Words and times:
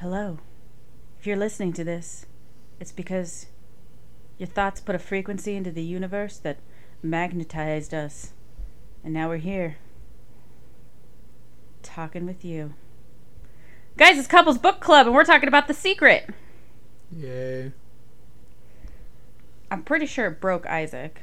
Hello. 0.00 0.38
If 1.18 1.26
you're 1.26 1.36
listening 1.36 1.74
to 1.74 1.84
this, 1.84 2.24
it's 2.80 2.90
because 2.90 3.48
your 4.38 4.46
thoughts 4.46 4.80
put 4.80 4.94
a 4.94 4.98
frequency 4.98 5.56
into 5.56 5.70
the 5.70 5.82
universe 5.82 6.38
that 6.38 6.56
magnetized 7.02 7.92
us. 7.92 8.32
And 9.04 9.12
now 9.12 9.28
we're 9.28 9.36
here. 9.36 9.76
Talking 11.82 12.24
with 12.24 12.46
you. 12.46 12.72
Guys, 13.98 14.16
it's 14.16 14.26
Couples 14.26 14.56
Book 14.56 14.80
Club, 14.80 15.04
and 15.06 15.14
we're 15.14 15.22
talking 15.22 15.48
about 15.48 15.68
The 15.68 15.74
Secret. 15.74 16.30
Yay. 17.14 17.72
I'm 19.70 19.82
pretty 19.82 20.06
sure 20.06 20.28
it 20.28 20.40
broke 20.40 20.64
Isaac. 20.64 21.20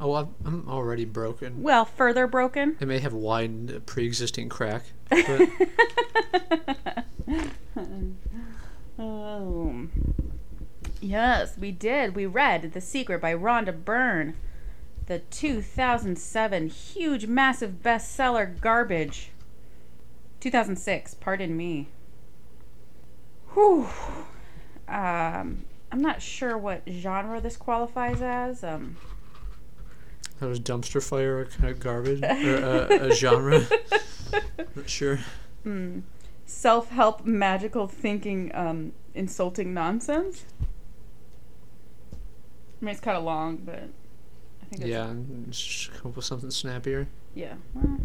Oh, 0.00 0.14
I'm, 0.14 0.34
I'm 0.44 0.68
already 0.68 1.04
broken. 1.04 1.62
Well, 1.62 1.84
further 1.84 2.26
broken. 2.26 2.76
It 2.80 2.88
may 2.88 2.98
have 2.98 3.14
widened 3.14 3.70
a 3.70 3.78
pre-existing 3.78 4.48
crack, 4.48 4.82
but 5.08 5.48
Um, 8.98 9.90
yes, 11.00 11.56
we 11.56 11.72
did. 11.72 12.14
We 12.14 12.26
read 12.26 12.72
The 12.72 12.80
Secret 12.80 13.20
by 13.20 13.34
Rhonda 13.34 13.84
Byrne, 13.84 14.34
the 15.06 15.20
2007 15.20 16.68
huge, 16.68 17.26
massive 17.26 17.82
bestseller 17.82 18.60
garbage. 18.60 19.30
2006, 20.40 21.14
pardon 21.14 21.56
me. 21.56 21.88
Whew. 23.54 23.88
Um, 24.86 25.64
I'm 25.90 26.00
not 26.00 26.22
sure 26.22 26.56
what 26.56 26.82
genre 26.88 27.40
this 27.40 27.56
qualifies 27.56 28.22
as. 28.22 28.62
Um, 28.62 28.96
that 30.40 30.46
was 30.48 30.60
dumpster 30.60 31.02
fire 31.02 31.44
kind 31.46 31.70
of 31.70 31.80
garbage 31.80 32.22
or 32.22 32.64
uh, 32.64 33.06
a 33.06 33.14
genre. 33.14 33.60
Not 34.76 34.88
sure. 34.88 35.18
mm, 35.66 36.02
self 36.48 36.88
help, 36.88 37.24
magical 37.26 37.86
thinking, 37.86 38.50
um, 38.54 38.92
insulting 39.14 39.72
nonsense. 39.74 40.44
I 42.80 42.84
mean, 42.84 42.92
it's 42.92 43.00
kind 43.00 43.16
of 43.16 43.24
long, 43.24 43.56
but 43.58 43.74
I 44.62 44.64
think 44.70 44.82
it's 44.82 44.86
Yeah, 44.86 45.12
just 45.50 45.92
come 45.94 46.10
up 46.12 46.16
with 46.16 46.24
something 46.24 46.50
snappier. 46.50 47.06
Yeah. 47.34 47.54
Well, 47.74 47.98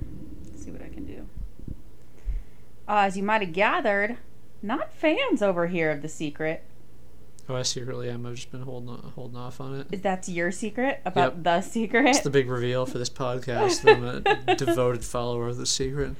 let's 0.45 0.64
see 0.66 0.71
what 0.71 0.81
I 0.81 0.89
can 0.89 1.05
do. 1.05 1.27
Uh, 2.88 3.05
as 3.08 3.16
you 3.16 3.23
might 3.23 3.41
have 3.41 3.53
gathered, 3.53 4.17
not 4.61 4.91
fans 4.94 5.41
over 5.41 5.67
here 5.67 5.89
of 5.91 6.02
the 6.02 6.09
secret. 6.09 6.64
Oh, 7.47 7.55
I 7.55 7.61
secretly 7.61 8.09
am. 8.09 8.25
I've 8.25 8.36
just 8.36 8.52
been 8.52 8.61
holding 8.61 8.95
holding 9.16 9.38
off 9.38 9.59
on 9.61 9.80
it. 9.80 9.88
Is 9.91 10.02
That's 10.02 10.27
your 10.30 10.52
secret 10.52 11.02
about 11.05 11.36
Yep. 11.36 11.44
the 11.44 11.61
secret. 11.61 12.05
It's 12.08 12.21
the 12.21 12.30
big 12.30 12.49
reveal 12.49 12.86
for 12.86 12.97
this 12.97 13.09
podcast. 13.11 13.89
I'm 13.89 14.03
a 14.47 14.55
devoted 14.55 15.03
follower 15.05 15.49
of 15.49 15.58
the 15.58 15.66
secret. 15.66 16.16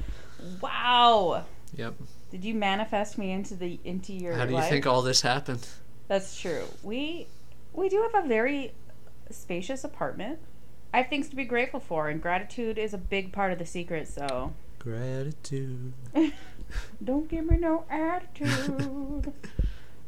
wow. 0.62 1.46
Yep. 1.76 1.96
Did 2.32 2.44
you 2.46 2.54
manifest 2.56 3.18
me 3.18 3.32
into 3.32 3.56
the 3.56 3.80
into 3.84 4.14
your 4.14 4.34
How 4.34 4.46
do 4.46 4.52
you 4.52 4.58
life? 4.58 4.70
think 4.70 4.86
all 4.88 5.02
this 5.02 5.22
happened? 5.22 5.68
That's 6.08 6.40
true. 6.40 6.66
We 6.84 7.28
we 7.74 7.90
do 7.90 8.08
have 8.14 8.26
a 8.26 8.28
very 8.28 8.74
spacious 9.32 9.84
apartment. 9.84 10.40
I 10.94 10.98
have 10.98 11.10
things 11.10 11.28
to 11.30 11.36
be 11.36 11.46
grateful 11.46 11.80
for, 11.80 12.10
and 12.10 12.22
gratitude 12.22 12.78
is 12.78 12.94
a 12.94 12.98
big 13.00 13.32
part 13.32 13.52
of 13.52 13.58
the 13.60 13.66
secret. 13.66 14.08
So 14.08 14.54
Gratitude. 14.80 15.94
don't 17.04 17.28
give 17.30 17.46
me 17.50 17.58
no 17.58 17.86
attitude. 17.90 19.34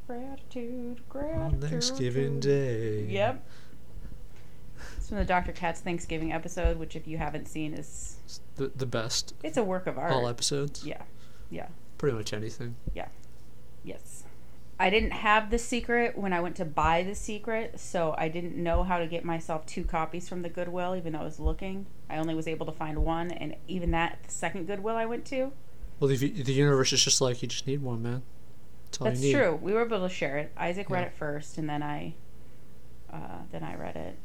gratitude, 0.08 1.02
gratitude. 1.10 1.42
On 1.42 1.62
Thanksgiving 1.62 2.40
Day. 2.40 3.06
Yep. 3.06 3.44
It's 4.98 5.10
from 5.10 5.18
the 5.18 5.26
Dr. 5.26 5.52
Katz 5.52 5.80
Thanksgiving 5.82 6.32
episode, 6.34 6.78
which 6.78 6.96
if 6.96 7.08
you 7.08 7.18
haven't 7.18 7.48
seen 7.48 7.74
is 7.74 8.18
the 8.56 8.72
the 8.76 8.86
best. 8.86 9.34
it's 9.44 9.58
a 9.58 9.64
work 9.64 9.88
of 9.88 9.98
art. 9.98 10.12
All 10.12 10.28
episodes. 10.28 10.86
Yeah. 10.86 11.02
Yeah. 11.50 11.68
Pretty 11.98 12.18
much 12.18 12.34
anything. 12.34 12.76
Yeah. 12.94 13.08
Yes. 13.84 14.24
I 14.78 14.90
didn't 14.90 15.12
have 15.12 15.52
the 15.52 15.58
secret 15.58 16.18
when 16.18 16.34
I 16.34 16.42
went 16.42 16.58
to 16.58 16.66
buy 16.66 17.04
the 17.04 17.16
secret, 17.16 17.80
so 17.80 18.14
I 18.18 18.28
didn't 18.28 18.62
know 18.62 18.84
how 18.84 19.00
to 19.00 19.08
get 19.08 19.24
myself 19.24 19.66
two 19.66 19.86
copies 19.86 20.28
from 20.28 20.42
the 20.42 20.50
Goodwill, 20.50 20.96
even 20.96 21.14
though 21.14 21.20
I 21.20 21.24
was 21.24 21.40
looking. 21.40 21.86
I 22.10 22.18
only 22.18 22.36
was 22.36 22.48
able 22.48 22.66
to 22.66 22.74
find 22.74 23.06
one, 23.06 23.32
and 23.32 23.56
even 23.70 23.92
that, 23.92 24.20
the 24.24 24.32
second 24.32 24.68
Goodwill 24.68 24.98
I 24.98 25.06
went 25.06 25.24
to. 25.28 25.54
Well, 26.00 26.10
the 26.10 26.18
the 26.18 26.52
universe 26.52 26.92
is 26.92 27.04
just 27.04 27.22
like 27.22 27.42
you 27.42 27.48
just 27.48 27.68
need 27.68 27.82
one, 27.82 28.04
man. 28.04 28.24
That's 28.86 29.00
all 29.00 29.06
That's 29.06 29.22
you 29.22 29.28
need. 29.28 29.40
true. 29.40 29.60
We 29.62 29.72
were 29.74 29.86
able 29.86 30.02
to 30.02 30.14
share 30.14 30.38
it. 30.40 30.52
Isaac 30.58 30.90
read 30.90 31.08
it 31.08 31.14
first, 31.14 31.58
and 31.58 31.70
then 31.70 31.82
I, 31.82 32.16
uh, 33.12 33.44
then 33.52 33.64
I 33.64 33.76
read 33.76 33.96
it. 33.96 34.18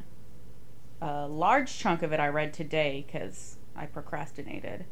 A 1.01 1.29
large 1.29 1.79
chunk 1.79 2.03
of 2.03 2.13
it 2.13 2.19
I 2.19 2.27
read 2.27 2.53
today 2.53 3.05
because 3.07 3.57
I 3.77 3.87
procrastinated. 3.87 4.85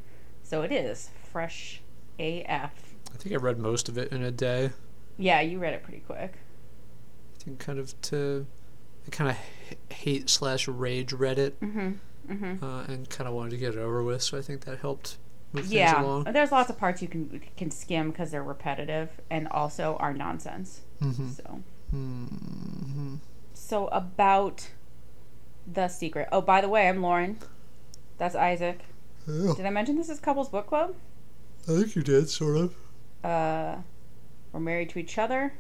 So 0.44 0.62
it 0.62 0.70
is 0.70 1.10
fresh 1.32 1.82
AF. 2.18 2.72
I 3.12 3.16
think 3.16 3.34
I 3.34 3.38
read 3.38 3.58
most 3.58 3.88
of 3.88 3.96
it 3.98 4.12
in 4.12 4.22
a 4.22 4.30
day. 4.30 4.70
Yeah, 5.16 5.40
you 5.40 5.58
read 5.58 5.74
it 5.74 5.82
pretty 5.82 6.00
quick. 6.00 6.34
I 7.40 7.44
think 7.44 7.58
kind 7.58 7.78
of 7.78 8.00
to, 8.02 8.46
I 9.06 9.10
kind 9.10 9.30
of 9.30 9.36
hate 9.96 10.28
slash 10.30 10.68
rage 10.68 11.12
read 11.12 11.38
it, 11.38 11.58
Mm-hmm. 11.60 11.92
Mm-hmm. 12.32 12.62
uh, 12.64 12.82
and 12.84 13.08
kind 13.08 13.26
of 13.26 13.34
wanted 13.34 13.50
to 13.50 13.56
get 13.56 13.74
it 13.74 13.78
over 13.78 14.02
with. 14.04 14.22
So 14.22 14.36
I 14.38 14.42
think 14.42 14.64
that 14.66 14.78
helped 14.80 15.16
move 15.52 15.64
things 15.64 15.72
Yeah, 15.72 16.22
there's 16.30 16.52
lots 16.52 16.68
of 16.68 16.76
parts 16.78 17.00
you 17.00 17.08
can 17.08 17.40
can 17.56 17.70
skim 17.70 18.10
because 18.10 18.30
they're 18.30 18.42
repetitive 18.42 19.08
and 19.30 19.48
also 19.48 19.96
are 19.98 20.12
nonsense. 20.12 20.82
Mm-hmm. 21.00 21.30
So, 21.30 21.62
hmm 21.90 23.14
so 23.54 23.86
about 23.88 24.68
the 25.66 25.88
secret. 25.88 26.28
Oh, 26.32 26.40
by 26.40 26.60
the 26.60 26.68
way, 26.68 26.88
I'm 26.88 27.02
Lauren. 27.02 27.38
That's 28.18 28.34
Isaac. 28.34 28.80
Yeah, 29.26 29.54
Did 29.56 29.66
I 29.66 29.70
mention 29.70 29.96
this 29.96 30.08
is 30.08 30.20
couples 30.20 30.48
book 30.48 30.66
club? 30.66 30.94
I 31.64 31.72
think 31.72 31.96
you 31.96 32.02
did, 32.02 32.28
sort 32.28 32.56
of. 32.56 32.74
Uh, 33.24 33.76
we're 34.52 34.60
married 34.60 34.91
to 34.91 34.98
each 34.98 35.19
other, 35.19 35.52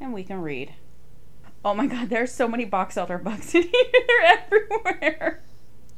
and 0.00 0.12
we 0.12 0.24
can 0.24 0.40
read. 0.40 0.74
Oh 1.64 1.74
my 1.74 1.86
God, 1.86 2.08
there's 2.10 2.32
so 2.32 2.48
many 2.48 2.64
box 2.64 2.96
elder 2.96 3.18
bugs 3.18 3.54
in 3.54 3.62
here. 3.72 3.72
They're 4.08 4.38
everywhere. 4.38 5.42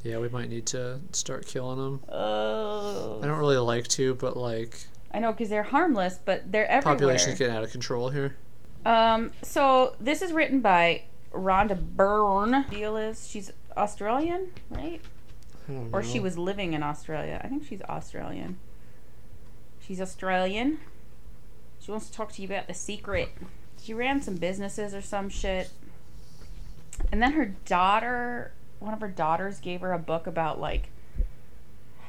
Yeah, 0.02 0.18
we 0.18 0.28
might 0.28 0.50
need 0.50 0.66
to 0.66 1.00
start 1.12 1.46
killing 1.46 1.78
them. 1.78 2.00
Oh, 2.10 3.20
I 3.22 3.26
don't 3.26 3.38
really 3.38 3.56
like 3.56 3.88
to, 3.88 4.14
but 4.16 4.36
like 4.36 4.86
I 5.12 5.18
know 5.20 5.32
because 5.32 5.48
they're 5.48 5.62
harmless, 5.62 6.18
but 6.22 6.50
they're 6.52 6.66
everywhere. 6.70 6.94
population's 6.94 7.38
getting 7.38 7.54
out 7.56 7.64
of 7.64 7.70
control 7.70 8.10
here. 8.10 8.36
Um, 8.84 9.32
so 9.42 9.96
this 9.98 10.20
is 10.20 10.32
written 10.32 10.60
by 10.60 11.04
Rhonda 11.32 11.80
Byrne. 11.80 12.66
Deal 12.68 12.96
is 12.98 13.26
she's 13.26 13.50
Australian, 13.76 14.50
right? 14.68 15.00
I 15.68 15.72
don't 15.72 15.88
Or 15.94 16.02
she 16.02 16.20
was 16.20 16.36
living 16.36 16.74
in 16.74 16.82
Australia. 16.82 17.40
I 17.42 17.48
think 17.48 17.64
she's 17.66 17.80
Australian. 17.82 18.58
She's 19.86 20.00
Australian. 20.00 20.78
She 21.78 21.90
wants 21.90 22.08
to 22.08 22.12
talk 22.12 22.32
to 22.32 22.42
you 22.42 22.48
about 22.48 22.68
the 22.68 22.74
secret. 22.74 23.28
She 23.82 23.92
ran 23.92 24.22
some 24.22 24.36
businesses 24.36 24.94
or 24.94 25.02
some 25.02 25.28
shit. 25.28 25.70
And 27.12 27.22
then 27.22 27.32
her 27.32 27.54
daughter, 27.66 28.52
one 28.78 28.94
of 28.94 29.00
her 29.00 29.08
daughters 29.08 29.60
gave 29.60 29.82
her 29.82 29.92
a 29.92 29.98
book 29.98 30.26
about 30.26 30.58
like 30.58 30.88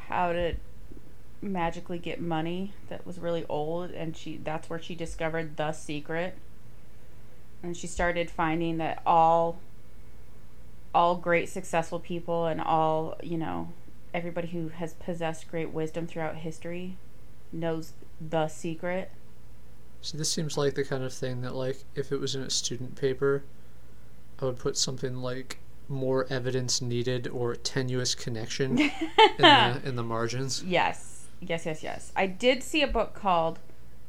how 0.07 0.31
to 0.31 0.55
magically 1.41 1.99
get 1.99 2.21
money 2.21 2.73
that 2.87 3.05
was 3.05 3.19
really 3.19 3.45
old 3.49 3.91
and 3.91 4.15
she 4.15 4.37
that's 4.37 4.69
where 4.69 4.79
she 4.79 4.95
discovered 4.95 5.57
the 5.57 5.73
secret. 5.73 6.37
And 7.61 7.75
she 7.75 7.87
started 7.87 8.31
finding 8.31 8.77
that 8.77 9.01
all 9.05 9.59
all 10.93 11.15
great 11.15 11.49
successful 11.49 11.99
people 11.99 12.45
and 12.45 12.61
all 12.61 13.17
you 13.21 13.37
know 13.37 13.73
everybody 14.13 14.47
who 14.47 14.69
has 14.69 14.93
possessed 14.93 15.51
great 15.51 15.71
wisdom 15.71 16.07
throughout 16.07 16.37
history 16.37 16.95
knows 17.55 17.93
the 18.21 18.47
secret 18.47 19.11
See, 20.01 20.19
this 20.19 20.31
seems 20.31 20.55
like 20.55 20.75
the 20.75 20.83
kind 20.83 21.03
of 21.03 21.11
thing 21.11 21.41
that, 21.41 21.55
like, 21.55 21.83
if 21.95 22.11
it 22.11 22.19
was 22.19 22.35
in 22.35 22.43
a 22.43 22.49
student 22.51 22.95
paper, 22.95 23.43
I 24.39 24.45
would 24.45 24.59
put 24.59 24.77
something 24.77 25.15
like 25.15 25.57
more 25.89 26.27
evidence 26.29 26.79
needed 26.79 27.27
or 27.27 27.55
tenuous 27.55 28.13
connection 28.13 28.77
in 28.77 28.91
the 29.39 29.81
in 29.85 29.95
the 29.95 30.03
margins. 30.03 30.63
yes 30.63 31.25
yes 31.41 31.65
yes 31.65 31.83
yes 31.83 32.11
i 32.15 32.25
did 32.25 32.63
see 32.63 32.81
a 32.81 32.87
book 32.87 33.13
called 33.13 33.59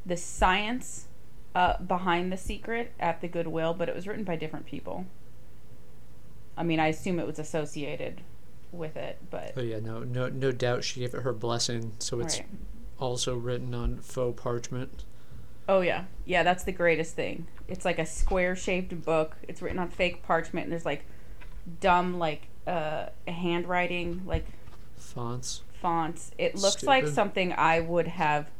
the 0.07 0.17
science 0.17 1.07
uh, 1.55 1.77
behind 1.83 2.33
the 2.33 2.37
secret 2.37 2.93
at 2.99 3.21
the 3.21 3.29
goodwill 3.29 3.75
but 3.75 3.89
it 3.91 3.95
was 3.95 4.07
written 4.07 4.25
by 4.25 4.37
different 4.37 4.65
people 4.65 5.05
i 6.57 6.63
mean 6.63 6.81
i 6.81 6.87
assume 6.87 7.19
it 7.19 7.27
was 7.27 7.39
associated 7.39 8.23
with 8.73 8.97
it 8.97 9.19
but 9.31 9.53
Oh 9.57 9.63
yeah, 9.63 9.81
no, 9.81 10.01
no, 10.01 10.29
no 10.29 10.51
doubt 10.53 10.83
she 10.85 11.01
gave 11.01 11.15
it 11.15 11.23
her 11.23 11.33
blessing. 11.33 11.93
So 11.99 12.21
it's 12.21 12.39
right. 12.39 12.49
Also 12.99 13.37
written 13.37 13.75
on 13.75 13.99
faux 13.99 14.41
parchment. 14.41 15.05
Oh 15.69 15.81
yeah, 15.81 16.05
yeah. 16.25 16.43
That's 16.43 16.65
the 16.65 16.73
greatest 16.73 17.15
thing. 17.17 17.47
It's 17.69 17.85
like 17.85 17.99
a 17.99 18.07
square-shaped 18.07 19.03
book. 19.05 19.37
It's 19.49 19.61
written 19.61 19.79
on 19.79 19.89
fake 19.91 20.23
parchment, 20.23 20.65
and 20.67 20.73
there's 20.73 20.87
like 20.87 21.05
dumb 21.81 22.19
like 22.19 22.49
uh 22.67 23.07
handwriting, 23.27 24.23
like 24.27 24.47
Fonts. 24.97 25.63
fonts. 25.81 26.31
It 26.39 26.55
looks 26.57 26.83
like 26.85 27.07
something 27.09 27.53
I 27.53 27.81
would 27.81 28.07
have 28.09 28.51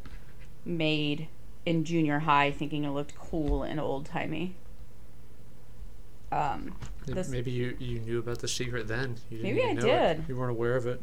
made 0.65 1.29
in 1.65 1.85
junior 1.85 2.21
high, 2.21 2.51
thinking 2.51 2.85
it 2.85 2.91
looked 2.91 3.17
cool 3.17 3.63
and 3.63 3.79
old 3.81 4.07
timey. 4.07 4.55
Um, 6.33 6.75
Maybe- 7.07 7.15
This- 7.15 7.29
Maybe 7.29 7.51
you, 7.53 7.77
you 7.79 8.01
knew 8.01 8.19
about 8.19 8.41
the 8.41 8.49
secret 8.49 8.89
then. 8.89 9.17
You 9.31 9.39
didn't 9.39 9.55
Maybe 9.57 9.69
I 9.69 9.73
know 9.75 9.87
it. 9.87 10.15
did. 10.17 10.25
You 10.29 10.37
weren't 10.37 10.51
aware 10.51 10.77
of 10.77 10.87
it. 10.87 11.01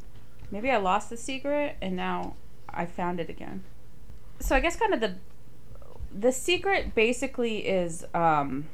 maybe 0.51 0.69
I 0.69 0.77
lost 0.77 1.09
the 1.09 1.17
secret 1.17 1.77
and 1.81 1.95
now 1.95 2.35
I 2.73 2.85
found 2.85 3.19
it 3.19 3.29
again. 3.29 3.63
So 4.39 4.55
I 4.55 4.59
guess 4.59 4.75
kind 4.75 4.93
of 4.93 4.99
the 4.99 5.15
the 6.13 6.31
secret 6.31 6.93
basically 6.93 7.67
is 7.67 8.05
um, 8.13 8.67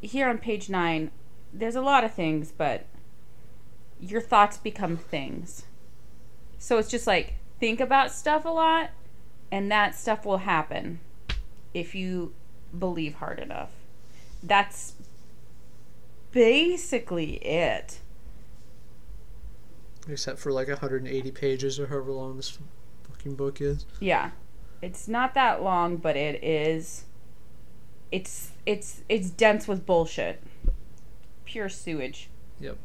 here 0.00 0.28
on 0.28 0.38
page 0.38 0.70
nine. 0.70 1.10
There's 1.52 1.76
a 1.76 1.82
lot 1.82 2.04
of 2.04 2.12
things, 2.12 2.52
but 2.56 2.86
your 4.00 4.20
thoughts 4.20 4.56
become 4.56 4.96
things. 4.96 5.64
So 6.58 6.78
it's 6.78 6.90
just 6.90 7.06
like 7.06 7.34
think 7.60 7.80
about 7.80 8.12
stuff 8.12 8.44
a 8.44 8.50
lot, 8.50 8.90
and 9.50 9.70
that 9.70 9.94
stuff 9.94 10.24
will 10.24 10.38
happen 10.38 11.00
if 11.74 11.94
you 11.94 12.32
believe 12.76 13.14
hard 13.14 13.38
enough. 13.38 13.70
That's 14.42 14.94
basically 16.32 17.36
it. 17.44 18.00
Except 20.08 20.38
for 20.38 20.50
like 20.50 20.68
180 20.68 21.30
pages 21.32 21.78
or 21.78 21.86
however 21.86 22.12
long 22.12 22.36
this 22.36 22.58
fucking 23.08 23.34
book 23.34 23.60
is. 23.60 23.84
Yeah. 24.00 24.30
It's 24.80 25.08
not 25.08 25.34
that 25.34 25.62
long, 25.62 25.96
but 25.96 26.16
it 26.16 26.42
is 26.42 27.04
it's 28.10 28.52
it's 28.64 29.02
it's 29.08 29.30
dense 29.30 29.68
with 29.68 29.84
bullshit. 29.84 30.42
Pure 31.44 31.68
sewage. 31.68 32.28
Yep. 32.60 32.78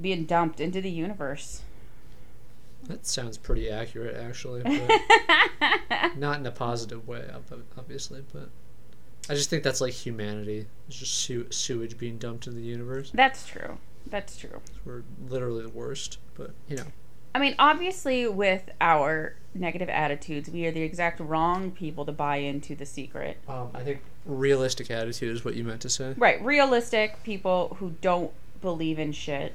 Being 0.00 0.24
dumped 0.24 0.60
into 0.60 0.80
the 0.80 0.90
universe. 0.90 1.62
That 2.84 3.06
sounds 3.06 3.36
pretty 3.36 3.68
accurate, 3.68 4.16
actually. 4.16 4.62
Not 6.16 6.38
in 6.40 6.46
a 6.46 6.50
positive 6.50 7.06
way, 7.06 7.28
obviously. 7.76 8.24
But 8.32 8.48
I 9.28 9.34
just 9.34 9.50
think 9.50 9.62
that's 9.62 9.80
like 9.80 9.92
humanity. 9.92 10.66
It's 10.88 10.96
just 10.98 11.54
sewage 11.54 11.98
being 11.98 12.18
dumped 12.18 12.46
in 12.46 12.54
the 12.54 12.62
universe. 12.62 13.10
That's 13.12 13.46
true. 13.46 13.78
That's 14.10 14.36
true. 14.36 14.60
We're 14.84 15.02
literally 15.28 15.62
the 15.62 15.70
worst. 15.70 16.18
But 16.34 16.50
you 16.68 16.76
know, 16.76 16.86
I 17.34 17.38
mean, 17.38 17.54
obviously, 17.58 18.26
with 18.26 18.70
our 18.80 19.36
negative 19.54 19.88
attitudes, 19.88 20.50
we 20.50 20.66
are 20.66 20.72
the 20.72 20.82
exact 20.82 21.20
wrong 21.20 21.70
people 21.70 22.04
to 22.06 22.12
buy 22.12 22.36
into 22.36 22.74
the 22.74 22.86
secret. 22.86 23.38
um, 23.48 23.70
I 23.74 23.82
think 23.82 24.00
realistic 24.26 24.90
attitude 24.90 25.34
is 25.34 25.44
what 25.44 25.54
you 25.54 25.64
meant 25.64 25.80
to 25.82 25.88
say. 25.88 26.14
Right, 26.16 26.42
realistic 26.44 27.22
people 27.22 27.76
who 27.80 27.94
don't 28.00 28.32
believe 28.60 28.98
in 28.98 29.12
shit. 29.12 29.54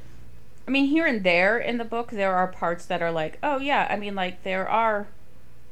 I 0.68 0.72
mean, 0.72 0.88
here 0.88 1.06
and 1.06 1.24
there 1.24 1.60
in 1.60 1.78
the 1.78 1.86
book, 1.86 2.12
there 2.12 2.36
are 2.36 2.48
parts 2.48 2.86
that 2.86 3.02
are 3.02 3.12
like, 3.12 3.38
oh, 3.44 3.60
yeah, 3.60 3.88
I 3.90 3.98
mean, 3.98 4.16
like, 4.16 4.44
there 4.44 4.68
are, 4.68 5.08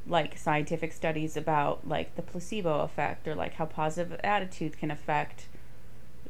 like, 0.07 0.37
scientific 0.37 0.93
studies 0.93 1.35
about, 1.35 1.87
like, 1.87 2.15
the 2.15 2.21
placebo 2.21 2.81
effect 2.81 3.27
or, 3.27 3.33
like, 3.33 3.55
how 3.55 3.65
positive 3.65 4.19
attitude 4.23 4.77
can 4.77 4.91
affect 4.91 5.47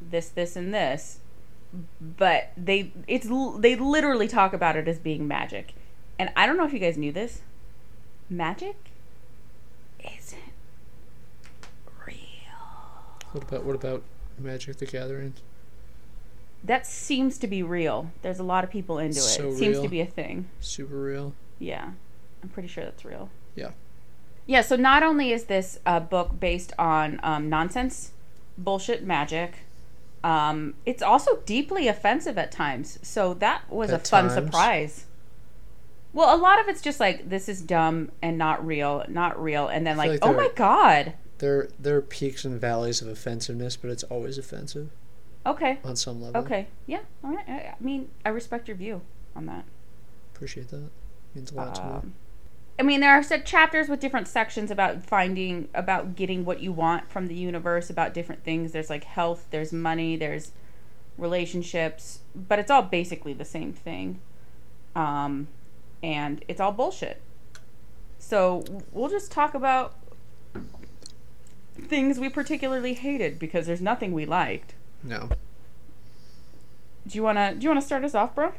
this, 0.00 0.30
this, 0.30 0.56
and 0.56 0.72
this. 0.72 1.18
But 2.00 2.52
they, 2.56 2.92
it's, 3.06 3.26
they 3.58 3.76
literally 3.76 4.28
talk 4.28 4.52
about 4.52 4.76
it 4.76 4.88
as 4.88 4.98
being 4.98 5.26
magic. 5.26 5.74
And 6.18 6.30
I 6.36 6.46
don't 6.46 6.56
know 6.56 6.64
if 6.64 6.72
you 6.72 6.78
guys 6.78 6.96
knew 6.96 7.12
this. 7.12 7.40
Magic 8.30 8.76
isn't 10.00 10.38
real. 12.06 12.16
What 13.32 13.44
about 13.44 13.64
what 13.64 13.74
about 13.74 14.02
Magic 14.38 14.76
the 14.78 14.86
Gathering? 14.86 15.34
That 16.62 16.86
seems 16.86 17.36
to 17.38 17.46
be 17.46 17.62
real. 17.62 18.10
There's 18.22 18.38
a 18.38 18.44
lot 18.44 18.64
of 18.64 18.70
people 18.70 18.98
into 18.98 19.18
it. 19.18 19.22
So 19.22 19.48
it 19.48 19.56
seems 19.56 19.76
real. 19.76 19.82
to 19.82 19.88
be 19.88 20.00
a 20.00 20.06
thing. 20.06 20.48
Super 20.60 20.96
real. 20.96 21.34
Yeah. 21.58 21.90
I'm 22.42 22.48
pretty 22.48 22.68
sure 22.68 22.84
that's 22.84 23.04
real. 23.04 23.28
Yeah. 23.54 23.70
Yeah, 24.46 24.60
so 24.60 24.76
not 24.76 25.02
only 25.02 25.32
is 25.32 25.44
this 25.44 25.78
a 25.86 26.00
book 26.00 26.38
based 26.38 26.72
on 26.78 27.18
um, 27.22 27.48
nonsense, 27.48 28.12
bullshit 28.58 29.02
magic, 29.04 29.60
um, 30.24 30.74
it's 30.86 31.02
also 31.02 31.36
deeply 31.44 31.86
offensive 31.86 32.38
at 32.38 32.50
times. 32.50 32.98
So 33.02 33.34
that 33.34 33.70
was 33.70 33.90
At 33.90 34.00
a 34.00 34.08
fun 34.08 34.24
times? 34.28 34.34
surprise. 34.34 35.04
Well, 36.14 36.34
a 36.34 36.38
lot 36.40 36.58
of 36.60 36.68
it's 36.68 36.80
just 36.80 36.98
like, 36.98 37.28
this 37.28 37.48
is 37.48 37.60
dumb 37.60 38.10
and 38.22 38.38
not 38.38 38.64
real, 38.64 39.04
not 39.08 39.40
real. 39.40 39.68
And 39.68 39.86
then, 39.86 39.96
like, 39.96 40.10
like 40.12 40.20
oh 40.22 40.32
my 40.32 40.48
God. 40.56 41.12
There 41.38 41.68
there 41.78 41.96
are 41.96 42.00
peaks 42.02 42.44
and 42.44 42.60
valleys 42.60 43.02
of 43.02 43.08
offensiveness, 43.08 43.76
but 43.76 43.90
it's 43.90 44.04
always 44.04 44.38
offensive 44.38 44.90
Okay. 45.44 45.78
on 45.84 45.94
some 45.96 46.22
level. 46.22 46.40
Okay. 46.42 46.68
Yeah. 46.86 47.00
All 47.22 47.34
right. 47.34 47.48
I, 47.48 47.52
I 47.52 47.74
mean, 47.80 48.08
I 48.24 48.30
respect 48.30 48.66
your 48.68 48.76
view 48.78 49.02
on 49.36 49.44
that. 49.46 49.64
Appreciate 50.34 50.68
that. 50.68 50.84
It 50.84 50.90
Means 51.34 51.52
a 51.52 51.54
lot 51.56 51.74
to 51.74 51.82
me. 52.06 52.12
I 52.78 52.82
mean, 52.82 53.00
there 53.00 53.12
are 53.12 53.22
chapters 53.38 53.88
with 53.88 54.00
different 54.00 54.26
sections 54.26 54.70
about 54.70 55.04
finding, 55.04 55.68
about 55.74 56.16
getting 56.16 56.44
what 56.44 56.60
you 56.60 56.72
want 56.72 57.08
from 57.08 57.28
the 57.28 57.34
universe, 57.34 57.88
about 57.88 58.12
different 58.12 58.42
things. 58.42 58.72
There's 58.72 58.90
like 58.90 59.04
health, 59.04 59.46
there's 59.50 59.72
money, 59.72 60.16
there's 60.16 60.50
relationships, 61.16 62.20
but 62.34 62.58
it's 62.58 62.70
all 62.70 62.82
basically 62.82 63.32
the 63.32 63.44
same 63.44 63.72
thing. 63.72 64.20
Um, 64.96 65.46
and 66.02 66.44
it's 66.48 66.60
all 66.60 66.72
bullshit. 66.72 67.22
So 68.18 68.64
we'll 68.90 69.08
just 69.08 69.30
talk 69.30 69.54
about 69.54 69.94
things 71.80 72.18
we 72.18 72.28
particularly 72.28 72.94
hated 72.94 73.38
because 73.38 73.66
there's 73.66 73.80
nothing 73.80 74.12
we 74.12 74.26
liked. 74.26 74.74
No. 75.02 75.28
Do 77.06 77.16
you 77.16 77.22
wanna? 77.22 77.54
Do 77.54 77.62
you 77.62 77.68
wanna 77.68 77.82
start 77.82 78.04
us 78.04 78.14
off, 78.14 78.34
bro? 78.34 78.52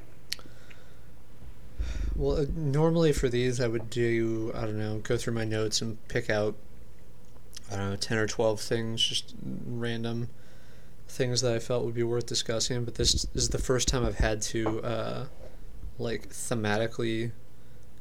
Well, 2.15 2.37
uh, 2.41 2.45
normally 2.55 3.11
for 3.13 3.27
these, 3.29 3.59
I 3.59 3.67
would 3.67 3.89
do, 3.89 4.51
I 4.55 4.61
don't 4.61 4.77
know, 4.79 4.99
go 4.99 5.17
through 5.17 5.33
my 5.33 5.43
notes 5.45 5.81
and 5.81 5.97
pick 6.07 6.29
out, 6.29 6.55
I 7.71 7.75
don't 7.75 7.89
know, 7.91 7.95
10 7.97 8.17
or 8.17 8.27
12 8.27 8.61
things, 8.61 9.03
just 9.05 9.33
random 9.65 10.29
things 11.07 11.41
that 11.41 11.53
I 11.53 11.59
felt 11.59 11.83
would 11.85 11.93
be 11.93 12.03
worth 12.03 12.25
discussing. 12.25 12.85
But 12.85 12.95
this 12.95 13.25
is 13.33 13.49
the 13.49 13.57
first 13.57 13.87
time 13.87 14.05
I've 14.05 14.15
had 14.19 14.41
to, 14.43 14.81
uh, 14.81 15.25
like, 15.99 16.29
thematically 16.29 17.31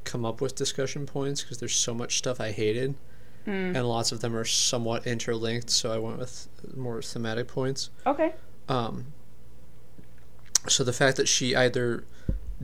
come 0.05 0.23
up 0.25 0.39
with 0.39 0.55
discussion 0.55 1.05
points 1.05 1.41
because 1.41 1.57
there's 1.57 1.75
so 1.75 1.93
much 1.93 2.17
stuff 2.17 2.39
I 2.39 2.51
hated, 2.51 2.95
Mm. 3.47 3.75
and 3.75 3.87
lots 3.87 4.11
of 4.11 4.21
them 4.21 4.35
are 4.35 4.45
somewhat 4.45 5.05
interlinked, 5.05 5.69
so 5.69 5.91
I 5.91 5.97
went 5.99 6.17
with 6.19 6.47
more 6.75 7.01
thematic 7.01 7.47
points. 7.47 7.89
Okay. 8.05 8.33
Um, 8.67 9.13
so 10.67 10.83
the 10.83 10.93
fact 10.93 11.17
that 11.17 11.27
she 11.27 11.55
either 11.55 12.05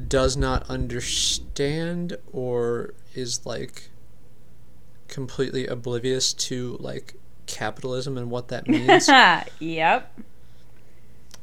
does 0.08 0.38
not 0.38 0.70
understand 0.70 2.18
or 2.32 2.94
is 3.14 3.46
like 3.46 3.90
completely 5.08 5.68
oblivious 5.68 6.34
to 6.34 6.78
like 6.80 7.16
capitalism 7.46 8.18
and 8.18 8.32
what 8.32 8.48
that 8.48 8.68
means. 8.68 9.08
yep. 9.60 10.20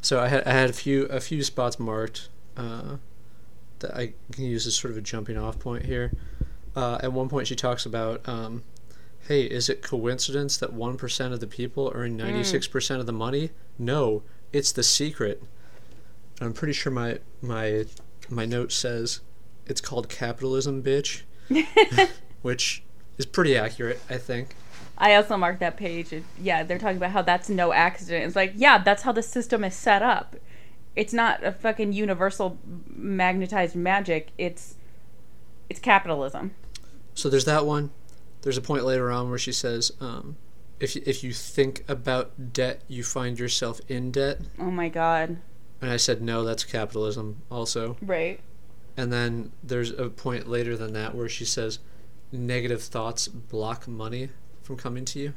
so 0.00 0.20
I 0.20 0.28
had 0.28 0.44
I 0.44 0.52
had 0.52 0.70
a 0.70 0.72
few 0.72 1.04
a 1.06 1.20
few 1.20 1.42
spots 1.42 1.78
marked 1.78 2.28
uh, 2.56 2.96
that 3.80 3.94
I 3.94 4.14
can 4.32 4.44
use 4.44 4.66
as 4.66 4.74
sort 4.74 4.90
of 4.90 4.96
a 4.96 5.02
jumping 5.02 5.36
off 5.36 5.58
point 5.58 5.84
here. 5.84 6.12
Uh, 6.74 6.98
at 7.02 7.12
one 7.12 7.28
point, 7.28 7.48
she 7.48 7.56
talks 7.56 7.84
about, 7.86 8.26
um, 8.28 8.62
"Hey, 9.26 9.42
is 9.42 9.68
it 9.68 9.82
coincidence 9.82 10.56
that 10.58 10.72
one 10.72 10.96
percent 10.96 11.34
of 11.34 11.40
the 11.40 11.46
people 11.46 11.92
earn 11.94 12.16
ninety 12.16 12.44
six 12.44 12.66
percent 12.66 13.00
of 13.00 13.06
the 13.06 13.12
money? 13.12 13.50
No, 13.78 14.22
it's 14.52 14.72
the 14.72 14.82
secret." 14.82 15.42
I'm 16.40 16.52
pretty 16.52 16.72
sure 16.72 16.92
my 16.92 17.18
my 17.42 17.84
my 18.28 18.44
note 18.44 18.72
says 18.72 19.20
it's 19.66 19.80
called 19.80 20.08
capitalism, 20.08 20.82
bitch, 20.82 21.22
which 22.42 22.82
is 23.18 23.26
pretty 23.26 23.56
accurate, 23.56 24.00
I 24.08 24.16
think. 24.16 24.54
I 24.96 25.14
also 25.14 25.36
marked 25.36 25.60
that 25.60 25.76
page. 25.76 26.12
And 26.12 26.24
yeah, 26.40 26.62
they're 26.62 26.78
talking 26.78 26.96
about 26.96 27.12
how 27.12 27.22
that's 27.22 27.48
no 27.48 27.72
accident. 27.72 28.24
It's 28.24 28.36
like, 28.36 28.52
yeah, 28.56 28.78
that's 28.78 29.02
how 29.02 29.12
the 29.12 29.22
system 29.22 29.62
is 29.64 29.74
set 29.74 30.02
up. 30.02 30.36
It's 30.96 31.12
not 31.12 31.44
a 31.44 31.52
fucking 31.52 31.92
universal 31.92 32.58
magnetized 32.88 33.76
magic. 33.76 34.30
It's 34.36 34.74
it's 35.70 35.78
capitalism. 35.78 36.54
So 37.14 37.28
there's 37.28 37.44
that 37.44 37.66
one. 37.66 37.90
There's 38.42 38.56
a 38.56 38.62
point 38.62 38.84
later 38.84 39.10
on 39.10 39.28
where 39.28 39.38
she 39.38 39.52
says, 39.52 39.92
um, 40.00 40.36
"If 40.80 40.96
if 40.96 41.22
you 41.22 41.32
think 41.32 41.84
about 41.86 42.52
debt, 42.52 42.82
you 42.88 43.04
find 43.04 43.38
yourself 43.38 43.80
in 43.88 44.10
debt." 44.10 44.40
Oh 44.58 44.72
my 44.72 44.88
god. 44.88 45.38
And 45.80 45.90
I 45.90 45.96
said, 45.96 46.20
"No, 46.22 46.44
that's 46.44 46.64
capitalism." 46.64 47.42
Also, 47.50 47.96
Right. 48.02 48.40
and 48.96 49.12
then 49.12 49.52
there's 49.62 49.90
a 49.90 50.08
point 50.10 50.48
later 50.48 50.76
than 50.76 50.92
that 50.94 51.14
where 51.14 51.28
she 51.28 51.44
says, 51.44 51.78
"Negative 52.32 52.82
thoughts 52.82 53.28
block 53.28 53.86
money 53.86 54.30
from 54.62 54.76
coming 54.76 55.04
to 55.06 55.18
you." 55.20 55.34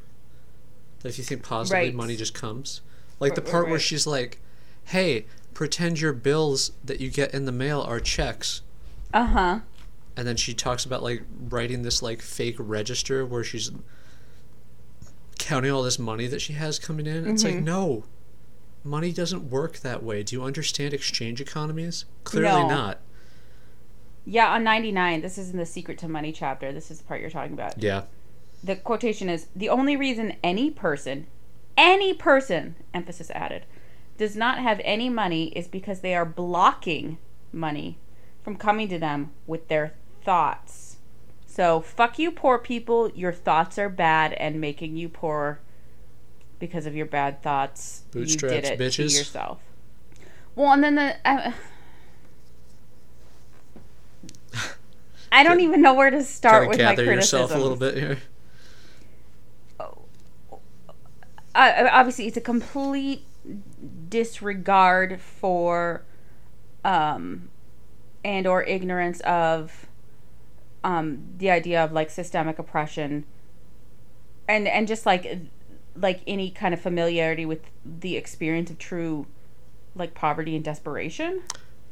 That 1.00 1.10
if 1.10 1.18
you 1.18 1.24
think 1.24 1.42
positively, 1.42 1.88
Right. 1.88 1.94
money 1.94 2.16
just 2.16 2.34
comes. 2.34 2.80
Like 3.20 3.34
the 3.34 3.40
Right, 3.40 3.46
right, 3.46 3.52
part 3.52 3.68
where 3.70 3.78
she's 3.78 4.06
like, 4.06 4.40
"Hey, 4.86 5.26
pretend 5.54 6.00
your 6.00 6.12
bills 6.12 6.72
that 6.84 7.00
you 7.00 7.08
get 7.10 7.32
in 7.34 7.44
the 7.44 7.52
mail 7.52 7.80
are 7.80 8.00
checks." 8.00 8.62
Uh 9.14 9.26
huh. 9.26 9.60
and 10.14 10.26
then 10.28 10.36
she 10.36 10.52
talks 10.52 10.84
about 10.84 11.02
like 11.02 11.22
writing 11.48 11.80
this 11.82 12.02
like 12.02 12.20
fake 12.20 12.56
register 12.58 13.24
where 13.24 13.42
she's 13.42 13.70
counting 15.38 15.70
all 15.72 15.82
this 15.82 15.98
money 15.98 16.26
that 16.26 16.40
she 16.40 16.52
has 16.52 16.78
coming 16.78 17.06
in. 17.06 17.26
It's 17.26 17.44
like 17.44 17.54
Mhm. 17.54 17.64
no, 17.64 18.04
money 18.84 19.12
doesn't 19.12 19.50
work 19.50 19.78
that 19.78 20.02
way. 20.02 20.22
Do 20.22 20.36
you 20.36 20.42
understand 20.44 20.94
exchange 20.94 21.40
economies? 21.40 22.04
Clearly 22.24 22.62
No. 22.62 22.68
not. 22.68 22.98
Yeah, 24.24 24.52
on 24.52 24.62
99, 24.64 25.20
this 25.20 25.36
is 25.38 25.50
in 25.50 25.56
the 25.56 25.66
Secret 25.66 25.98
to 25.98 26.08
Money 26.08 26.32
chapter. 26.32 26.72
This 26.72 26.90
is 26.90 26.98
the 26.98 27.04
part 27.04 27.20
you're 27.20 27.30
talking 27.30 27.52
about. 27.54 27.82
Yeah, 27.82 28.02
The 28.62 28.76
quotation 28.76 29.28
is 29.28 29.48
The 29.56 29.68
only 29.68 29.96
reason 29.96 30.34
any 30.44 30.70
person, 30.70 31.26
any 31.76 32.14
person, 32.14 32.76
emphasis 32.94 33.30
added, 33.30 33.64
does 34.18 34.36
not 34.36 34.58
have 34.58 34.80
any 34.84 35.08
money 35.08 35.46
is 35.48 35.66
because 35.66 36.00
they 36.00 36.14
are 36.14 36.24
blocking 36.24 37.18
money 37.52 37.98
from 38.42 38.56
coming 38.56 38.88
to 38.88 38.98
them 38.98 39.32
with 39.46 39.66
their 39.68 39.94
thoughts. 40.24 40.96
So 41.46 41.80
fuck 41.80 42.18
you, 42.18 42.30
poor 42.30 42.58
people. 42.58 43.10
Your 43.10 43.32
thoughts 43.32 43.78
are 43.78 43.88
bad 43.88 44.32
and 44.34 44.60
making 44.60 44.96
you 44.96 45.08
poor 45.08 45.60
because 46.62 46.86
of 46.86 46.94
your 46.94 47.06
bad 47.06 47.42
thoughts. 47.42 48.04
you 48.14 48.24
did 48.24 48.64
it 48.64 48.92
to 48.92 49.02
yourself. 49.02 49.58
Well, 50.54 50.72
and 50.72 50.84
then 50.84 50.94
the. 50.94 51.16
Uh, 51.24 51.50
I 55.32 55.42
don't 55.42 55.58
even 55.58 55.82
know 55.82 55.92
where 55.92 56.10
to 56.10 56.22
start 56.22 56.68
with 56.68 56.78
my 56.78 56.84
gather 56.84 57.04
criticism. 57.04 57.40
yourself 57.40 57.58
a 57.58 57.60
little 57.60 57.76
bit 57.76 57.96
here. 57.96 58.18
uh, 59.80 59.88
obviously 61.90 62.28
it's 62.28 62.36
a 62.36 62.40
complete 62.40 63.24
disregard 64.08 65.20
for 65.20 66.04
um 66.84 67.48
and 68.24 68.46
or 68.46 68.62
ignorance 68.62 69.18
of 69.22 69.88
um 70.84 71.24
the 71.38 71.50
idea 71.50 71.82
of 71.82 71.92
like 71.92 72.08
systemic 72.08 72.58
oppression 72.58 73.24
and 74.48 74.68
and 74.68 74.86
just 74.86 75.06
like 75.06 75.40
like 75.96 76.20
any 76.26 76.50
kind 76.50 76.72
of 76.74 76.80
familiarity 76.80 77.44
with 77.44 77.60
the 77.84 78.16
experience 78.16 78.70
of 78.70 78.78
true 78.78 79.26
like 79.94 80.14
poverty 80.14 80.56
and 80.56 80.64
desperation 80.64 81.42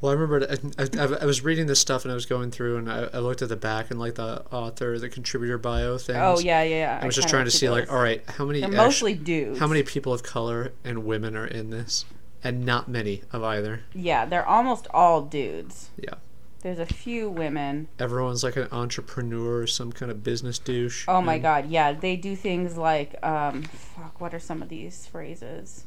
Well, 0.00 0.10
I 0.10 0.14
remember 0.14 0.46
I, 0.78 0.82
I, 0.82 1.22
I 1.22 1.24
was 1.26 1.44
reading 1.44 1.66
this 1.66 1.78
stuff 1.80 2.04
and 2.06 2.12
I 2.12 2.14
was 2.14 2.24
going 2.24 2.50
through 2.50 2.78
and 2.78 2.90
I, 2.90 3.08
I 3.12 3.18
looked 3.18 3.42
at 3.42 3.50
the 3.50 3.56
back 3.56 3.90
and 3.90 4.00
like 4.00 4.14
the 4.14 4.42
author, 4.50 4.98
the 4.98 5.10
contributor 5.10 5.58
bio 5.58 5.98
things. 5.98 6.18
oh 6.18 6.38
yeah 6.38 6.62
yeah, 6.62 6.76
yeah 6.76 7.00
I 7.02 7.06
was 7.06 7.14
just 7.14 7.28
trying 7.28 7.44
to 7.44 7.50
see 7.50 7.68
like, 7.68 7.92
all 7.92 8.00
right, 8.00 8.22
how 8.30 8.46
many 8.46 8.66
mostly 8.66 9.12
dudes 9.14 9.58
how 9.58 9.66
many 9.66 9.82
people 9.82 10.12
of 10.14 10.22
color 10.22 10.72
and 10.82 11.04
women 11.04 11.36
are 11.36 11.46
in 11.46 11.68
this, 11.70 12.06
and 12.42 12.64
not 12.64 12.88
many 12.88 13.22
of 13.32 13.42
either. 13.42 13.82
yeah 13.92 14.24
they're 14.24 14.46
almost 14.46 14.86
all 14.94 15.20
dudes 15.22 15.90
Yeah. 15.98 16.14
There's 16.62 16.78
a 16.78 16.86
few 16.86 17.30
women 17.30 17.88
Everyone's 17.98 18.44
like 18.44 18.56
an 18.56 18.68
entrepreneur 18.70 19.62
or 19.62 19.66
some 19.66 19.92
kind 19.92 20.10
of 20.10 20.22
business 20.22 20.58
douche. 20.58 21.04
Oh 21.08 21.20
my 21.20 21.38
god, 21.38 21.70
yeah, 21.70 21.92
they 21.92 22.16
do 22.16 22.36
things 22.36 22.76
like 22.76 23.14
um 23.24 23.62
fuck, 23.62 24.20
what 24.20 24.34
are 24.34 24.38
some 24.38 24.62
of 24.62 24.68
these 24.68 25.06
phrases? 25.06 25.84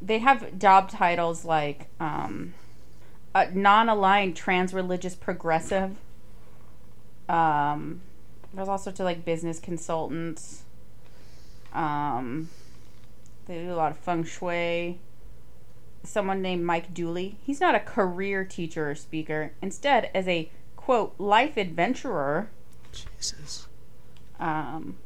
They 0.00 0.18
have 0.18 0.58
job 0.58 0.90
titles 0.90 1.44
like 1.44 1.88
um 2.00 2.54
uh, 3.34 3.46
non-aligned 3.52 4.36
trans-religious 4.36 5.14
progressive. 5.14 5.96
Um 7.28 8.02
there's 8.52 8.68
all 8.68 8.78
sorts 8.78 9.00
of 9.00 9.04
like 9.04 9.24
business 9.24 9.58
consultants. 9.58 10.62
Um 11.72 12.50
they 13.46 13.58
do 13.60 13.72
a 13.72 13.74
lot 13.74 13.90
of 13.90 13.98
feng 13.98 14.24
shui. 14.24 14.98
Someone 16.04 16.42
named 16.42 16.64
Mike 16.64 16.94
Dooley. 16.94 17.38
He's 17.42 17.60
not 17.60 17.74
a 17.74 17.80
career 17.80 18.44
teacher 18.44 18.90
or 18.90 18.94
speaker. 18.94 19.52
Instead, 19.62 20.10
as 20.14 20.28
a 20.28 20.50
quote 20.76 21.14
life 21.18 21.56
adventurer, 21.56 22.50
Jesus. 22.92 23.66
um, 24.38 24.96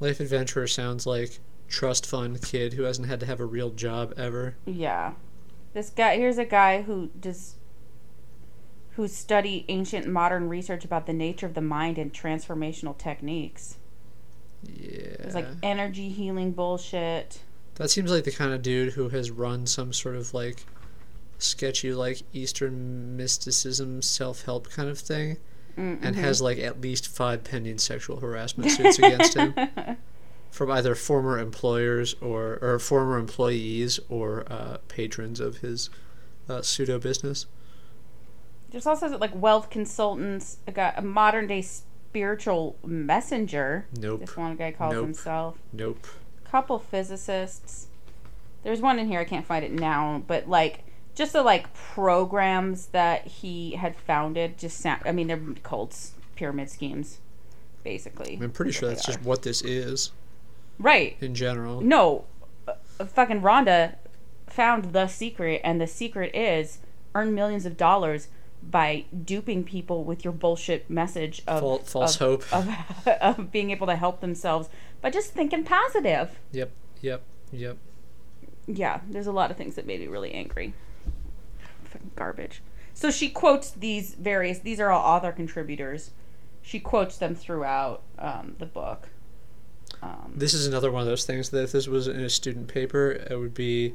Life 0.00 0.20
adventurer 0.20 0.66
sounds 0.66 1.06
like 1.06 1.40
trust 1.68 2.06
fund 2.06 2.40
kid 2.42 2.74
who 2.74 2.84
hasn't 2.84 3.08
had 3.08 3.20
to 3.20 3.26
have 3.26 3.40
a 3.40 3.44
real 3.44 3.70
job 3.70 4.14
ever. 4.16 4.56
Yeah. 4.64 5.14
This 5.74 5.90
guy 5.90 6.16
here's 6.16 6.38
a 6.38 6.44
guy 6.44 6.82
who 6.82 7.10
does 7.18 7.56
who 8.92 9.06
study 9.06 9.64
ancient 9.68 10.04
and 10.06 10.14
modern 10.14 10.48
research 10.48 10.84
about 10.84 11.06
the 11.06 11.12
nature 11.12 11.46
of 11.46 11.54
the 11.54 11.60
mind 11.60 11.98
and 11.98 12.12
transformational 12.12 12.96
techniques. 12.96 13.76
Yeah. 14.64 15.16
It's 15.20 15.34
like 15.34 15.46
energy 15.62 16.08
healing 16.08 16.52
bullshit. 16.52 17.40
That 17.78 17.90
seems 17.90 18.10
like 18.10 18.24
the 18.24 18.32
kind 18.32 18.52
of 18.52 18.62
dude 18.62 18.92
who 18.94 19.08
has 19.08 19.30
run 19.30 19.66
some 19.66 19.92
sort 19.92 20.16
of 20.16 20.34
like 20.34 20.64
sketchy 21.38 21.92
like 21.94 22.22
Eastern 22.32 23.16
mysticism 23.16 24.02
self 24.02 24.42
help 24.44 24.68
kind 24.70 24.88
of 24.88 24.98
thing 24.98 25.38
Mm, 25.78 26.00
and 26.02 26.16
has 26.16 26.42
like 26.42 26.58
at 26.58 26.80
least 26.80 27.06
five 27.06 27.44
pending 27.44 27.78
sexual 27.78 28.18
harassment 28.18 28.72
suits 28.72 28.98
against 28.98 29.34
him 29.34 29.54
from 30.50 30.72
either 30.72 30.96
former 30.96 31.38
employers 31.38 32.16
or 32.20 32.58
or 32.60 32.80
former 32.80 33.16
employees 33.16 34.00
or 34.08 34.44
uh, 34.52 34.78
patrons 34.88 35.38
of 35.38 35.58
his 35.58 35.88
uh, 36.48 36.62
pseudo 36.62 36.98
business. 36.98 37.46
There's 38.70 38.86
also 38.86 39.16
like 39.18 39.32
wealth 39.40 39.70
consultants, 39.70 40.56
a 40.66 40.72
guy 40.72 40.92
a 40.96 41.02
modern 41.02 41.46
day 41.46 41.62
spiritual 41.62 42.76
messenger. 42.84 43.86
Nope. 44.00 44.18
This 44.20 44.36
one 44.36 44.56
guy 44.56 44.72
calls 44.72 44.94
Nope. 44.94 45.04
himself. 45.04 45.58
Nope. 45.72 46.04
Couple 46.50 46.78
physicists. 46.78 47.86
There's 48.64 48.80
one 48.80 48.98
in 48.98 49.08
here 49.08 49.20
I 49.20 49.24
can't 49.24 49.46
find 49.46 49.64
it 49.64 49.72
now, 49.72 50.22
but 50.26 50.48
like 50.48 50.84
just 51.14 51.32
the 51.32 51.42
like 51.42 51.72
programs 51.74 52.86
that 52.86 53.26
he 53.26 53.72
had 53.72 53.96
founded 53.96 54.56
just 54.58 54.78
sound 54.78 55.02
I 55.04 55.12
mean 55.12 55.26
they're 55.26 55.40
cults, 55.62 56.12
pyramid 56.36 56.70
schemes 56.70 57.18
basically. 57.84 58.38
I'm 58.42 58.50
pretty 58.50 58.72
sure 58.72 58.88
that's 58.88 59.04
just 59.06 59.22
what 59.22 59.42
this 59.42 59.62
is 59.62 60.12
Right. 60.78 61.16
in 61.20 61.34
general. 61.34 61.80
No. 61.80 62.24
uh, 62.66 62.74
fucking 63.04 63.40
Rhonda 63.40 63.94
found 64.46 64.92
the 64.92 65.06
secret 65.08 65.60
and 65.64 65.80
the 65.80 65.86
secret 65.86 66.34
is 66.34 66.78
earn 67.14 67.34
millions 67.34 67.64
of 67.66 67.76
dollars 67.76 68.28
by 68.62 69.04
duping 69.24 69.62
people 69.64 70.04
with 70.04 70.24
your 70.24 70.32
bullshit 70.32 70.90
message 70.90 71.42
of 71.46 71.60
Fal- 71.60 71.78
false 71.78 72.20
of, 72.20 72.42
hope. 72.42 72.52
of, 72.52 72.68
of 73.20 73.50
being 73.52 73.70
able 73.70 73.86
to 73.86 73.96
help 73.96 74.20
themselves 74.20 74.68
by 75.00 75.10
just 75.10 75.32
thinking 75.32 75.64
positive. 75.64 76.38
Yep. 76.52 76.70
Yep. 77.00 77.22
Yep. 77.52 77.78
yeah, 78.66 79.00
there's 79.08 79.26
a 79.26 79.32
lot 79.32 79.50
of 79.50 79.56
things 79.56 79.74
that 79.76 79.86
made 79.86 80.00
me 80.00 80.06
really 80.06 80.32
angry. 80.32 80.74
Fucking 81.84 82.10
garbage. 82.16 82.62
So 82.94 83.10
she 83.10 83.30
quotes 83.30 83.70
these 83.70 84.14
various. 84.14 84.58
These 84.58 84.80
are 84.80 84.90
all 84.90 85.16
author 85.16 85.32
contributors. 85.32 86.10
She 86.62 86.80
quotes 86.80 87.16
them 87.16 87.34
throughout 87.34 88.02
um, 88.18 88.56
the 88.58 88.66
book. 88.66 89.08
Um, 90.02 90.32
This 90.36 90.52
is 90.52 90.66
another 90.66 90.90
one 90.90 91.02
of 91.02 91.08
those 91.08 91.24
things 91.24 91.50
that 91.50 91.62
if 91.62 91.72
this 91.72 91.86
was 91.88 92.08
in 92.08 92.20
a 92.20 92.28
student 92.28 92.68
paper, 92.68 93.12
it 93.12 93.36
would 93.38 93.54
be, 93.54 93.94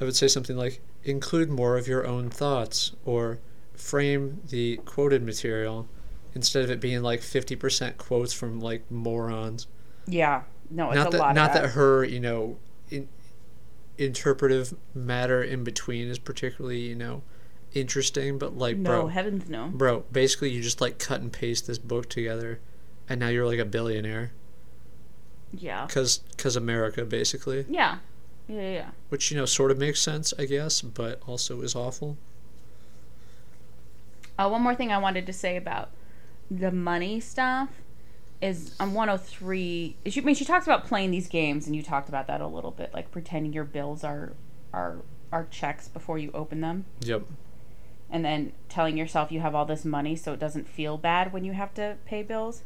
I 0.00 0.04
would 0.04 0.16
say 0.16 0.26
something 0.28 0.56
like, 0.56 0.80
include 1.04 1.50
more 1.50 1.76
of 1.76 1.86
your 1.86 2.06
own 2.06 2.30
thoughts, 2.30 2.92
or 3.04 3.38
frame 3.74 4.40
the 4.48 4.78
quoted 4.84 5.22
material 5.22 5.88
instead 6.34 6.64
of 6.64 6.70
it 6.70 6.80
being 6.80 7.02
like 7.02 7.20
50% 7.20 7.98
quotes 7.98 8.32
from 8.32 8.60
like 8.60 8.90
morons. 8.90 9.66
Yeah, 10.06 10.42
no, 10.70 10.90
it's 10.90 10.96
not 10.96 11.08
a 11.08 11.10
that, 11.10 11.18
lot. 11.18 11.34
not 11.34 11.52
that 11.52 11.62
that. 11.62 11.68
her, 11.70 12.04
you 12.04 12.20
know, 12.20 12.58
in, 12.90 13.08
interpretive 13.98 14.74
matter 14.94 15.42
in 15.42 15.64
between 15.64 16.08
is 16.08 16.18
particularly, 16.18 16.80
you 16.80 16.94
know, 16.94 17.22
interesting, 17.74 18.38
but 18.38 18.56
like, 18.56 18.76
no, 18.76 18.90
bro, 18.90 19.06
heavens 19.08 19.48
no. 19.48 19.68
bro, 19.68 20.04
basically 20.12 20.50
you 20.50 20.62
just 20.62 20.80
like 20.80 20.98
cut 20.98 21.20
and 21.20 21.32
paste 21.32 21.66
this 21.66 21.78
book 21.78 22.08
together, 22.08 22.60
and 23.08 23.20
now 23.20 23.28
you're 23.28 23.46
like 23.46 23.58
a 23.58 23.64
billionaire. 23.64 24.32
Yeah, 25.54 25.86
Cause, 25.86 26.20
cause 26.38 26.56
America, 26.56 27.04
basically. 27.04 27.66
yeah, 27.68 27.98
yeah, 28.48 28.56
yeah, 28.56 28.70
yeah. 28.70 28.90
which 29.10 29.30
you 29.30 29.36
know 29.36 29.44
sort 29.44 29.70
of 29.70 29.78
makes 29.78 30.00
sense, 30.00 30.32
I 30.38 30.46
guess, 30.46 30.80
but 30.80 31.20
also 31.26 31.60
is 31.60 31.74
awful. 31.74 32.16
Uh, 34.38 34.48
one 34.48 34.62
more 34.62 34.74
thing 34.74 34.90
I 34.90 34.98
wanted 34.98 35.26
to 35.26 35.32
say 35.32 35.56
about 35.56 35.90
the 36.50 36.72
money 36.72 37.20
stuff 37.20 37.68
is 38.42 38.74
on 38.80 38.92
103. 38.92 39.96
She, 40.06 40.20
I 40.20 40.24
mean, 40.24 40.34
she 40.34 40.44
talks 40.44 40.66
about 40.66 40.84
playing 40.84 41.12
these 41.12 41.28
games, 41.28 41.66
and 41.66 41.74
you 41.76 41.82
talked 41.82 42.08
about 42.08 42.26
that 42.26 42.40
a 42.40 42.46
little 42.46 42.72
bit, 42.72 42.92
like 42.92 43.10
pretending 43.10 43.52
your 43.52 43.64
bills 43.64 44.04
are 44.04 44.32
are 44.74 44.98
are 45.30 45.46
checks 45.50 45.88
before 45.88 46.18
you 46.18 46.30
open 46.34 46.60
them, 46.60 46.84
Yep. 47.00 47.22
and 48.10 48.22
then 48.24 48.52
telling 48.68 48.98
yourself 48.98 49.32
you 49.32 49.40
have 49.40 49.54
all 49.54 49.64
this 49.64 49.84
money 49.84 50.14
so 50.14 50.34
it 50.34 50.40
doesn't 50.40 50.68
feel 50.68 50.98
bad 50.98 51.32
when 51.32 51.44
you 51.44 51.52
have 51.52 51.72
to 51.74 51.96
pay 52.04 52.22
bills. 52.22 52.62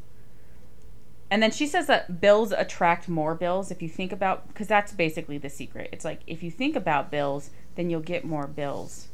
And 1.29 1.43
then 1.43 1.51
she 1.51 1.67
says 1.67 1.87
that 1.87 2.19
bills 2.21 2.51
attract 2.51 3.07
more 3.09 3.35
bills 3.35 3.69
if 3.71 3.81
you 3.81 3.89
think 3.89 4.11
about 4.11 4.47
because 4.47 4.67
that's 4.67 4.91
basically 4.93 5.37
the 5.37 5.49
secret. 5.49 5.89
It's 5.93 6.05
like 6.05 6.21
if 6.25 6.41
you 6.41 6.49
think 6.51 6.75
about 6.75 7.11
bills, 7.11 7.49
then 7.75 7.89
you'll 7.89 7.99
get 8.01 8.25
more 8.25 8.47
bills. 8.47 9.07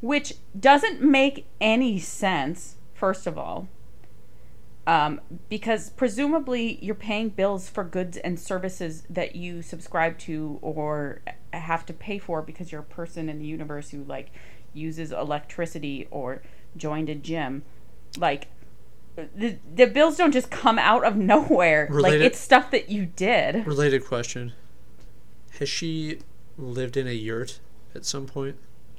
Which 0.00 0.34
doesn't 0.58 1.02
make 1.02 1.46
any 1.60 1.98
sense, 1.98 2.76
first 2.94 3.26
of 3.26 3.36
all. 3.36 3.68
Um, 4.88 5.20
because 5.50 5.90
presumably 5.90 6.78
you're 6.82 6.94
paying 6.94 7.28
bills 7.28 7.68
for 7.68 7.84
goods 7.84 8.16
and 8.16 8.40
services 8.40 9.02
that 9.10 9.36
you 9.36 9.60
subscribe 9.60 10.16
to 10.20 10.58
or 10.62 11.20
have 11.52 11.84
to 11.86 11.92
pay 11.92 12.18
for 12.18 12.40
because 12.40 12.72
you're 12.72 12.80
a 12.80 12.84
person 12.84 13.28
in 13.28 13.38
the 13.38 13.44
universe 13.44 13.90
who 13.90 14.02
like 14.04 14.30
uses 14.72 15.12
electricity 15.12 16.08
or 16.10 16.40
joined 16.74 17.10
a 17.10 17.14
gym. 17.14 17.64
Like 18.16 18.48
the, 19.36 19.58
the 19.74 19.84
bills 19.86 20.16
don't 20.16 20.32
just 20.32 20.50
come 20.50 20.78
out 20.78 21.04
of 21.04 21.16
nowhere. 21.16 21.86
Related- 21.90 22.20
Like 22.20 22.26
it's 22.26 22.38
stuff 22.40 22.70
that 22.70 22.88
you 22.88 23.04
did. 23.04 23.66
Related 23.66 24.06
question: 24.06 24.54
Has 25.58 25.68
she 25.68 26.20
lived 26.56 26.96
in 26.96 27.06
a 27.06 27.12
yurt 27.12 27.60
at 27.94 28.06
some 28.06 28.24
point? 28.24 28.56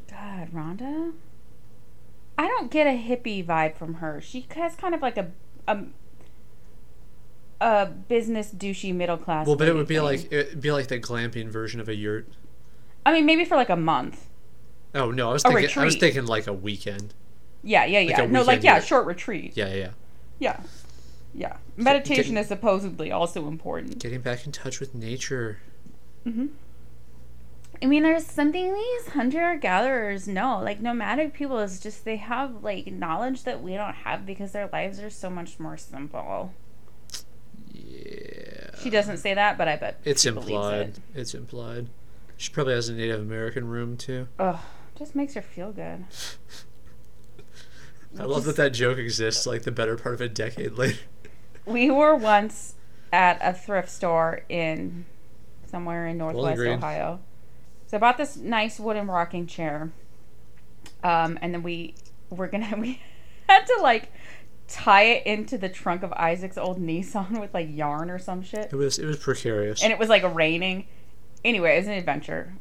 God, 0.08 0.52
Rhonda. 0.54 1.14
I 2.38 2.48
don't 2.48 2.70
get 2.70 2.86
a 2.88 2.92
hippie 2.92 3.44
vibe 3.44 3.76
from 3.76 3.96
her. 3.96 4.22
She 4.22 4.46
has 4.56 4.76
kind 4.76 4.94
of 4.94 5.02
like 5.02 5.18
a 5.18 5.32
a, 5.70 5.84
a 7.62 7.86
business 7.88 8.52
douchey 8.54 8.94
middle 8.94 9.18
class. 9.18 9.48
Well, 9.48 9.56
but 9.56 9.68
it 9.68 9.76
would 9.76 9.88
be 9.88 9.96
thing. 9.96 10.04
like 10.04 10.32
it'd 10.32 10.62
be 10.62 10.72
like 10.72 10.88
the 10.88 11.00
glamping 11.00 11.50
version 11.50 11.80
of 11.80 11.90
a 11.90 11.96
yurt. 11.96 12.28
I 13.06 13.14
mean, 13.14 13.26
maybe 13.26 13.46
for 13.46 13.56
like 13.56 13.70
a 13.70 13.76
month. 13.76 14.28
Oh 14.96 15.12
no, 15.12 15.30
I 15.30 15.34
was 15.34 15.46
A 15.46 15.50
thinking 15.50 15.78
I 15.78 15.86
was 15.86 15.96
thinking 15.96 16.26
like 16.26 16.48
a 16.48 16.54
weekend. 16.54 17.14
Yeah, 17.64 17.86
yeah, 17.86 18.00
yeah. 18.00 18.22
a 18.22 18.28
no, 18.28 18.44
like 18.44 18.64
yeah, 18.64 18.76
yurt. 18.76 18.86
short 18.86 19.06
retreat. 19.06 19.54
Yeah, 19.56 19.74
yeah. 19.74 19.90
Yeah. 20.40 20.60
Yeah. 21.34 21.58
Meditation 21.78 22.36
get- 22.36 22.42
is 22.42 22.48
supposedly 22.48 23.12
also 23.12 23.48
important. 23.48 24.00
Getting 24.00 24.22
back 24.22 24.46
in 24.46 24.52
touch 24.52 24.80
with 24.80 24.96
nature. 24.96 25.60
hmm 26.24 26.48
I 27.82 27.86
mean, 27.86 28.04
there's 28.04 28.26
something 28.26 28.74
these 28.74 29.08
hunter 29.14 29.56
gatherers 29.56 30.28
know. 30.28 30.60
Like, 30.62 30.82
nomadic 30.82 31.34
people 31.34 31.60
is 31.60 31.80
just, 31.80 32.04
they 32.04 32.18
have, 32.18 32.62
like, 32.64 32.88
knowledge 32.88 33.44
that 33.44 33.62
we 33.64 33.74
don't 33.76 33.94
have 33.94 34.26
because 34.26 34.52
their 34.52 34.68
lives 34.74 35.00
are 35.00 35.10
so 35.10 35.30
much 35.30 35.60
more 35.60 35.78
simple. 35.78 36.52
Yeah. 37.72 38.72
She 38.82 38.90
doesn't 38.90 39.18
say 39.18 39.34
that, 39.34 39.58
but 39.58 39.68
I 39.68 39.78
bet 39.78 40.00
It's 40.04 40.26
implied. 40.26 40.90
it. 40.90 41.00
It's 41.16 41.34
implied. 41.34 41.88
She 42.36 42.52
probably 42.52 42.74
has 42.74 42.90
a 42.90 42.94
Native 42.94 43.22
American 43.22 43.68
room 43.68 43.96
too. 43.98 44.28
Ugh. 44.40 44.60
Just 44.98 45.16
makes 45.16 45.34
her 45.36 45.42
feel 45.42 45.72
good. 45.72 46.06
I 48.20 48.24
love 48.24 48.44
that 48.46 48.56
that 48.58 48.72
joke 48.72 48.98
exists 48.98 49.46
like 49.46 49.64
the 49.64 49.72
better 49.72 49.96
part 49.96 50.16
of 50.16 50.22
a 50.22 50.28
decade 50.28 50.74
later. 50.74 51.00
We 51.66 51.92
were 51.92 52.16
once 52.16 52.74
at 53.14 53.40
a 53.42 53.54
thrift 53.54 53.90
store 53.90 54.42
in 54.50 55.06
somewhere 55.68 56.08
in 56.08 56.18
Northwest 56.18 56.60
Ohio. 56.60 57.20
So 57.90 57.98
I 57.98 58.00
bought 58.00 58.18
this 58.18 58.38
nice 58.38 58.80
wooden 58.80 59.08
rocking 59.08 59.48
chair. 59.48 59.92
Um, 61.04 61.40
and 61.42 61.56
then 61.56 61.64
we 61.64 61.96
were 62.30 62.48
gonna 62.48 62.76
we 62.78 63.02
had 63.48 63.66
to 63.66 63.80
like 63.82 64.12
tie 64.68 65.06
it 65.06 65.26
into 65.26 65.58
the 65.58 65.70
trunk 65.70 66.04
of 66.04 66.14
Isaac's 66.14 66.58
old 66.58 66.80
Nissan 66.80 67.42
with 67.42 67.52
like 67.52 67.68
yarn 67.68 68.12
or 68.12 68.20
some 68.20 68.44
shit. 68.44 68.72
It 68.72 68.76
was 68.76 69.00
it 69.00 69.08
was 69.08 69.18
precarious. 69.18 69.82
And 69.82 69.92
it 69.92 69.98
was 69.98 70.08
like 70.08 70.24
raining. 70.36 70.86
Anyway, 71.44 71.76
it 71.76 71.80
was 71.80 71.88
an 71.88 71.94
adventure. 71.94 72.54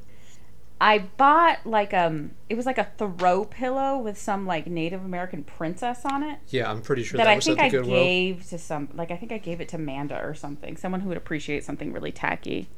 I 0.80 1.00
bought 1.00 1.58
like 1.66 1.92
um 1.92 2.30
it 2.48 2.56
was 2.56 2.64
like 2.64 2.78
a 2.78 2.88
throw 2.96 3.44
pillow 3.44 3.98
with 3.98 4.16
some 4.16 4.46
like 4.46 4.66
Native 4.66 5.04
American 5.04 5.44
princess 5.44 6.06
on 6.06 6.22
it 6.22 6.38
yeah, 6.48 6.70
I'm 6.70 6.80
pretty 6.80 7.02
sure 7.02 7.18
that 7.18 7.24
that, 7.24 7.30
I 7.32 7.34
was 7.34 7.44
think 7.44 7.60
I 7.60 7.68
gave 7.68 8.48
to 8.48 8.56
some, 8.56 8.88
like 8.94 9.10
I 9.10 9.16
think 9.16 9.32
I 9.32 9.38
gave 9.38 9.60
it 9.60 9.68
to 9.70 9.78
Manda 9.78 10.18
or 10.18 10.34
something, 10.34 10.78
someone 10.78 11.02
who 11.02 11.08
would 11.08 11.18
appreciate 11.18 11.64
something 11.64 11.92
really 11.92 12.12
tacky. 12.12 12.70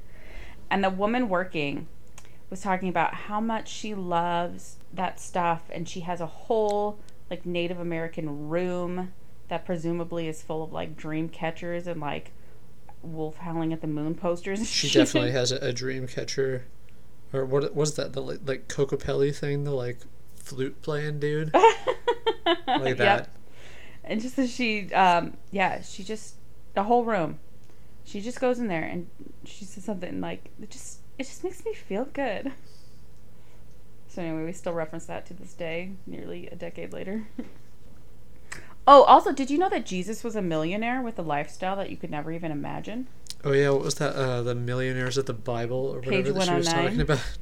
And 0.69 0.83
the 0.83 0.91
woman 0.91 1.29
working 1.29 1.87
was 2.51 2.61
talking 2.61 2.89
about 2.89 3.15
how 3.15 3.41
much 3.41 3.69
she 3.69 3.95
loves 3.95 4.77
that 4.93 5.21
stuff, 5.21 5.63
and 5.71 5.89
she 5.89 6.01
has 6.01 6.21
a 6.21 6.27
whole 6.27 6.99
like 7.31 7.47
Native 7.47 7.79
American 7.79 8.49
room 8.49 9.13
that 9.49 9.65
presumably 9.65 10.27
is 10.29 10.43
full 10.43 10.63
of 10.65 10.73
like 10.73 10.97
dream 10.97 11.29
catchers 11.29 11.87
and 11.87 12.01
like 12.01 12.33
wolf 13.03 13.39
howling 13.39 13.73
at 13.73 13.81
the 13.81 13.87
moon 13.87 14.15
posters. 14.15 14.69
She 14.69 14.91
definitely 14.91 15.31
has 15.31 15.53
a, 15.53 15.57
a 15.57 15.73
dream 15.73 16.07
catcher, 16.09 16.65
or 17.33 17.45
what 17.45 17.75
was 17.75 17.95
that 17.95 18.13
the 18.13 18.21
like, 18.23 18.41
like 18.45 18.69
Kokopelli 18.69 19.35
thing, 19.35 19.65
the 19.65 19.71
like 19.73 19.99
flute 20.35 20.83
playing 20.83 21.21
dude, 21.21 21.55
like 22.67 22.99
Yep. 22.99 22.99
that. 22.99 23.31
And 24.03 24.21
just 24.21 24.39
as 24.39 24.51
she, 24.53 24.93
um, 24.93 25.37
yeah, 25.53 25.83
she 25.83 26.03
just 26.03 26.35
the 26.75 26.83
whole 26.85 27.05
room. 27.05 27.39
She 28.05 28.21
just 28.21 28.41
goes 28.41 28.59
in 28.59 28.67
there 28.67 28.83
and 28.83 29.09
she 29.45 29.65
says 29.65 29.85
something 29.85 30.21
like, 30.21 30.51
"It 30.61 30.71
just, 30.71 31.00
it 31.21 31.27
just 31.27 31.45
makes 31.45 31.65
me 31.65 31.75
feel 31.75 32.07
good." 32.07 32.53
So 34.09 34.23
anyway, 34.23 34.45
we 34.45 34.53
still 34.53 34.73
reference 34.73 35.07
that 35.07 35.25
to 35.27 35.35
this 35.35 35.53
day, 35.53 35.93
nearly 36.05 36.49
a 36.49 36.57
decade 36.57 36.93
later. 36.93 37.29
oh, 38.87 39.05
also, 39.05 39.33
did 39.33 39.51
you 39.51 39.59
know 39.59 39.69
that 39.69 39.87
Jesus 39.87 40.25
was 40.25 40.35
a 40.35 40.43
millionaire 40.43 41.01
with 41.01 41.17
a 41.17 41.23
lifestyle 41.23 41.77
that 41.77 41.91
you 41.91 41.97
could 41.97 42.11
never 42.11 42.33
even 42.33 42.51
imagine? 42.51 43.07
Oh 43.45 43.53
yeah, 43.53 43.71
what 43.71 43.83
was 43.83 43.95
that? 43.97 44.17
Uh, 44.17 44.43
the 44.43 44.57
millionaires 44.57 45.17
of 45.17 45.27
the 45.27 45.33
Bible 45.33 45.77
or 45.77 46.01
Page 46.01 46.27
whatever 46.27 46.33
that 46.33 46.47
she 46.47 46.55
was 46.55 46.69
talking 46.69 47.01
about. 47.01 47.21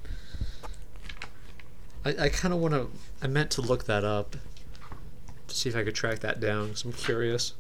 I, 2.04 2.24
I 2.24 2.28
kind 2.28 2.52
of 2.52 2.60
want 2.60 2.74
to. 2.74 2.90
I 3.22 3.26
meant 3.28 3.50
to 3.52 3.62
look 3.62 3.84
that 3.84 4.04
up 4.04 4.36
to 5.46 5.54
see 5.54 5.70
if 5.70 5.76
I 5.76 5.84
could 5.84 5.94
track 5.94 6.18
that 6.20 6.38
down. 6.38 6.68
Cause 6.68 6.84
I'm 6.84 6.92
curious. 6.92 7.54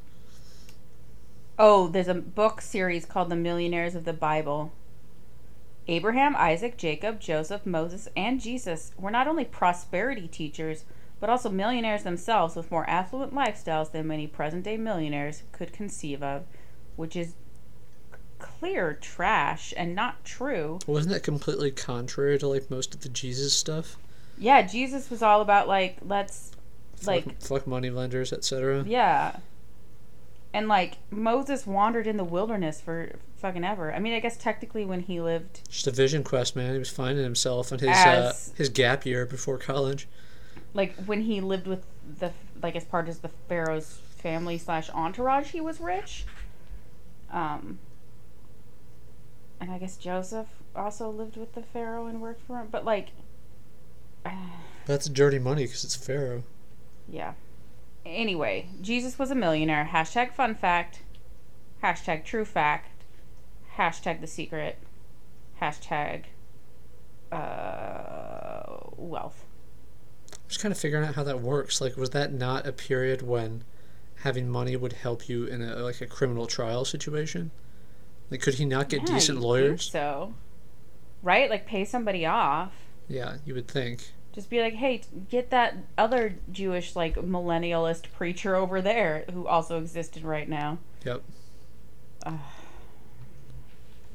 Oh, 1.58 1.88
there's 1.88 2.08
a 2.08 2.14
book 2.14 2.60
series 2.60 3.06
called 3.06 3.30
The 3.30 3.36
Millionaires 3.36 3.94
of 3.94 4.04
the 4.04 4.12
Bible. 4.12 4.72
Abraham, 5.88 6.36
Isaac, 6.36 6.76
Jacob, 6.76 7.18
Joseph, 7.18 7.64
Moses, 7.64 8.08
and 8.14 8.40
Jesus 8.40 8.92
were 8.98 9.10
not 9.10 9.26
only 9.26 9.44
prosperity 9.44 10.28
teachers, 10.28 10.84
but 11.18 11.30
also 11.30 11.48
millionaires 11.48 12.04
themselves 12.04 12.54
with 12.54 12.70
more 12.70 12.88
affluent 12.88 13.34
lifestyles 13.34 13.90
than 13.90 14.06
many 14.06 14.26
present 14.26 14.64
day 14.64 14.76
millionaires 14.76 15.42
could 15.50 15.72
conceive 15.72 16.22
of, 16.22 16.44
which 16.96 17.16
is 17.16 17.34
clear 18.38 18.96
trash 19.00 19.72
and 19.76 19.94
not 19.94 20.24
true. 20.24 20.78
Wasn't 20.86 21.12
that 21.12 21.22
completely 21.22 21.70
contrary 21.70 22.38
to 22.38 22.46
like 22.46 22.70
most 22.70 22.94
of 22.94 23.00
the 23.00 23.08
Jesus 23.08 23.52
stuff? 23.52 23.96
Yeah, 24.38 24.62
Jesus 24.62 25.10
was 25.10 25.22
all 25.22 25.40
about 25.40 25.66
like 25.66 25.96
let's 26.02 26.52
like 27.06 27.24
fuck, 27.24 27.40
fuck 27.40 27.66
money 27.66 27.90
lenders, 27.90 28.32
etc. 28.32 28.84
Yeah. 28.86 29.36
And 30.52 30.66
like 30.68 30.98
Moses 31.10 31.66
wandered 31.66 32.06
in 32.06 32.16
the 32.16 32.24
wilderness 32.24 32.80
for 32.80 33.12
fucking 33.36 33.64
ever. 33.64 33.92
I 33.94 33.98
mean, 33.98 34.14
I 34.14 34.20
guess 34.20 34.36
technically 34.36 34.84
when 34.84 35.00
he 35.00 35.20
lived 35.20 35.60
Just 35.68 35.86
a 35.86 35.90
vision 35.90 36.24
quest, 36.24 36.56
man. 36.56 36.72
He 36.72 36.78
was 36.78 36.90
finding 36.90 37.22
himself 37.22 37.70
in 37.70 37.78
his 37.78 37.88
As- 37.90 38.48
uh, 38.48 38.52
his 38.56 38.68
gap 38.68 39.04
year 39.06 39.26
before 39.26 39.58
college. 39.58 40.08
like 40.74 40.94
when 41.06 41.22
he 41.22 41.40
lived 41.40 41.66
with 41.66 41.84
the 42.18 42.32
like 42.62 42.74
as 42.76 42.84
part 42.84 43.08
of 43.08 43.20
the 43.22 43.28
pharaoh's 43.48 44.00
family 44.22 44.56
slash 44.58 44.88
entourage 44.90 45.50
he 45.50 45.60
was 45.60 45.78
rich 45.80 46.24
um 47.30 47.78
and 49.60 49.70
i 49.70 49.78
guess 49.78 49.96
joseph 49.96 50.46
also 50.74 51.08
lived 51.10 51.36
with 51.36 51.54
the 51.54 51.62
pharaoh 51.62 52.06
and 52.06 52.20
worked 52.20 52.40
for 52.46 52.58
him 52.58 52.68
but 52.70 52.84
like 52.84 53.08
That's 54.86 55.08
dirty 55.08 55.38
money 55.38 55.64
because 55.64 55.84
it's 55.84 55.94
Pharaoh. 55.94 56.42
yeah 57.08 57.34
anyway 58.08 58.66
jesus 58.80 59.18
was 59.18 59.30
a 59.30 59.34
millionaire 59.34 59.90
hashtag 59.92 60.32
fun 60.32 60.54
fact 60.54 61.00
hashtag 61.82 62.24
true 62.24 62.44
fact 62.44 63.04
hashtag 63.76 64.20
the 64.20 64.26
secret 64.26 64.78
hashtag 65.60 66.24
uh 67.30 68.78
wealth 68.96 69.44
I'm 70.32 70.48
just 70.48 70.60
kind 70.60 70.72
of 70.72 70.78
figuring 70.78 71.06
out 71.06 71.14
how 71.14 71.24
that 71.24 71.40
works. 71.42 71.78
Like, 71.80 71.96
was 71.98 72.10
that 72.10 72.32
not 72.32 72.66
a 72.66 72.72
period 72.72 73.20
when 73.20 73.64
having 74.22 74.48
money 74.48 74.76
would 74.76 74.94
help 74.94 75.28
you 75.28 75.44
in 75.44 75.60
a 75.60 75.76
like 75.76 76.00
a 76.00 76.06
criminal 76.06 76.46
trial 76.46 76.86
situation? 76.86 77.50
Like, 78.30 78.40
could 78.40 78.54
he 78.54 78.64
not 78.64 78.88
get 78.88 79.02
Yeah, 79.02 79.14
decent 79.14 79.40
lawyers? 79.40 79.90
so 79.90 80.32
right 81.22 81.50
like 81.50 81.66
pay 81.66 81.84
somebody 81.84 82.24
off 82.24 82.72
Yeah, 83.08 83.36
you 83.44 83.52
would 83.54 83.68
think. 83.68 84.12
Just 84.38 84.50
be 84.50 84.60
like, 84.60 84.74
hey, 84.74 85.02
get 85.30 85.50
that 85.50 85.78
other 85.98 86.36
Jewish, 86.52 86.94
like, 86.94 87.16
millennialist 87.16 88.04
preacher 88.12 88.54
over 88.54 88.80
there 88.80 89.24
who 89.32 89.48
also 89.48 89.80
existed 89.80 90.22
right 90.22 90.48
now. 90.48 90.78
Yep. 91.04 91.24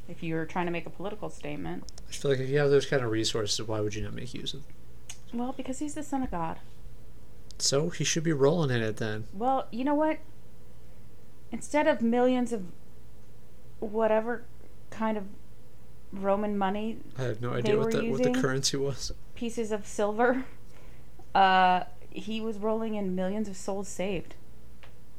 If 0.07 0.23
you're 0.23 0.45
trying 0.45 0.67
to 0.67 0.71
make 0.71 0.85
a 0.85 0.89
political 0.89 1.29
statement. 1.29 1.83
I 2.07 2.13
feel 2.13 2.31
like 2.31 2.39
if 2.39 2.47
you 2.47 2.57
have 2.59 2.69
those 2.69 2.85
kind 2.85 3.03
of 3.03 3.11
resources, 3.11 3.67
why 3.67 3.81
would 3.81 3.95
you 3.95 4.01
not 4.01 4.13
make 4.13 4.33
use 4.33 4.53
of? 4.53 4.61
them? 4.61 5.39
Well, 5.41 5.51
because 5.51 5.79
he's 5.79 5.95
the 5.95 6.03
son 6.03 6.23
of 6.23 6.31
God. 6.31 6.59
So 7.57 7.89
he 7.89 8.05
should 8.05 8.23
be 8.23 8.31
rolling 8.31 8.73
in 8.73 8.81
it 8.81 8.95
then. 8.95 9.25
Well, 9.33 9.67
you 9.71 9.83
know 9.83 9.93
what? 9.93 10.19
Instead 11.51 11.85
of 11.85 12.01
millions 12.01 12.53
of 12.53 12.63
whatever 13.81 14.45
kind 14.89 15.17
of 15.17 15.25
Roman 16.13 16.57
money, 16.57 16.99
I 17.19 17.23
have 17.23 17.41
no 17.41 17.51
idea 17.55 17.77
what 17.77 17.91
the 17.91 18.09
what 18.09 18.23
the 18.23 18.31
currency 18.31 18.77
was. 18.77 19.11
Pieces 19.35 19.71
of 19.71 19.85
silver, 19.87 20.45
uh, 21.35 21.83
he 22.09 22.39
was 22.41 22.57
rolling 22.57 22.95
in 22.95 23.15
millions 23.15 23.47
of 23.47 23.55
souls 23.57 23.87
saved 23.87 24.35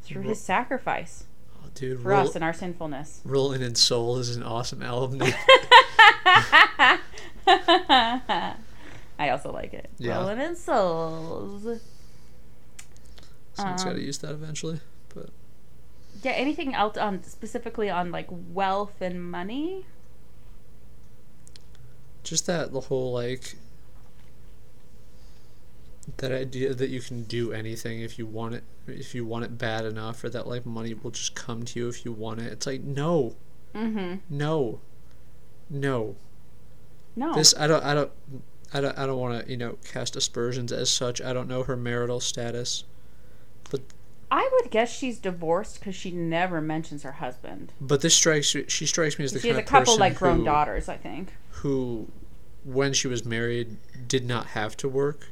through 0.02 0.22
his 0.22 0.40
sacrifice 0.40 1.24
Oh, 1.64 1.68
dude, 1.74 2.00
for 2.00 2.08
roll, 2.10 2.28
us 2.28 2.34
and 2.34 2.44
our 2.44 2.52
sinfulness. 2.52 3.20
rolling 3.24 3.62
in 3.62 3.74
soul 3.74 4.18
is 4.18 4.36
an 4.36 4.42
awesome 4.42 4.82
album. 4.82 5.22
I 9.18 9.28
also 9.30 9.52
like 9.52 9.72
it. 9.74 9.88
Yeah. 9.98 10.16
Rolling 10.18 10.40
in 10.40 10.56
souls. 10.56 11.80
Someone's 13.54 13.84
got 13.84 13.90
to 13.90 13.96
Um, 13.96 14.02
use 14.02 14.18
that 14.18 14.32
eventually. 14.32 14.80
But 15.14 15.30
Yeah, 16.22 16.32
anything 16.32 16.74
else 16.74 16.96
on 16.96 17.22
specifically 17.22 17.88
on 17.90 18.10
like 18.10 18.26
wealth 18.30 19.00
and 19.00 19.22
money? 19.30 19.86
just 22.24 22.46
that 22.46 22.72
the 22.72 22.80
whole 22.80 23.12
like 23.12 23.54
that 26.18 26.32
idea 26.32 26.74
that 26.74 26.90
you 26.90 27.00
can 27.00 27.24
do 27.24 27.52
anything 27.52 28.00
if 28.00 28.18
you 28.18 28.26
want 28.26 28.54
it 28.54 28.62
if 28.86 29.14
you 29.14 29.24
want 29.24 29.44
it 29.44 29.56
bad 29.56 29.84
enough 29.86 30.22
or 30.22 30.28
that 30.28 30.46
like 30.46 30.66
money 30.66 30.92
will 30.94 31.10
just 31.10 31.34
come 31.34 31.62
to 31.62 31.78
you 31.80 31.88
if 31.88 32.04
you 32.04 32.12
want 32.12 32.40
it 32.40 32.52
it's 32.52 32.66
like 32.66 32.82
no 32.82 33.34
Mm-hmm. 33.74 34.16
no 34.30 34.80
no 35.68 36.14
No. 37.16 37.34
this 37.34 37.54
i 37.58 37.66
don't 37.66 37.82
i 37.84 37.92
don't 37.94 38.10
i 38.72 38.80
don't, 38.80 38.96
I 38.98 39.04
don't 39.06 39.18
want 39.18 39.44
to 39.44 39.50
you 39.50 39.56
know 39.56 39.78
cast 39.84 40.14
aspersions 40.14 40.70
as 40.72 40.90
such 40.90 41.20
i 41.20 41.32
don't 41.32 41.48
know 41.48 41.62
her 41.64 41.76
marital 41.76 42.20
status 42.20 42.84
but 43.70 43.80
I 44.30 44.48
would 44.52 44.70
guess 44.70 44.92
she's 44.96 45.18
divorced 45.18 45.78
because 45.78 45.94
she 45.94 46.10
never 46.10 46.60
mentions 46.60 47.02
her 47.04 47.12
husband. 47.12 47.72
but 47.80 48.00
this 48.00 48.14
strikes 48.14 48.54
she 48.68 48.86
strikes 48.86 49.18
me 49.18 49.24
as 49.24 49.32
the 49.32 49.38
She 49.40 49.48
kind 49.48 49.60
has 49.60 49.68
a 49.68 49.70
couple 49.70 49.96
like 49.98 50.16
grown 50.16 50.38
who, 50.38 50.44
daughters, 50.44 50.88
I 50.88 50.96
think. 50.96 51.32
who 51.50 52.08
when 52.64 52.92
she 52.92 53.06
was 53.06 53.24
married 53.24 53.76
did 54.08 54.24
not 54.26 54.48
have 54.48 54.76
to 54.78 54.88
work 54.88 55.28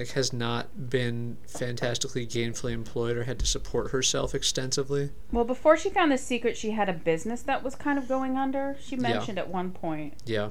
like 0.00 0.12
has 0.12 0.32
not 0.32 0.88
been 0.90 1.36
fantastically 1.46 2.26
gainfully 2.26 2.72
employed 2.72 3.16
or 3.16 3.24
had 3.24 3.38
to 3.38 3.46
support 3.46 3.90
herself 3.90 4.34
extensively. 4.34 5.10
Well, 5.30 5.44
before 5.44 5.76
she 5.76 5.90
found 5.90 6.10
the 6.10 6.18
secret, 6.18 6.56
she 6.56 6.70
had 6.70 6.88
a 6.88 6.92
business 6.92 7.42
that 7.42 7.62
was 7.62 7.74
kind 7.74 7.98
of 7.98 8.08
going 8.08 8.36
under. 8.36 8.76
She 8.80 8.96
mentioned 8.96 9.38
at 9.38 9.48
one 9.48 9.70
point. 9.72 10.14
Yeah. 10.24 10.50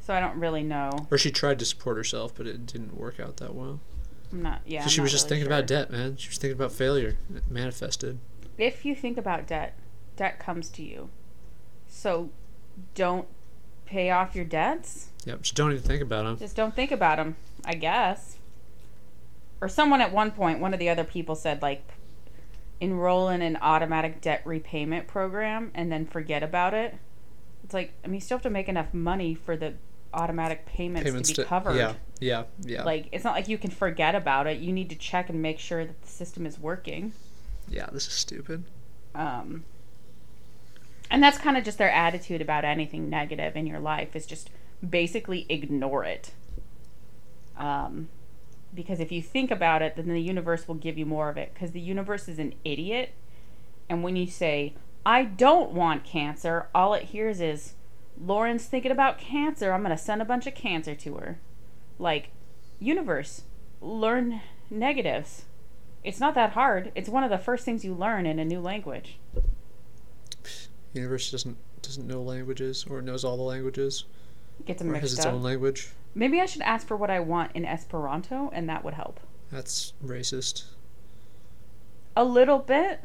So 0.00 0.14
I 0.14 0.20
don't 0.20 0.38
really 0.38 0.62
know. 0.62 1.06
Or 1.10 1.18
she 1.18 1.30
tried 1.30 1.58
to 1.58 1.64
support 1.64 1.96
herself, 1.96 2.34
but 2.34 2.46
it 2.46 2.66
didn't 2.66 2.96
work 2.96 3.18
out 3.18 3.38
that 3.38 3.54
well. 3.54 3.80
I'm 4.30 4.42
not. 4.42 4.60
Yeah. 4.64 4.84
So 4.84 4.90
she 4.90 5.00
was 5.00 5.10
just 5.10 5.24
really 5.24 5.40
thinking 5.40 5.50
sure. 5.50 5.58
about 5.58 5.66
debt, 5.66 5.90
man. 5.90 6.16
She 6.16 6.28
was 6.28 6.38
thinking 6.38 6.56
about 6.56 6.72
failure. 6.72 7.16
It 7.34 7.50
manifested. 7.50 8.18
If 8.56 8.84
you 8.84 8.94
think 8.94 9.18
about 9.18 9.48
debt, 9.48 9.76
debt 10.16 10.38
comes 10.38 10.68
to 10.70 10.82
you. 10.82 11.10
So, 11.88 12.30
don't 12.94 13.26
pay 13.86 14.10
off 14.10 14.36
your 14.36 14.44
debts. 14.44 15.08
Yep. 15.24 15.42
Just 15.42 15.54
don't 15.56 15.72
even 15.72 15.82
think 15.82 16.02
about 16.02 16.24
them. 16.24 16.38
Just 16.38 16.54
don't 16.54 16.74
think 16.76 16.92
about 16.92 17.16
them. 17.16 17.36
I 17.64 17.74
guess. 17.74 18.36
Or 19.64 19.68
someone 19.68 20.02
at 20.02 20.12
one 20.12 20.30
point, 20.30 20.60
one 20.60 20.74
of 20.74 20.78
the 20.78 20.90
other 20.90 21.04
people 21.04 21.34
said 21.34 21.62
like, 21.62 21.94
enroll 22.82 23.30
in 23.30 23.40
an 23.40 23.56
automatic 23.62 24.20
debt 24.20 24.42
repayment 24.44 25.06
program 25.06 25.70
and 25.74 25.90
then 25.90 26.04
forget 26.04 26.42
about 26.42 26.74
it. 26.74 26.98
It's 27.64 27.72
like 27.72 27.94
I 28.04 28.08
mean, 28.08 28.16
you 28.16 28.20
still 28.20 28.36
have 28.36 28.42
to 28.42 28.50
make 28.50 28.68
enough 28.68 28.92
money 28.92 29.34
for 29.34 29.56
the 29.56 29.72
automatic 30.12 30.66
payments, 30.66 31.08
Payments 31.08 31.30
to 31.30 31.36
be 31.36 31.42
to 31.44 31.48
covered. 31.48 31.76
yeah, 31.76 31.94
yeah, 32.20 32.44
yeah, 32.60 32.82
Like 32.82 33.06
it's 33.10 33.24
not 33.24 33.32
like 33.32 33.48
you 33.48 33.56
can 33.56 33.70
forget 33.70 34.14
about 34.14 34.46
it. 34.46 34.58
You 34.58 34.70
need 34.70 34.90
to 34.90 34.96
check 34.96 35.30
and 35.30 35.40
make 35.40 35.58
sure 35.58 35.86
that 35.86 36.02
the 36.02 36.08
system 36.08 36.44
is 36.44 36.58
working. 36.58 37.14
yeah. 37.66 37.86
This 37.90 38.06
is 38.06 38.12
stupid. 38.12 38.64
Um, 39.14 39.64
and 41.10 41.22
that's 41.22 41.38
kind 41.38 41.56
of 41.56 41.64
just 41.64 41.78
their 41.78 41.90
attitude 41.90 42.42
about 42.42 42.66
anything 42.66 43.08
negative 43.08 43.56
in 43.56 43.66
your 43.66 43.80
life 43.80 44.14
is 44.14 44.26
just 44.26 44.50
basically 44.86 45.46
ignore 45.48 46.04
it. 46.04 46.32
Um, 47.56 48.08
because 48.74 49.00
if 49.00 49.12
you 49.12 49.22
think 49.22 49.50
about 49.50 49.82
it, 49.82 49.96
then 49.96 50.08
the 50.08 50.20
universe 50.20 50.66
will 50.66 50.74
give 50.74 50.98
you 50.98 51.06
more 51.06 51.28
of 51.28 51.36
it. 51.36 51.52
Because 51.54 51.72
the 51.72 51.80
universe 51.80 52.28
is 52.28 52.38
an 52.38 52.54
idiot. 52.64 53.12
And 53.88 54.02
when 54.02 54.16
you 54.16 54.26
say, 54.26 54.74
I 55.06 55.24
don't 55.24 55.72
want 55.72 56.04
cancer, 56.04 56.68
all 56.74 56.94
it 56.94 57.04
hears 57.04 57.40
is, 57.40 57.74
Lauren's 58.20 58.66
thinking 58.66 58.92
about 58.92 59.18
cancer. 59.18 59.72
I'm 59.72 59.82
going 59.82 59.96
to 59.96 60.02
send 60.02 60.22
a 60.22 60.26
bunch 60.26 60.46
of 60.46 60.54
cancer 60.54 60.94
to 60.94 61.14
her. 61.16 61.38
Like, 61.98 62.30
universe, 62.80 63.42
learn 63.80 64.40
negatives. 64.70 65.44
It's 66.02 66.20
not 66.20 66.34
that 66.34 66.52
hard. 66.52 66.92
It's 66.94 67.08
one 67.08 67.24
of 67.24 67.30
the 67.30 67.38
first 67.38 67.64
things 67.64 67.84
you 67.84 67.94
learn 67.94 68.26
in 68.26 68.38
a 68.38 68.44
new 68.44 68.60
language. 68.60 69.18
Universe 70.92 71.30
doesn't 71.30 71.56
doesn't 71.82 72.06
know 72.06 72.22
languages 72.22 72.86
or 72.88 73.02
knows 73.02 73.24
all 73.24 73.36
the 73.36 73.42
languages 73.42 74.04
Gets 74.66 74.80
them 74.80 74.90
or 74.90 74.94
has 74.94 75.02
mixed 75.02 75.16
its 75.18 75.26
up. 75.26 75.32
own 75.34 75.42
language. 75.42 75.88
Maybe 76.14 76.40
I 76.40 76.46
should 76.46 76.62
ask 76.62 76.86
for 76.86 76.96
what 76.96 77.10
I 77.10 77.20
want 77.20 77.52
in 77.54 77.64
Esperanto, 77.64 78.50
and 78.52 78.68
that 78.68 78.84
would 78.84 78.94
help. 78.94 79.20
That's 79.50 79.92
racist. 80.04 80.64
A 82.16 82.24
little 82.24 82.58
bit. 82.58 83.00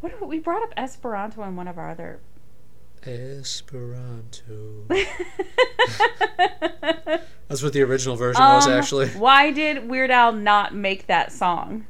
What 0.00 0.28
we 0.28 0.38
brought 0.38 0.62
up 0.62 0.72
Esperanto 0.76 1.42
in 1.44 1.56
one 1.56 1.66
of 1.68 1.78
our 1.78 1.90
other. 1.90 2.20
Esperanto. 3.06 4.84
That's 7.48 7.62
what 7.62 7.72
the 7.72 7.82
original 7.82 8.16
version 8.16 8.42
was 8.42 8.66
Um, 8.66 8.72
actually. 8.72 9.08
Why 9.10 9.50
did 9.50 9.88
Weird 9.88 10.10
Al 10.10 10.32
not 10.32 10.74
make 10.74 11.06
that 11.06 11.32
song? 11.32 11.86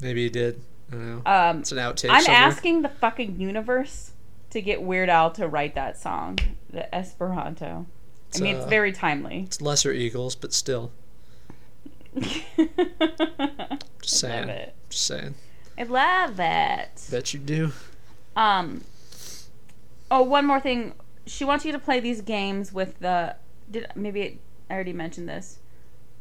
Maybe 0.00 0.24
he 0.24 0.30
did. 0.30 0.60
I 0.90 0.94
don't 0.94 1.24
know. 1.24 1.30
Um, 1.30 1.58
It's 1.60 1.72
an 1.72 1.78
outtake. 1.78 2.10
I'm 2.10 2.22
somewhere. 2.22 2.42
asking 2.42 2.82
the 2.82 2.88
fucking 2.88 3.40
universe 3.40 4.11
to 4.52 4.62
get 4.62 4.82
Weird 4.82 5.08
Al 5.08 5.30
to 5.32 5.48
write 5.48 5.74
that 5.74 5.98
song, 5.98 6.38
the 6.70 6.94
Esperanto. 6.94 7.86
I 8.34 8.38
mean, 8.40 8.56
it's 8.56 8.66
uh, 8.66 8.68
very 8.68 8.92
timely. 8.92 9.44
It's 9.46 9.60
lesser 9.60 9.92
Eagles, 9.92 10.34
but 10.34 10.52
still. 10.52 10.92
Just 12.18 12.44
I 12.58 13.78
saying. 14.02 14.48
love 14.48 14.56
it. 14.56 14.74
Just 14.90 15.06
saying. 15.06 15.34
I 15.78 15.82
love 15.84 16.38
it. 16.38 17.06
Bet 17.10 17.34
you 17.34 17.40
do. 17.40 17.72
Um. 18.36 18.84
Oh, 20.10 20.22
one 20.22 20.46
more 20.46 20.60
thing. 20.60 20.94
She 21.26 21.44
wants 21.44 21.64
you 21.64 21.72
to 21.72 21.78
play 21.78 22.00
these 22.00 22.20
games 22.20 22.72
with 22.72 22.98
the. 23.00 23.36
Did 23.70 23.86
maybe 23.94 24.20
it, 24.22 24.38
I 24.70 24.74
already 24.74 24.92
mentioned 24.92 25.28
this? 25.28 25.58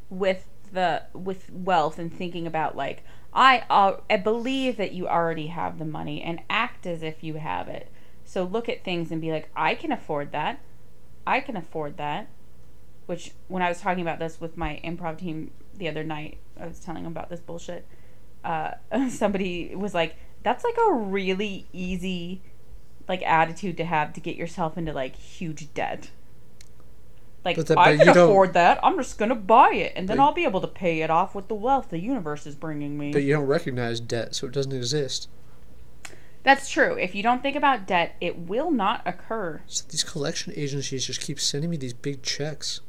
With 0.09 0.47
the 0.71 1.03
with 1.13 1.49
wealth 1.51 1.99
and 1.99 2.13
thinking 2.13 2.47
about 2.47 2.77
like 2.77 3.03
I 3.33 3.63
uh, 3.69 3.97
I 4.09 4.17
believe 4.17 4.77
that 4.77 4.93
you 4.93 5.07
already 5.07 5.47
have 5.47 5.79
the 5.79 5.85
money 5.85 6.21
and 6.21 6.41
act 6.49 6.85
as 6.85 7.03
if 7.03 7.23
you 7.23 7.35
have 7.35 7.67
it. 7.67 7.89
So 8.31 8.45
look 8.45 8.69
at 8.69 8.85
things 8.85 9.11
and 9.11 9.19
be 9.19 9.29
like, 9.29 9.49
I 9.57 9.75
can 9.75 9.91
afford 9.91 10.31
that. 10.31 10.61
I 11.27 11.41
can 11.41 11.57
afford 11.57 11.97
that. 11.97 12.29
Which 13.05 13.33
when 13.49 13.61
I 13.61 13.67
was 13.67 13.81
talking 13.81 14.01
about 14.01 14.19
this 14.19 14.39
with 14.39 14.55
my 14.55 14.79
improv 14.85 15.17
team 15.17 15.51
the 15.75 15.89
other 15.89 16.05
night, 16.05 16.37
I 16.57 16.65
was 16.65 16.79
telling 16.79 17.03
them 17.03 17.11
about 17.11 17.29
this 17.29 17.41
bullshit. 17.41 17.85
Uh, 18.41 18.71
somebody 19.09 19.75
was 19.75 19.93
like, 19.93 20.15
"That's 20.43 20.63
like 20.63 20.77
a 20.77 20.93
really 20.93 21.67
easy, 21.73 22.41
like 23.05 23.21
attitude 23.23 23.75
to 23.75 23.83
have 23.83 24.13
to 24.13 24.21
get 24.21 24.37
yourself 24.37 24.77
into 24.77 24.93
like 24.93 25.17
huge 25.17 25.73
debt." 25.73 26.11
Like 27.43 27.57
that- 27.57 27.77
I 27.77 27.97
can 27.97 28.05
afford 28.29 28.53
that. 28.53 28.79
I'm 28.81 28.95
just 28.95 29.17
gonna 29.17 29.35
buy 29.35 29.71
it, 29.73 29.91
and 29.97 30.07
then 30.07 30.21
I'll 30.21 30.31
be 30.31 30.45
able 30.45 30.61
to 30.61 30.67
pay 30.67 31.01
it 31.01 31.09
off 31.09 31.35
with 31.35 31.49
the 31.49 31.55
wealth 31.55 31.89
the 31.89 31.99
universe 31.99 32.47
is 32.47 32.55
bringing 32.55 32.97
me. 32.97 33.11
But 33.11 33.23
you 33.23 33.33
don't 33.33 33.47
recognize 33.47 33.99
debt, 33.99 34.35
so 34.35 34.47
it 34.47 34.53
doesn't 34.53 34.71
exist. 34.71 35.27
That's 36.43 36.69
true. 36.69 36.97
If 36.97 37.13
you 37.13 37.21
don't 37.23 37.41
think 37.43 37.56
about 37.56 37.86
debt, 37.86 38.15
it 38.19 38.38
will 38.38 38.71
not 38.71 39.01
occur. 39.06 39.62
So 39.67 39.86
these 39.88 40.04
collection 40.04 40.54
agencies 40.56 41.06
just 41.06 41.21
keep 41.21 41.39
sending 41.39 41.69
me 41.69 41.77
these 41.77 41.93
big 41.93 42.23
checks, 42.23 42.82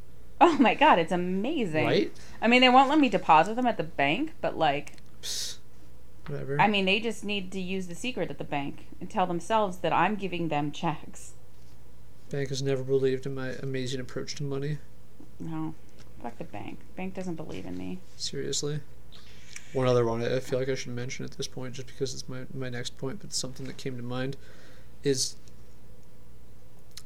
Oh 0.45 0.59
my 0.59 0.75
god, 0.75 0.99
it's 0.99 1.13
amazing. 1.13 1.85
right? 1.87 2.13
I 2.41 2.49
mean, 2.49 2.63
they 2.63 2.69
won't 2.69 2.89
let 2.89 2.99
me 2.99 3.09
deposit 3.09 3.55
them 3.55 3.67
at 3.67 3.77
the 3.77 3.85
bank, 3.85 4.33
but 4.41 4.59
like, 4.59 4.95
Psst. 5.23 5.59
Whatever. 6.27 6.61
I 6.61 6.67
mean, 6.67 6.85
they 6.85 6.99
just 6.99 7.25
need 7.25 7.53
to 7.53 7.61
use 7.61 7.87
the 7.87 7.95
secret 7.95 8.29
at 8.31 8.39
the 8.39 8.45
bank 8.45 8.87
and 9.01 9.09
tell 9.09 9.27
themselves 9.27 9.79
that 9.79 9.93
I'm 9.93 10.17
giving 10.17 10.49
them 10.49 10.73
checks. 10.73 11.35
Bank 12.31 12.49
has 12.49 12.61
never 12.63 12.83
believed 12.83 13.25
in 13.25 13.35
my 13.35 13.51
amazing 13.63 14.01
approach 14.01 14.35
to 14.37 14.43
money. 14.43 14.79
No, 15.39 15.75
fuck 16.23 16.39
the 16.39 16.45
bank. 16.45 16.81
Bank 16.97 17.15
doesn't 17.15 17.35
believe 17.37 17.67
in 17.67 17.77
me. 17.77 18.01
Seriously. 18.17 18.81
One 19.73 19.87
other 19.87 20.05
one 20.05 20.23
I 20.23 20.39
feel 20.41 20.59
like 20.59 20.69
I 20.69 20.75
should 20.75 20.93
mention 20.93 21.25
at 21.25 21.33
this 21.33 21.49
point, 21.49 21.75
just 21.75 21.87
because 21.87 22.13
it's 22.13 22.29
my, 22.29 22.41
my 22.53 22.69
next 22.69 22.99
point, 22.99 23.21
but 23.21 23.33
something 23.33 23.67
that 23.67 23.77
came 23.79 23.97
to 23.97 24.03
mind 24.03 24.37
is 25.03 25.37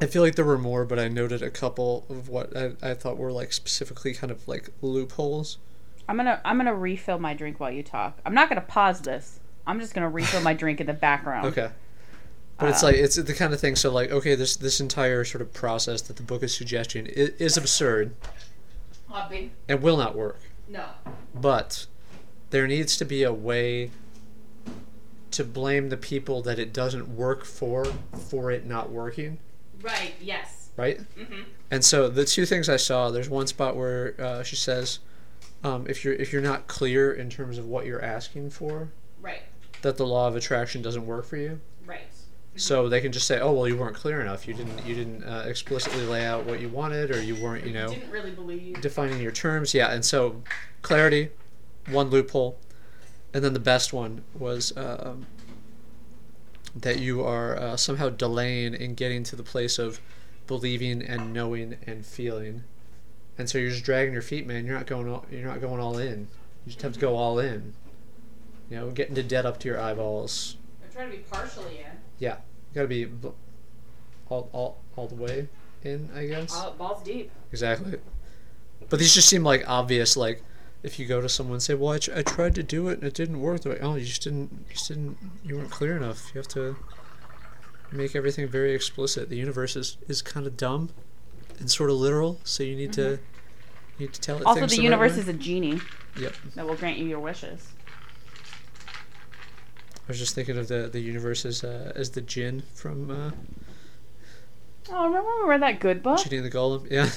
I 0.00 0.06
feel 0.06 0.22
like 0.22 0.34
there 0.34 0.44
were 0.44 0.58
more, 0.58 0.84
but 0.84 0.98
I 0.98 1.08
noted 1.08 1.42
a 1.42 1.50
couple 1.50 2.04
of 2.10 2.28
what 2.28 2.54
I, 2.56 2.72
I 2.82 2.94
thought 2.94 3.16
were 3.16 3.32
like 3.32 3.52
specifically 3.52 4.12
kind 4.14 4.30
of 4.30 4.46
like 4.46 4.68
loopholes. 4.82 5.58
I'm 6.08 6.16
gonna 6.16 6.40
I'm 6.44 6.56
gonna 6.58 6.74
refill 6.74 7.18
my 7.18 7.34
drink 7.34 7.58
while 7.60 7.70
you 7.70 7.82
talk. 7.82 8.18
I'm 8.26 8.34
not 8.34 8.48
gonna 8.48 8.60
pause 8.60 9.00
this. 9.00 9.40
I'm 9.66 9.80
just 9.80 9.94
gonna 9.94 10.08
refill 10.10 10.40
my 10.42 10.54
drink 10.54 10.80
in 10.80 10.86
the 10.86 10.92
background. 10.92 11.46
Okay. 11.56 11.70
But 12.58 12.70
it's 12.70 12.82
Uh, 12.82 12.86
like 12.86 12.96
it's 12.96 13.16
the 13.16 13.34
kind 13.34 13.52
of 13.52 13.60
thing. 13.60 13.76
So 13.76 13.90
like, 13.92 14.10
okay, 14.10 14.34
this 14.34 14.56
this 14.56 14.80
entire 14.80 15.24
sort 15.24 15.42
of 15.42 15.52
process 15.52 16.00
that 16.02 16.16
the 16.16 16.22
book 16.22 16.42
is 16.42 16.54
suggesting 16.56 17.06
is, 17.06 17.30
is 17.38 17.56
absurd 17.56 18.14
Hobby. 19.08 19.50
and 19.68 19.82
will 19.82 19.96
not 19.96 20.14
work. 20.16 20.40
No. 20.68 20.84
But 21.34 21.86
there 22.56 22.66
needs 22.66 22.96
to 22.96 23.04
be 23.04 23.22
a 23.22 23.32
way 23.34 23.90
to 25.30 25.44
blame 25.44 25.90
the 25.90 25.96
people 25.98 26.40
that 26.40 26.58
it 26.58 26.72
doesn't 26.72 27.06
work 27.14 27.44
for 27.44 27.84
for 28.30 28.50
it 28.50 28.64
not 28.64 28.88
working, 28.90 29.36
Right. 29.82 30.14
Yes. 30.22 30.70
right? 30.78 30.98
Mm-hmm. 31.18 31.42
And 31.70 31.84
so 31.84 32.08
the 32.08 32.24
two 32.24 32.46
things 32.46 32.70
I 32.70 32.78
saw, 32.78 33.10
there's 33.10 33.28
one 33.28 33.46
spot 33.46 33.76
where 33.76 34.14
uh, 34.18 34.42
she 34.42 34.56
says, 34.56 35.00
um, 35.62 35.84
if 35.86 36.02
you're 36.02 36.14
if 36.14 36.32
you're 36.32 36.40
not 36.40 36.66
clear 36.66 37.12
in 37.12 37.28
terms 37.28 37.58
of 37.58 37.66
what 37.66 37.84
you're 37.84 38.02
asking 38.02 38.48
for, 38.50 38.88
Right. 39.20 39.42
that 39.82 39.98
the 39.98 40.06
law 40.06 40.26
of 40.28 40.34
attraction 40.34 40.80
doesn't 40.80 41.04
work 41.04 41.26
for 41.26 41.36
you. 41.36 41.60
Right. 41.84 42.00
So 42.58 42.88
they 42.88 43.02
can 43.02 43.12
just 43.12 43.26
say, 43.26 43.38
"Oh, 43.38 43.52
well, 43.52 43.68
you 43.68 43.76
weren't 43.76 43.96
clear 43.96 44.22
enough. 44.22 44.48
You 44.48 44.54
didn't 44.54 44.86
you 44.86 44.94
didn't 44.94 45.24
uh, 45.24 45.44
explicitly 45.46 46.06
lay 46.06 46.24
out 46.24 46.46
what 46.46 46.58
you 46.58 46.70
wanted, 46.70 47.10
or 47.10 47.20
you 47.22 47.36
weren't, 47.36 47.66
you 47.66 47.74
know, 47.74 47.88
Didn't 47.90 48.10
really 48.10 48.30
believe. 48.30 48.80
defining 48.80 49.20
your 49.20 49.32
terms." 49.32 49.74
Yeah, 49.74 49.92
and 49.92 50.02
so 50.02 50.42
clarity, 50.80 51.28
one 51.88 52.10
loophole, 52.10 52.58
and 53.32 53.44
then 53.44 53.52
the 53.52 53.60
best 53.60 53.92
one 53.92 54.22
was 54.38 54.76
um, 54.76 55.26
that 56.74 56.98
you 56.98 57.22
are 57.22 57.56
uh, 57.56 57.76
somehow 57.76 58.08
delaying 58.08 58.74
in 58.74 58.94
getting 58.94 59.22
to 59.24 59.36
the 59.36 59.42
place 59.42 59.78
of 59.78 60.00
believing 60.46 61.02
and 61.02 61.32
knowing 61.32 61.76
and 61.86 62.04
feeling, 62.04 62.64
and 63.38 63.48
so 63.48 63.58
you're 63.58 63.70
just 63.70 63.84
dragging 63.84 64.12
your 64.12 64.22
feet, 64.22 64.46
man. 64.46 64.66
You're 64.66 64.76
not 64.76 64.86
going 64.86 65.08
all, 65.08 65.26
you're 65.30 65.46
not 65.46 65.60
going 65.60 65.80
all 65.80 65.98
in. 65.98 66.28
You 66.64 66.72
just 66.72 66.82
have 66.82 66.94
to 66.94 67.00
go 67.00 67.16
all 67.16 67.38
in. 67.38 67.74
You 68.70 68.78
know, 68.78 68.90
getting 68.90 69.14
to 69.14 69.22
dead 69.22 69.46
up 69.46 69.60
to 69.60 69.68
your 69.68 69.80
eyeballs. 69.80 70.56
I'm 70.82 70.92
trying 70.92 71.10
to 71.10 71.16
be 71.16 71.22
partially 71.30 71.78
in. 71.78 71.98
Yeah, 72.18 72.36
you 72.36 72.74
gotta 72.74 72.88
be 72.88 73.06
all, 74.28 74.48
all, 74.52 74.78
all 74.96 75.06
the 75.06 75.14
way 75.14 75.48
in, 75.84 76.10
I 76.14 76.26
guess. 76.26 76.52
balls 76.78 77.02
deep. 77.02 77.30
Exactly. 77.52 77.98
But 78.88 78.98
these 78.98 79.14
just 79.14 79.28
seem 79.28 79.44
like 79.44 79.64
obvious. 79.68 80.16
Like, 80.16 80.42
if 80.86 80.98
you 80.98 81.04
go 81.06 81.20
to 81.20 81.28
someone 81.28 81.54
and 81.56 81.62
say, 81.62 81.74
"Well, 81.74 81.92
I, 81.92 81.98
tr- 81.98 82.12
I 82.14 82.22
tried 82.22 82.54
to 82.54 82.62
do 82.62 82.88
it 82.88 82.98
and 82.98 83.04
it 83.04 83.14
didn't 83.14 83.40
work," 83.40 83.60
they're 83.62 83.72
like, 83.74 83.82
"Oh, 83.82 83.96
you 83.96 84.04
just 84.06 84.22
didn't, 84.22 84.50
you 84.68 84.74
just 84.74 84.88
didn't, 84.88 85.18
you 85.44 85.56
weren't 85.56 85.70
clear 85.70 85.96
enough. 85.96 86.30
You 86.32 86.38
have 86.38 86.48
to 86.48 86.76
make 87.92 88.16
everything 88.16 88.48
very 88.48 88.74
explicit. 88.74 89.28
The 89.28 89.36
universe 89.36 89.76
is 89.76 89.98
is 90.08 90.22
kind 90.22 90.46
of 90.46 90.56
dumb 90.56 90.90
and 91.58 91.70
sort 91.70 91.90
of 91.90 91.96
literal, 91.96 92.40
so 92.44 92.62
you 92.62 92.76
need 92.76 92.92
to 92.94 93.18
need 93.98 94.12
to 94.12 94.20
tell 94.20 94.36
it. 94.38 94.44
Also, 94.46 94.60
the 94.60 94.66
right 94.66 94.78
universe 94.78 95.12
way. 95.14 95.18
is 95.20 95.28
a 95.28 95.32
genie 95.32 95.80
Yep. 96.18 96.34
that 96.54 96.66
will 96.66 96.76
grant 96.76 96.96
you 96.98 97.06
your 97.06 97.20
wishes. 97.20 97.66
I 98.86 100.08
was 100.08 100.18
just 100.18 100.34
thinking 100.34 100.56
of 100.56 100.68
the 100.68 100.88
the 100.90 101.00
universe 101.00 101.44
as 101.44 101.64
uh, 101.64 101.92
as 101.96 102.10
the 102.10 102.20
Jinn 102.20 102.62
from 102.74 103.10
uh, 103.10 103.30
Oh, 104.88 105.06
remember 105.08 105.28
when 105.28 105.42
we 105.42 105.48
read 105.50 105.62
that 105.62 105.80
good 105.80 106.00
book? 106.02 106.18
Jinni 106.20 106.36
and 106.36 106.44
the 106.46 106.50
Golem. 106.50 106.88
Yeah. 106.90 107.10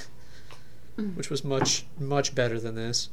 Mm. 0.97 1.15
Which 1.15 1.29
was 1.29 1.43
much 1.43 1.85
much 1.99 2.33
better 2.33 2.59
than 2.59 2.73
this. 2.75 3.09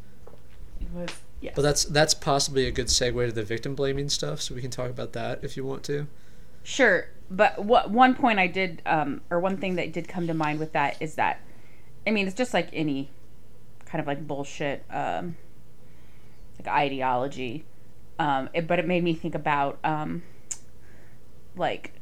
Was 0.95 1.09
yes. 1.41 1.55
But 1.57 1.63
that's 1.63 1.85
that's 1.85 2.15
possibly 2.15 2.67
a 2.67 2.71
good 2.71 2.87
segue 2.87 3.27
to 3.27 3.33
the 3.33 3.43
victim 3.43 3.75
blaming 3.75 4.09
stuff, 4.09 4.41
so 4.41 4.55
we 4.55 4.61
can 4.63 4.71
talk 4.71 4.91
about 4.91 5.13
that 5.15 5.43
if 5.43 5.57
you 5.57 5.65
want 5.65 5.83
to. 5.85 6.07
Sure, 6.63 7.07
but 7.31 7.65
what 7.65 7.91
one 7.91 8.15
point 8.15 8.39
I 8.39 8.47
did, 8.47 8.83
um, 8.87 9.21
or 9.31 9.39
one 9.41 9.57
thing 9.57 9.77
that 9.77 9.93
did 9.93 10.09
come 10.09 10.27
to 10.27 10.35
mind 10.35 10.59
with 10.59 10.73
that 10.73 10.97
is 11.01 11.15
that, 11.15 11.41
I 12.07 12.11
mean, 12.11 12.27
it's 12.27 12.37
just 12.37 12.53
like 12.53 12.69
any 12.73 13.11
kind 13.85 14.01
of 14.01 14.07
like 14.09 14.27
bullshit, 14.27 14.85
um, 14.91 15.37
like 16.59 16.67
ideology, 16.67 17.65
um, 18.19 18.49
it, 18.53 18.67
but 18.67 18.79
it 18.81 18.87
made 18.89 19.05
me 19.05 19.15
think 19.15 19.37
about, 19.37 19.79
um, 19.85 20.25
like, 21.55 21.93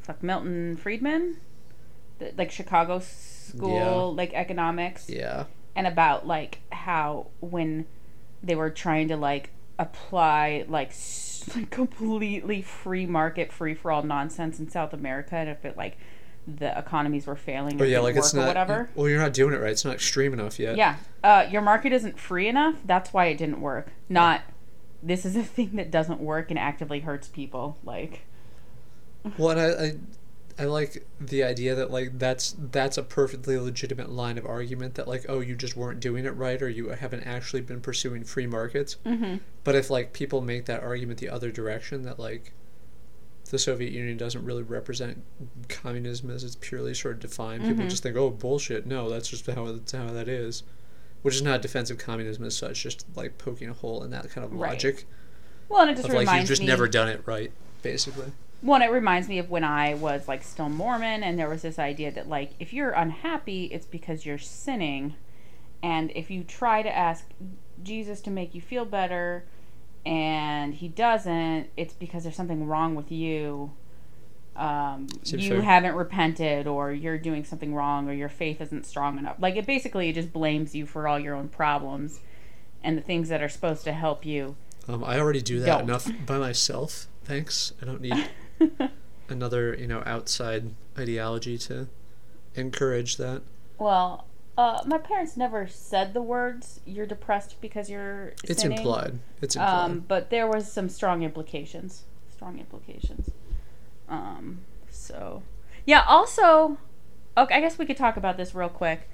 fuck 0.00 0.20
Milton 0.22 0.76
Friedman, 0.76 1.36
the, 2.18 2.32
like 2.36 2.50
Chicago 2.50 2.98
school, 2.98 3.74
Yeah. 3.76 3.94
like 4.16 4.32
economics 4.34 5.08
Yeah. 5.08 5.44
and 5.76 5.86
about 5.86 6.26
like 6.26 6.58
how 6.88 7.26
when 7.40 7.84
they 8.42 8.54
were 8.54 8.70
trying 8.70 9.08
to 9.08 9.16
like 9.16 9.50
apply 9.78 10.64
like, 10.68 10.88
s- 10.88 11.44
like 11.54 11.68
completely 11.70 12.62
free 12.62 13.04
market 13.04 13.52
free 13.52 13.74
for 13.74 13.92
all 13.92 14.02
nonsense 14.02 14.58
in 14.58 14.70
South 14.70 14.94
America 14.94 15.36
and 15.36 15.50
if 15.50 15.66
it 15.66 15.76
like 15.76 15.98
the 16.46 16.76
economies 16.78 17.26
were 17.26 17.36
failing 17.36 17.78
or 17.78 17.84
Oh, 17.84 17.86
yeah, 17.86 17.98
like 17.98 18.14
work 18.14 18.24
it's 18.24 18.32
not. 18.32 18.46
whatever. 18.46 18.88
Well, 18.94 19.06
you're 19.06 19.20
not 19.20 19.34
doing 19.34 19.52
it 19.52 19.58
right. 19.58 19.70
It's 19.70 19.84
not 19.84 19.92
extreme 19.96 20.32
enough 20.32 20.58
yet. 20.58 20.78
Yeah. 20.78 20.96
Uh, 21.22 21.46
your 21.50 21.60
market 21.60 21.92
isn't 21.92 22.18
free 22.18 22.48
enough. 22.48 22.76
That's 22.86 23.12
why 23.12 23.26
it 23.26 23.36
didn't 23.36 23.60
work. 23.60 23.88
Not 24.08 24.40
this 25.02 25.26
is 25.26 25.36
a 25.36 25.42
thing 25.44 25.72
that 25.76 25.90
doesn't 25.90 26.20
work 26.20 26.48
and 26.50 26.58
actively 26.58 27.00
hurts 27.00 27.28
people. 27.28 27.76
Like 27.84 28.22
Well, 29.36 29.58
I, 29.58 29.84
I, 29.88 29.92
I 30.58 30.64
like 30.64 31.06
the 31.20 31.44
idea 31.44 31.74
that 31.76 31.90
like 31.92 32.18
that's 32.18 32.56
that's 32.58 32.98
a 32.98 33.02
perfectly 33.02 33.56
legitimate 33.58 34.10
line 34.10 34.38
of 34.38 34.44
argument 34.46 34.96
that 34.96 35.06
like 35.06 35.24
oh 35.28 35.38
you 35.40 35.54
just 35.54 35.76
weren't 35.76 36.00
doing 36.00 36.24
it 36.24 36.30
right 36.30 36.60
or 36.60 36.68
you 36.68 36.88
haven't 36.88 37.22
actually 37.24 37.60
been 37.60 37.80
pursuing 37.80 38.24
free 38.24 38.46
markets. 38.46 38.96
mm-hmm. 39.06 39.36
But 39.64 39.74
if 39.76 39.88
like 39.90 40.12
people 40.12 40.40
make 40.40 40.64
that 40.64 40.82
argument 40.82 41.20
the 41.20 41.28
other 41.28 41.50
direction 41.52 42.02
that 42.02 42.18
like 42.18 42.52
the 43.50 43.58
Soviet 43.58 43.92
Union 43.92 44.16
doesn't 44.18 44.44
really 44.44 44.62
represent 44.62 45.22
communism 45.68 46.28
as 46.30 46.44
it's 46.44 46.56
purely 46.60 46.92
sort 46.92 47.14
of 47.14 47.20
defined, 47.20 47.62
people 47.64 47.84
Mhm. 47.84 47.90
just 47.90 48.02
think 48.02 48.16
oh 48.16 48.30
bullshit. 48.30 48.84
No, 48.84 49.08
that's 49.08 49.28
just 49.28 49.46
how 49.46 49.70
that's 49.72 49.92
how 49.92 50.08
that 50.12 50.28
is. 50.28 50.64
Which 51.22 51.34
is 51.34 51.42
not 51.42 51.62
defense 51.62 51.90
of 51.90 51.98
communism 51.98 52.44
as 52.44 52.56
such, 52.56 52.82
just 52.82 53.04
like 53.16 53.38
poking 53.38 53.68
a 53.68 53.72
hole 53.74 54.02
in 54.04 54.10
that 54.10 54.28
kind 54.30 54.44
of 54.44 54.52
Right. 54.52 54.70
logic 54.72 55.04
Well, 55.68 55.82
and 55.82 55.90
it 55.90 55.94
just 55.96 56.08
of 56.08 56.14
like 56.14 56.28
you've 56.40 56.48
just 56.48 56.62
me. 56.62 56.66
never 56.66 56.88
done 56.88 57.08
it 57.08 57.22
right, 57.26 57.52
basically. 57.82 58.32
Well, 58.62 58.82
it 58.82 58.90
reminds 58.90 59.28
me 59.28 59.38
of 59.38 59.50
when 59.50 59.62
I 59.62 59.94
was 59.94 60.26
like 60.26 60.42
still 60.42 60.68
Mormon, 60.68 61.22
and 61.22 61.38
there 61.38 61.48
was 61.48 61.62
this 61.62 61.78
idea 61.78 62.10
that 62.10 62.28
like 62.28 62.52
if 62.58 62.72
you're 62.72 62.90
unhappy, 62.90 63.66
it's 63.66 63.86
because 63.86 64.26
you're 64.26 64.38
sinning, 64.38 65.14
and 65.82 66.10
if 66.14 66.30
you 66.30 66.42
try 66.42 66.82
to 66.82 66.94
ask 66.94 67.24
Jesus 67.82 68.20
to 68.22 68.30
make 68.30 68.54
you 68.54 68.60
feel 68.60 68.84
better, 68.84 69.44
and 70.04 70.74
he 70.74 70.88
doesn't, 70.88 71.68
it's 71.76 71.94
because 71.94 72.24
there's 72.24 72.34
something 72.36 72.66
wrong 72.66 72.94
with 72.94 73.12
you. 73.12 73.72
Um, 74.56 75.06
you 75.22 75.50
fair. 75.50 75.62
haven't 75.62 75.94
repented, 75.94 76.66
or 76.66 76.92
you're 76.92 77.18
doing 77.18 77.44
something 77.44 77.72
wrong, 77.76 78.08
or 78.08 78.12
your 78.12 78.28
faith 78.28 78.60
isn't 78.60 78.86
strong 78.86 79.18
enough. 79.18 79.36
Like 79.38 79.54
it 79.54 79.66
basically 79.66 80.12
just 80.12 80.32
blames 80.32 80.74
you 80.74 80.84
for 80.84 81.06
all 81.06 81.20
your 81.20 81.36
own 81.36 81.48
problems, 81.48 82.18
and 82.82 82.98
the 82.98 83.02
things 83.02 83.28
that 83.28 83.40
are 83.40 83.48
supposed 83.48 83.84
to 83.84 83.92
help 83.92 84.26
you. 84.26 84.56
Um, 84.88 85.04
I 85.04 85.20
already 85.20 85.42
do 85.42 85.60
that 85.60 85.66
Don't. 85.66 85.82
enough 85.82 86.10
by 86.26 86.38
myself. 86.38 87.06
Thanks. 87.22 87.72
I 87.80 87.84
don't 87.84 88.00
need 88.00 88.14
another, 89.28 89.74
you 89.74 89.86
know, 89.86 90.02
outside 90.06 90.74
ideology 90.96 91.58
to 91.58 91.88
encourage 92.54 93.16
that. 93.16 93.42
Well, 93.78 94.26
uh, 94.56 94.82
my 94.86 94.98
parents 94.98 95.36
never 95.36 95.68
said 95.68 96.14
the 96.14 96.20
words 96.20 96.80
"you're 96.84 97.06
depressed 97.06 97.60
because 97.60 97.88
you're." 97.88 98.32
It's 98.44 98.62
sinning," 98.62 98.78
implied. 98.78 99.20
It's 99.40 99.54
implied. 99.54 99.84
Um, 99.84 100.04
but 100.06 100.30
there 100.30 100.48
was 100.48 100.70
some 100.70 100.88
strong 100.88 101.22
implications. 101.22 102.02
Strong 102.28 102.58
implications. 102.58 103.30
Um. 104.08 104.60
So, 104.90 105.42
yeah. 105.86 106.02
Also, 106.08 106.78
okay. 107.36 107.54
I 107.54 107.60
guess 107.60 107.78
we 107.78 107.86
could 107.86 107.96
talk 107.96 108.16
about 108.16 108.36
this 108.36 108.54
real 108.54 108.68
quick. 108.68 109.08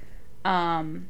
Um. 0.44 1.08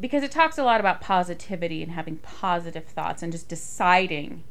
Because 0.00 0.22
it 0.22 0.30
talks 0.30 0.56
a 0.56 0.64
lot 0.64 0.80
about 0.80 1.00
positivity 1.00 1.82
and 1.82 1.92
having 1.92 2.16
positive 2.16 2.86
thoughts 2.86 3.22
and 3.22 3.30
just 3.30 3.48
deciding 3.48 4.42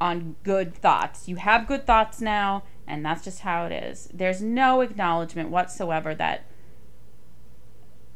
on 0.00 0.36
good 0.42 0.74
thoughts. 0.74 1.28
You 1.28 1.36
have 1.36 1.66
good 1.66 1.86
thoughts 1.86 2.20
now, 2.20 2.64
and 2.86 3.04
that's 3.04 3.24
just 3.24 3.40
how 3.40 3.66
it 3.66 3.72
is. 3.72 4.08
There's 4.12 4.40
no 4.40 4.80
acknowledgement 4.80 5.50
whatsoever 5.50 6.14
that 6.14 6.44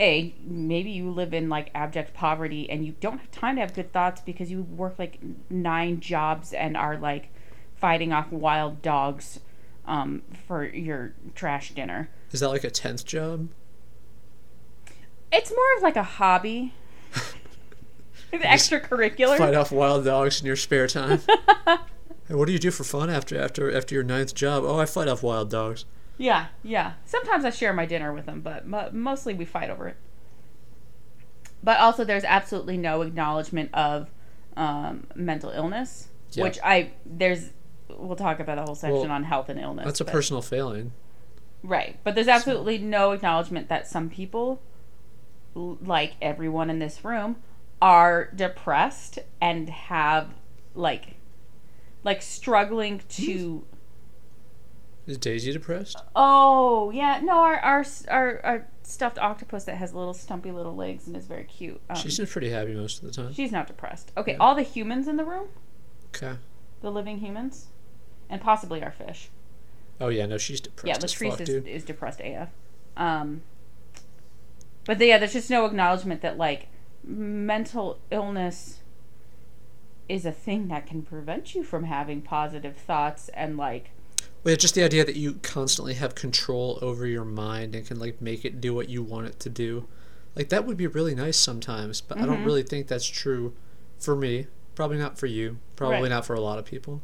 a 0.00 0.34
maybe 0.44 0.90
you 0.90 1.08
live 1.10 1.32
in 1.32 1.48
like 1.48 1.70
abject 1.74 2.14
poverty 2.14 2.68
and 2.68 2.84
you 2.84 2.96
don't 3.00 3.18
have 3.18 3.30
time 3.30 3.54
to 3.56 3.60
have 3.60 3.74
good 3.74 3.92
thoughts 3.92 4.20
because 4.20 4.50
you 4.50 4.62
work 4.62 4.98
like 4.98 5.20
nine 5.48 6.00
jobs 6.00 6.52
and 6.52 6.76
are 6.76 6.96
like 6.96 7.32
fighting 7.76 8.12
off 8.12 8.32
wild 8.32 8.82
dogs 8.82 9.40
um, 9.86 10.22
for 10.46 10.64
your 10.64 11.14
trash 11.34 11.70
dinner. 11.72 12.08
Is 12.32 12.40
that 12.40 12.48
like 12.48 12.64
a 12.64 12.70
tenth 12.70 13.04
job? 13.04 13.50
It's 15.30 15.50
more 15.50 15.76
of 15.76 15.82
like 15.82 15.96
a 15.96 16.02
hobby. 16.02 16.74
extracurricular. 18.42 19.38
Fight 19.38 19.54
off 19.54 19.70
wild 19.72 20.04
dogs 20.04 20.40
in 20.40 20.46
your 20.46 20.56
spare 20.56 20.86
time. 20.86 21.20
hey, 21.66 22.34
what 22.34 22.46
do 22.46 22.52
you 22.52 22.58
do 22.58 22.70
for 22.70 22.84
fun 22.84 23.10
after 23.10 23.40
after 23.40 23.74
after 23.74 23.94
your 23.94 24.04
ninth 24.04 24.34
job? 24.34 24.64
Oh, 24.64 24.78
I 24.78 24.86
fight 24.86 25.08
off 25.08 25.22
wild 25.22 25.50
dogs. 25.50 25.84
Yeah, 26.16 26.46
yeah. 26.62 26.92
Sometimes 27.04 27.44
I 27.44 27.50
share 27.50 27.72
my 27.72 27.86
dinner 27.86 28.12
with 28.12 28.26
them, 28.26 28.40
but 28.40 28.66
mo- 28.66 28.90
mostly 28.92 29.34
we 29.34 29.44
fight 29.44 29.68
over 29.70 29.88
it. 29.88 29.96
But 31.62 31.80
also, 31.80 32.04
there's 32.04 32.24
absolutely 32.24 32.76
no 32.76 33.02
acknowledgement 33.02 33.70
of 33.74 34.10
um, 34.56 35.06
mental 35.14 35.50
illness, 35.50 36.08
Yeah. 36.32 36.44
which 36.44 36.58
I 36.62 36.92
there's. 37.06 37.50
We'll 37.88 38.16
talk 38.16 38.40
about 38.40 38.58
a 38.58 38.62
whole 38.62 38.74
section 38.74 39.00
Well, 39.02 39.10
on 39.10 39.24
health 39.24 39.48
and 39.48 39.58
illness. 39.60 39.84
That's 39.84 40.00
a 40.00 40.04
but- 40.04 40.12
personal 40.12 40.42
failing. 40.42 40.92
right? 41.62 41.96
But 42.04 42.14
there's 42.14 42.28
absolutely 42.28 42.78
no 42.78 43.12
acknowledgement 43.12 43.68
that 43.68 43.86
some 43.86 44.08
people, 44.10 44.60
like 45.54 46.14
everyone 46.20 46.70
in 46.70 46.78
this 46.78 47.04
room, 47.04 47.36
are 47.84 48.30
depressed 48.34 49.18
and 49.42 49.68
have 49.68 50.30
like, 50.74 51.16
like 52.02 52.22
struggling 52.22 53.02
to 53.10 53.64
Is 55.06 55.18
Daisy 55.18 55.52
depressed? 55.52 55.98
Oh 56.16 56.90
yeah, 56.90 57.20
no, 57.22 57.34
our 57.40 57.56
our 57.58 57.84
our, 58.08 58.40
our 58.44 58.68
stuffed 58.84 59.18
octopus 59.18 59.64
that 59.64 59.76
has 59.76 59.92
little 59.92 60.14
stumpy 60.14 60.50
little 60.50 60.74
legs 60.74 61.06
and 61.06 61.14
is 61.16 61.26
very 61.26 61.44
cute. 61.44 61.80
Um, 61.90 61.96
She 61.96 62.10
seems 62.10 62.30
pretty 62.32 62.48
happy 62.50 62.74
most 62.74 63.02
of 63.02 63.08
the 63.08 63.22
time. 63.22 63.32
she's 63.34 63.52
not 63.52 63.66
depressed. 63.66 64.12
Okay, 64.16 64.32
Yeah. 64.32 64.38
all 64.38 64.54
the 64.54 64.62
humans 64.62 65.06
in 65.06 65.16
the 65.18 65.24
room, 65.24 65.48
Okay. 66.14 66.36
the 66.80 66.90
living 66.90 67.18
humans, 67.18 67.66
and 68.30 68.40
possibly 68.40 68.82
our 68.82 68.92
fish. 68.92 69.28
Oh 70.00 70.08
yeah, 70.08 70.24
no, 70.26 70.38
she's 70.38 70.60
depressed. 70.60 70.86
yeah, 70.86 70.96
Latrice 70.96 71.30
fuck, 71.32 71.40
is, 71.42 71.48
dude. 71.48 71.68
is 71.68 71.84
depressed 71.84 72.20
AF. 72.20 72.48
Um, 72.96 73.42
but 74.86 74.98
yeah, 74.98 75.18
there's 75.18 75.32
just 75.34 75.50
no 75.50 75.66
acknowledgement 75.66 76.20
that 76.22 76.36
like 76.38 76.68
mental 77.06 77.98
illness 78.10 78.80
is 80.08 80.26
a 80.26 80.32
thing 80.32 80.68
that 80.68 80.86
can 80.86 81.02
prevent 81.02 81.54
you 81.54 81.62
from 81.62 81.84
having 81.84 82.20
positive 82.20 82.76
thoughts 82.76 83.28
and 83.30 83.56
like 83.56 83.90
Well, 84.42 84.56
just 84.56 84.74
the 84.74 84.82
idea 84.82 85.04
that 85.04 85.16
you 85.16 85.34
constantly 85.42 85.94
have 85.94 86.14
control 86.14 86.78
over 86.82 87.06
your 87.06 87.24
mind 87.24 87.74
and 87.74 87.86
can 87.86 87.98
like 87.98 88.20
make 88.20 88.44
it 88.44 88.60
do 88.60 88.74
what 88.74 88.88
you 88.88 89.02
want 89.02 89.26
it 89.26 89.40
to 89.40 89.48
do. 89.50 89.86
Like 90.36 90.48
that 90.50 90.66
would 90.66 90.76
be 90.76 90.86
really 90.86 91.14
nice 91.14 91.38
sometimes, 91.38 92.00
but 92.00 92.18
I 92.18 92.26
don't 92.26 92.42
Mhm. 92.42 92.44
really 92.44 92.62
think 92.62 92.86
that's 92.88 93.06
true 93.06 93.54
for 93.98 94.14
me. 94.16 94.46
Probably 94.74 94.98
not 94.98 95.18
for 95.18 95.26
you. 95.26 95.58
Probably 95.76 96.02
Right. 96.02 96.10
not 96.10 96.26
for 96.26 96.34
a 96.34 96.40
lot 96.40 96.58
of 96.58 96.64
people. 96.64 97.00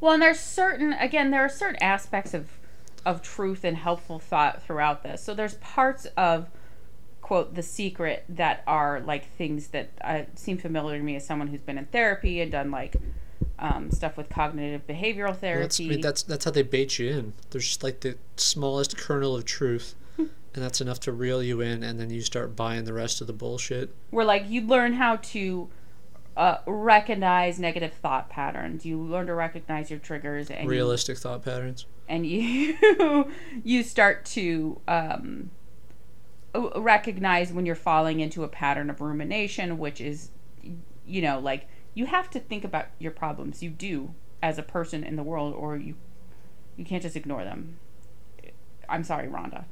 Well, 0.00 0.14
and 0.14 0.22
there's 0.22 0.40
certain 0.40 0.92
again 0.92 1.30
there 1.30 1.42
are 1.42 1.48
certain 1.48 1.82
aspects 1.82 2.34
of 2.34 2.50
of 3.04 3.22
truth 3.22 3.64
and 3.64 3.76
helpful 3.76 4.18
thought 4.18 4.62
throughout 4.62 5.02
this. 5.02 5.22
So 5.22 5.34
there's 5.34 5.54
parts 5.54 6.06
of 6.16 6.48
quote 7.22 7.54
the 7.54 7.62
secret 7.62 8.24
that 8.28 8.62
are 8.66 9.00
like 9.00 9.30
things 9.36 9.68
that 9.68 9.90
uh, 10.02 10.22
seem 10.34 10.58
familiar 10.58 10.98
to 10.98 11.04
me 11.04 11.16
as 11.16 11.24
someone 11.24 11.48
who's 11.48 11.60
been 11.62 11.78
in 11.78 11.86
therapy 11.86 12.40
and 12.42 12.52
done 12.52 12.70
like 12.70 12.96
um, 13.58 13.90
stuff 13.90 14.16
with 14.16 14.28
cognitive 14.28 14.86
behavioral 14.86 15.26
Well, 15.28 15.34
therapy. 15.34 15.88
that's 15.88 16.02
that's 16.02 16.22
that's 16.24 16.44
how 16.44 16.50
they 16.50 16.62
bait 16.62 16.98
you 16.98 17.10
in. 17.10 17.32
There's 17.50 17.66
just 17.66 17.82
like 17.84 18.00
the 18.00 18.18
smallest 18.36 18.96
kernel 18.98 19.36
of 19.36 19.44
truth, 19.44 19.94
Hmm. 20.16 20.26
and 20.54 20.62
that's 20.64 20.80
enough 20.80 21.00
to 21.00 21.12
reel 21.12 21.42
you 21.42 21.60
in, 21.60 21.82
and 21.84 21.98
then 21.98 22.10
you 22.10 22.20
start 22.22 22.56
buying 22.56 22.84
the 22.84 22.92
rest 22.92 23.20
of 23.20 23.26
the 23.28 23.32
bullshit. 23.32 23.94
where 24.10 24.24
like 24.24 24.48
you 24.50 24.60
learn 24.62 24.94
how 24.94 25.16
to 25.16 25.68
uh, 26.36 26.56
recognize 26.66 27.58
negative 27.60 27.92
thought 27.92 28.28
patterns. 28.30 28.84
You 28.84 28.98
learn 29.00 29.26
to 29.28 29.34
recognize 29.34 29.90
your 29.90 29.98
triggers 30.00 30.50
and 30.50 30.64
you- 30.64 30.70
Realistic 30.70 31.18
thought 31.18 31.44
patterns. 31.44 31.86
and 32.08 32.26
you 32.26 33.30
you 33.62 33.82
start 33.84 34.24
to 34.24 34.80
um 34.88 35.50
recognize 36.54 37.52
when 37.52 37.66
you're 37.66 37.74
falling 37.74 38.20
into 38.20 38.44
a 38.44 38.48
pattern 38.48 38.90
of 38.90 39.00
rumination, 39.00 39.78
which 39.78 40.00
is, 40.00 40.30
you 41.06 41.22
know, 41.22 41.38
like 41.38 41.68
you 41.94 42.06
have 42.06 42.30
to 42.30 42.40
think 42.40 42.64
about 42.64 42.86
your 42.98 43.12
problems. 43.12 43.62
You 43.62 43.70
do 43.70 44.14
as 44.42 44.58
a 44.58 44.62
person 44.62 45.04
in 45.04 45.16
the 45.16 45.22
world, 45.22 45.54
or 45.54 45.76
you 45.76 45.94
you 46.76 46.84
can't 46.84 47.02
just 47.02 47.16
ignore 47.16 47.44
them. 47.44 47.78
I'm 48.88 49.04
sorry, 49.04 49.28
Rhonda, 49.28 49.64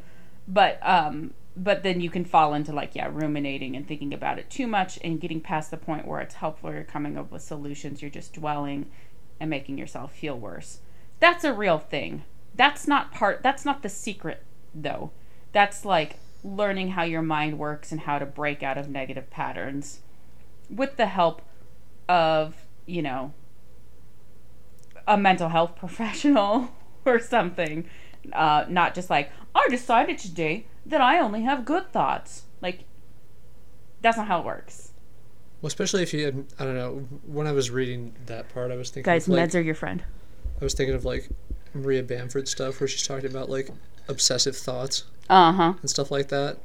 but 0.47 0.79
um, 0.83 1.35
but 1.57 1.83
then 1.83 2.01
you 2.01 2.11
can 2.11 2.25
fall 2.25 2.55
into 2.55 2.73
like 2.73 2.95
yeah, 2.95 3.09
ruminating 3.13 3.77
and 3.77 3.87
thinking 3.87 4.15
about 4.15 4.39
it 4.39 4.49
too 4.51 4.67
much, 4.67 4.99
and 5.03 5.21
getting 5.21 5.41
past 5.41 5.71
the 5.71 5.77
point 5.77 6.07
where 6.07 6.21
it's 6.21 6.37
helpful. 6.37 6.73
You're 6.73 6.85
coming 6.85 7.19
up 7.19 7.31
with 7.31 7.43
solutions. 7.43 8.01
You're 8.01 8.11
just 8.11 8.33
dwelling 8.33 8.91
and 9.39 9.51
making 9.51 9.79
yourself 9.79 10.15
feel 10.15 10.39
worse. 10.39 10.81
That's 11.19 11.45
a 11.45 11.53
real 11.53 11.79
thing. 11.79 12.25
That's 12.55 12.87
not 12.89 13.13
part. 13.13 13.43
That's 13.43 13.65
not 13.65 13.83
the 13.83 13.89
secret, 13.89 14.43
though. 14.75 15.11
That's 15.53 15.85
like 15.85 16.17
learning 16.43 16.91
how 16.91 17.03
your 17.03 17.23
mind 17.23 17.59
works 17.59 17.93
and 17.93 18.03
how 18.03 18.19
to 18.19 18.27
break 18.27 18.63
out 18.63 18.79
of 18.79 18.89
negative 18.89 19.31
patterns 19.31 20.01
with 20.69 20.97
the 20.97 21.07
help 21.07 21.43
of, 22.09 22.55
you 22.87 23.03
know, 23.03 23.33
a 25.07 25.17
mental 25.17 25.49
health 25.49 25.77
professional 25.77 26.73
or 27.05 27.19
something. 27.19 27.89
Uh, 28.33 28.65
not 28.69 28.95
just 28.95 29.11
like, 29.11 29.31
I 29.55 29.67
decided 29.71 30.19
today 30.19 30.67
that 30.87 31.01
I 31.01 31.19
only 31.19 31.43
have 31.43 31.65
good 31.65 31.93
thoughts. 31.93 32.45
Like, 32.61 32.85
that's 34.01 34.17
not 34.17 34.27
how 34.29 34.41
it 34.41 34.45
works. 34.45 34.93
Well, 35.61 35.69
especially 35.69 36.03
if 36.03 36.15
you, 36.15 36.25
had, 36.25 36.45
I 36.59 36.65
don't 36.65 36.75
know, 36.75 37.07
when 37.27 37.47
I 37.47 37.53
was 37.53 37.71
reading 37.71 38.15
that 38.27 38.49
part, 38.49 38.71
I 38.71 38.77
was 38.77 38.91
thinking, 38.91 39.11
Guys, 39.11 39.29
of, 39.29 39.35
like, 39.35 39.51
meds 39.51 39.55
are 39.55 39.61
your 39.61 39.75
friend. 39.75 40.03
I 40.61 40.65
was 40.65 40.75
thinking 40.75 40.95
of 40.95 41.05
like 41.05 41.29
Maria 41.75 42.03
Bamford 42.03 42.49
stuff 42.49 42.81
where 42.81 42.89
she's 42.89 43.07
talking 43.07 43.31
about 43.31 43.49
like 43.49 43.71
obsessive 44.11 44.57
thoughts 44.57 45.05
Uh 45.29 45.53
huh. 45.53 45.75
and 45.81 45.91
stuff 45.91 46.11
like 46.11 46.29
that. 46.29 46.59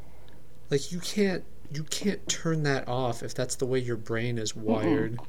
Like 0.69 0.91
you 0.91 0.99
can't 0.99 1.43
you 1.71 1.84
can't 1.86 2.27
turn 2.29 2.63
that 2.63 2.88
off 2.88 3.23
if 3.23 3.34
that's 3.36 3.55
the 3.55 3.65
way 3.65 3.79
your 3.79 3.97
brain 3.97 4.38
is 4.38 4.55
wired 4.55 5.19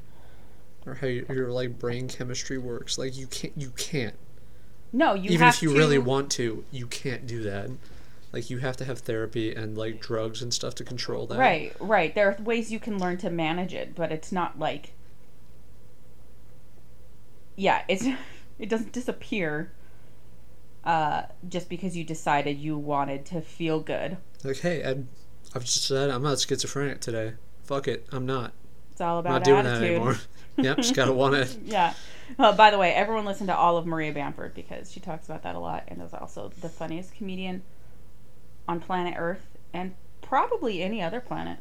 or 0.85 0.95
how 0.95 1.07
your, 1.07 1.25
your 1.33 1.51
like 1.51 1.79
brain 1.79 2.07
chemistry 2.09 2.57
works. 2.57 2.97
Like 2.97 3.17
you 3.17 3.27
can't 3.27 3.53
you 3.57 3.71
can't. 3.71 4.15
No, 4.91 5.13
you 5.13 5.31
Even 5.31 5.47
if 5.47 5.61
you 5.61 5.69
to, 5.69 5.75
really 5.75 5.97
want 5.97 6.31
to, 6.33 6.65
you 6.71 6.87
can't 6.87 7.27
do 7.27 7.43
that. 7.43 7.71
Like 8.33 8.49
you 8.49 8.59
have 8.59 8.77
to 8.77 8.85
have 8.85 8.99
therapy 8.99 9.53
and 9.53 9.77
like 9.77 9.99
drugs 10.01 10.41
and 10.41 10.53
stuff 10.53 10.75
to 10.75 10.83
control 10.83 11.27
that. 11.27 11.37
Right, 11.37 11.73
right. 11.79 12.13
There 12.13 12.29
are 12.29 12.41
ways 12.43 12.71
you 12.71 12.79
can 12.79 12.99
learn 12.99 13.17
to 13.19 13.29
manage 13.29 13.73
it, 13.73 13.95
but 13.95 14.11
it's 14.11 14.31
not 14.31 14.59
like 14.59 14.93
Yeah, 17.55 17.83
it's 17.87 18.05
it 18.59 18.69
doesn't 18.69 18.91
disappear 18.93 19.71
uh 20.87 21.23
just 21.47 21.69
because 21.69 21.95
you 21.95 22.03
decided 22.03 22.57
you 22.57 22.77
wanted 22.77 23.25
to 23.27 23.41
feel 23.41 23.79
good. 23.79 24.17
Like, 24.43 24.59
hey, 24.59 24.83
I, 24.83 25.03
I've 25.53 25.65
just 25.65 25.85
said 25.85 26.09
I'm 26.09 26.23
not 26.23 26.39
schizophrenic 26.39 27.01
today. 27.01 27.33
Fuck 27.63 27.87
it, 27.87 28.07
I'm 28.11 28.25
not. 28.25 28.53
It's 28.93 29.01
all 29.01 29.19
I'm 29.19 29.19
about 29.19 29.31
not 29.33 29.43
doing 29.43 29.65
attitude. 29.65 29.81
that 29.81 29.85
anymore. 29.85 30.17
yep, 30.57 30.77
just 30.77 30.95
gotta 30.95 31.13
want 31.13 31.35
it. 31.35 31.55
yeah. 31.65 31.93
Well, 32.37 32.53
by 32.53 32.71
the 32.71 32.77
way, 32.77 32.93
everyone 32.93 33.25
listen 33.25 33.47
to 33.47 33.55
all 33.55 33.77
of 33.77 33.85
Maria 33.85 34.13
Bamford 34.13 34.53
because 34.53 34.91
she 34.91 34.99
talks 34.99 35.25
about 35.25 35.43
that 35.43 35.55
a 35.55 35.59
lot 35.59 35.83
and 35.87 36.01
is 36.01 36.13
also 36.13 36.51
the 36.61 36.69
funniest 36.69 37.15
comedian 37.15 37.63
on 38.67 38.79
planet 38.79 39.15
Earth 39.17 39.57
and 39.73 39.93
probably 40.21 40.81
any 40.81 41.01
other 41.01 41.19
planet. 41.19 41.59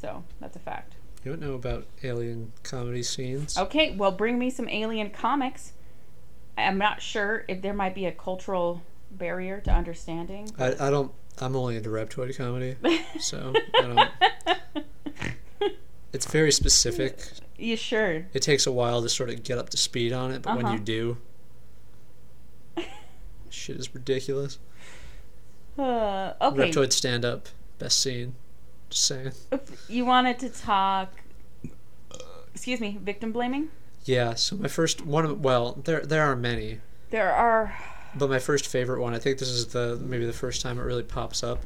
So 0.00 0.24
that's 0.40 0.56
a 0.56 0.58
fact. 0.58 0.94
You 1.24 1.32
don't 1.32 1.40
know 1.40 1.54
about 1.54 1.86
alien 2.02 2.52
comedy 2.62 3.02
scenes? 3.02 3.56
Okay, 3.56 3.94
well, 3.94 4.10
bring 4.10 4.38
me 4.38 4.50
some 4.50 4.68
alien 4.68 5.10
comics. 5.10 5.72
I'm 6.58 6.78
not 6.78 7.00
sure 7.02 7.44
if 7.48 7.62
there 7.62 7.72
might 7.74 7.94
be 7.94 8.06
a 8.06 8.12
cultural 8.12 8.82
barrier 9.10 9.60
to 9.62 9.70
understanding. 9.70 10.50
I, 10.58 10.74
I 10.78 10.90
don't. 10.90 11.12
I'm 11.40 11.56
only 11.56 11.76
into 11.76 11.88
reptoid 11.88 12.36
comedy, 12.36 12.76
so 13.20 13.52
I 13.74 13.80
don't. 13.82 14.84
It's 16.12 16.26
very 16.30 16.52
specific. 16.52 17.22
you 17.56 17.74
sure? 17.76 18.26
It 18.34 18.40
takes 18.42 18.66
a 18.66 18.72
while 18.72 19.00
to 19.02 19.08
sort 19.08 19.30
of 19.30 19.42
get 19.42 19.56
up 19.56 19.70
to 19.70 19.78
speed 19.78 20.12
on 20.12 20.30
it, 20.30 20.42
but 20.42 20.56
when 20.56 20.66
Uh-huh. 20.66 20.74
you 20.74 20.80
do, 20.80 21.16
shit 23.50 23.76
is 23.76 23.94
ridiculous. 23.94 24.58
Uh, 25.78 26.34
okay. 26.40 26.70
Reptoid 26.70 26.92
stand 26.92 27.24
up, 27.24 27.48
best 27.78 27.98
scene. 28.00 28.34
Just 28.90 29.06
saying. 29.06 29.32
You 29.88 30.04
wanted 30.04 30.38
to 30.40 30.50
talk. 30.50 31.08
Excuse 32.54 32.78
me, 32.80 32.98
victim 33.02 33.32
blaming? 33.32 33.70
Yeah. 34.04 34.34
So 34.34 34.56
my 34.56 34.68
first 34.68 35.04
one. 35.06 35.24
Of, 35.24 35.44
well, 35.44 35.78
there 35.84 36.00
there 36.00 36.22
are 36.24 36.36
many, 36.36 36.80
There 37.10 37.32
are. 37.32 37.76
but 38.14 38.28
my 38.28 38.38
first 38.38 38.66
favorite 38.66 39.00
one. 39.00 39.14
I 39.14 39.18
think 39.18 39.38
this 39.38 39.48
is 39.48 39.68
the 39.68 39.96
maybe 40.02 40.26
the 40.26 40.32
first 40.32 40.60
time 40.62 40.78
it 40.78 40.82
really 40.82 41.02
pops 41.04 41.42
up, 41.44 41.60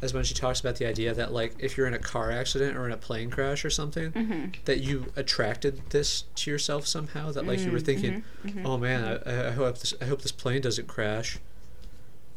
is 0.00 0.14
when 0.14 0.24
she 0.24 0.34
talks 0.34 0.60
about 0.60 0.76
the 0.76 0.86
idea 0.86 1.12
that 1.14 1.32
like 1.32 1.54
if 1.58 1.76
you're 1.76 1.86
in 1.86 1.94
a 1.94 1.98
car 1.98 2.30
accident 2.30 2.76
or 2.76 2.86
in 2.86 2.92
a 2.92 2.96
plane 2.96 3.30
crash 3.30 3.64
or 3.64 3.70
something, 3.70 4.12
Mhm. 4.12 4.54
that 4.64 4.80
you 4.80 5.12
attracted 5.16 5.80
this 5.90 6.24
to 6.36 6.50
yourself 6.50 6.86
somehow. 6.86 7.30
That 7.32 7.46
like 7.46 7.60
you 7.60 7.70
were 7.70 7.80
thinking, 7.80 8.24
mhm. 8.44 8.64
oh 8.64 8.78
man, 8.78 9.20
I, 9.26 9.48
I 9.48 9.50
hope 9.50 9.78
this 9.78 9.94
I 10.00 10.06
hope 10.06 10.22
this 10.22 10.32
plane 10.32 10.62
doesn't 10.62 10.88
crash. 10.88 11.38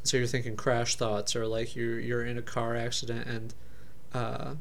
So 0.03 0.17
you're 0.17 0.27
thinking 0.27 0.55
crash 0.55 0.95
thoughts, 0.95 1.35
or 1.35 1.47
like 1.47 1.75
you're 1.75 1.99
you're 1.99 2.25
in 2.25 2.37
a 2.37 2.41
car 2.41 2.75
accident 2.75 3.27
and, 3.27 3.53
uh, 4.13 4.55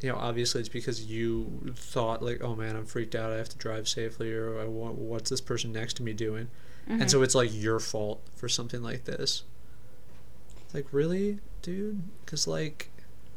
you 0.00 0.10
know, 0.10 0.16
obviously 0.16 0.60
it's 0.60 0.68
because 0.68 1.04
you 1.06 1.74
thought 1.74 2.22
like, 2.22 2.42
oh 2.42 2.54
man, 2.54 2.76
I'm 2.76 2.86
freaked 2.86 3.14
out. 3.14 3.32
I 3.32 3.36
have 3.36 3.48
to 3.50 3.56
drive 3.56 3.88
safely, 3.88 4.32
or 4.32 4.60
I 4.60 4.64
want, 4.64 4.96
what's 4.96 5.30
this 5.30 5.40
person 5.40 5.72
next 5.72 5.94
to 5.94 6.02
me 6.02 6.12
doing? 6.12 6.48
And 6.88 7.10
so 7.10 7.22
it's 7.22 7.34
like 7.34 7.50
your 7.52 7.80
fault 7.80 8.22
for 8.36 8.48
something 8.48 8.80
like 8.80 9.04
this. 9.06 9.42
It's 10.64 10.74
like 10.74 10.86
really, 10.92 11.40
dude, 11.60 12.02
because 12.24 12.46
like 12.46 12.90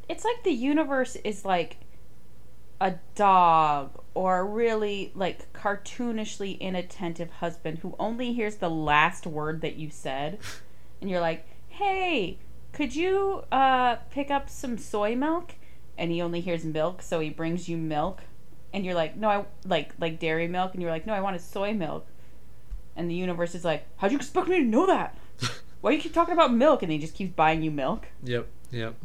It's 0.07 0.23
like 0.23 0.43
the 0.43 0.51
universe 0.51 1.15
is 1.23 1.43
like 1.45 1.77
a 2.81 2.95
dog 3.15 3.99
or 4.13 4.39
a 4.39 4.43
really 4.43 5.11
like 5.15 5.51
cartoonishly 5.53 6.59
inattentive 6.59 7.31
husband 7.31 7.79
who 7.79 7.95
only 7.99 8.33
hears 8.33 8.57
the 8.57 8.69
last 8.69 9.27
word 9.27 9.61
that 9.61 9.75
you 9.75 9.89
said 9.89 10.39
and 11.01 11.09
you're 11.09 11.19
like 11.19 11.45
hey 11.67 12.37
could 12.71 12.95
you 12.95 13.43
uh 13.51 13.97
pick 14.11 14.31
up 14.31 14.49
some 14.49 14.77
soy 14.77 15.13
milk 15.13 15.55
and 15.99 16.11
he 16.11 16.21
only 16.21 16.41
hears 16.41 16.63
milk 16.63 17.01
so 17.01 17.19
he 17.19 17.29
brings 17.29 17.69
you 17.69 17.77
milk 17.77 18.21
and 18.73 18.85
you're 18.85 18.95
like 18.95 19.15
no 19.15 19.29
i 19.29 19.45
like 19.65 19.93
like 19.99 20.19
dairy 20.19 20.47
milk 20.47 20.73
and 20.73 20.81
you're 20.81 20.91
like 20.91 21.05
no 21.05 21.13
i 21.13 21.21
wanted 21.21 21.41
soy 21.41 21.73
milk 21.73 22.07
and 22.95 23.09
the 23.09 23.15
universe 23.15 23.53
is 23.53 23.63
like 23.63 23.85
how'd 23.97 24.11
you 24.11 24.17
expect 24.17 24.47
me 24.47 24.57
to 24.59 24.65
know 24.65 24.87
that 24.87 25.17
why 25.81 25.91
you 25.91 25.99
keep 25.99 26.13
talking 26.13 26.33
about 26.33 26.51
milk 26.53 26.81
and 26.81 26.91
he 26.91 26.97
just 26.97 27.13
keeps 27.13 27.31
buying 27.31 27.61
you 27.61 27.69
milk 27.69 28.07
yep, 28.23 28.47
yep. 28.71 28.95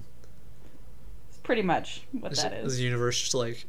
it's 1.28 1.38
pretty 1.38 1.62
much 1.62 2.02
what 2.12 2.34
that 2.36 2.52
is 2.52 2.76
the 2.78 2.82
universe 2.82 3.20
just 3.20 3.34
like 3.34 3.66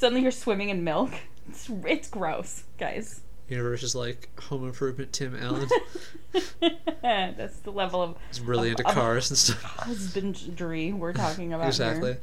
suddenly 0.00 0.22
you're 0.22 0.32
swimming 0.32 0.70
in 0.70 0.82
milk. 0.82 1.10
It's, 1.48 1.68
it's 1.84 2.08
gross, 2.08 2.62
guys. 2.78 3.22
universe 3.48 3.82
is 3.82 3.96
like 3.96 4.28
Home 4.42 4.64
Improvement 4.64 5.12
Tim 5.12 5.34
Allen. 5.34 5.68
That's 7.02 7.56
the 7.60 7.72
level 7.72 8.00
of 8.00 8.16
He's 8.28 8.40
really 8.40 8.70
into 8.70 8.84
Of- 8.84 8.90
of- 8.90 8.94
cars 8.94 9.30
and 9.30 9.36
stuff. 9.38 9.60
husbandry 9.62 10.92
we're 10.92 11.12
talking 11.12 11.52
about 11.52 11.66
exactly. 11.66 12.12
here. 12.12 12.20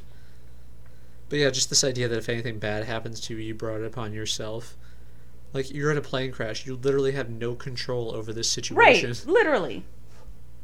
But 1.28 1.38
yeah, 1.38 1.50
just 1.50 1.68
this 1.68 1.84
idea 1.84 2.08
that 2.08 2.18
if 2.18 2.28
anything 2.28 2.58
bad 2.58 2.84
happens 2.84 3.20
to 3.20 3.34
you, 3.34 3.40
you 3.40 3.54
brought 3.54 3.80
it 3.80 3.86
upon 3.86 4.12
yourself. 4.12 4.76
Like 5.52 5.72
you're 5.72 5.90
in 5.90 5.98
a 5.98 6.02
plane 6.02 6.32
crash, 6.32 6.66
you 6.66 6.76
literally 6.76 7.12
have 7.12 7.30
no 7.30 7.54
control 7.54 8.14
over 8.14 8.32
this 8.32 8.50
situation. 8.50 9.10
Right, 9.10 9.26
literally. 9.26 9.84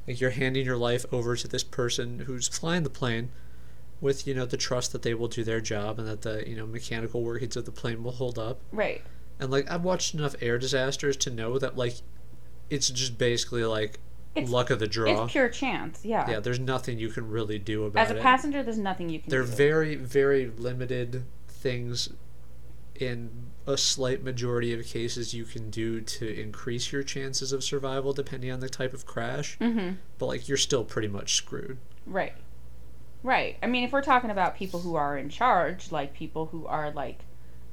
Like 0.06 0.20
you're 0.20 0.30
handing 0.30 0.66
your 0.66 0.76
life 0.76 1.06
over 1.12 1.36
to 1.36 1.48
this 1.48 1.64
person 1.64 2.20
who's 2.20 2.48
flying 2.48 2.82
the 2.82 2.90
plane 2.90 3.30
with, 4.00 4.26
you 4.26 4.34
know, 4.34 4.44
the 4.44 4.58
trust 4.58 4.92
that 4.92 5.02
they 5.02 5.14
will 5.14 5.28
do 5.28 5.44
their 5.44 5.60
job 5.60 5.98
and 5.98 6.06
that 6.06 6.22
the, 6.22 6.48
you 6.48 6.54
know, 6.54 6.66
mechanical 6.66 7.22
workings 7.22 7.56
of 7.56 7.64
the 7.64 7.72
plane 7.72 8.02
will 8.02 8.12
hold 8.12 8.38
up. 8.38 8.60
Right. 8.72 9.02
And 9.40 9.50
like 9.50 9.70
I've 9.70 9.82
watched 9.82 10.14
enough 10.14 10.34
air 10.40 10.58
disasters 10.58 11.16
to 11.18 11.30
know 11.30 11.58
that 11.58 11.76
like 11.76 11.96
it's 12.70 12.88
just 12.88 13.18
basically 13.18 13.64
like 13.64 13.98
It's- 14.34 14.50
luck 14.50 14.70
of 14.70 14.78
the 14.78 14.86
draw. 14.86 15.24
It's 15.24 15.32
pure 15.32 15.48
chance. 15.48 16.04
Yeah. 16.04 16.28
yeah, 16.30 16.40
there's 16.40 16.58
nothing 16.58 16.98
you 16.98 17.08
can 17.08 17.28
really 17.28 17.58
do 17.58 17.84
about 17.84 18.00
it. 18.00 18.04
As 18.04 18.10
a 18.10 18.16
it. 18.18 18.22
passenger, 18.22 18.62
there's 18.62 18.78
nothing 18.78 19.08
you 19.08 19.20
can 19.20 19.30
They're 19.30 19.42
do. 19.42 19.46
very, 19.48 19.94
very 19.94 20.46
limited 20.56 21.24
things 21.48 22.10
in 22.96 23.30
a 23.66 23.76
slight 23.76 24.22
majority 24.22 24.72
of 24.72 24.84
cases 24.86 25.34
you 25.34 25.44
can 25.44 25.70
do 25.70 26.00
to 26.00 26.40
increase 26.40 26.92
your 26.92 27.02
chances 27.02 27.52
of 27.52 27.64
survival 27.64 28.12
depending 28.12 28.50
on 28.52 28.60
the 28.60 28.68
type 28.68 28.92
of 28.92 29.06
crash. 29.06 29.58
mm-hmm. 29.58 29.94
But 30.18 30.26
like 30.26 30.48
you're 30.48 30.56
still 30.56 30.84
pretty 30.84 31.08
much 31.08 31.34
screwed. 31.34 31.78
Right. 32.06 32.34
Right. 33.22 33.56
I 33.62 33.66
mean, 33.66 33.84
if 33.84 33.92
we're 33.92 34.02
talking 34.02 34.30
about 34.30 34.56
people 34.56 34.80
who 34.80 34.96
are 34.96 35.16
in 35.16 35.28
charge, 35.30 35.90
like 35.90 36.12
people 36.12 36.46
who 36.46 36.66
are 36.66 36.90
like 36.90 37.20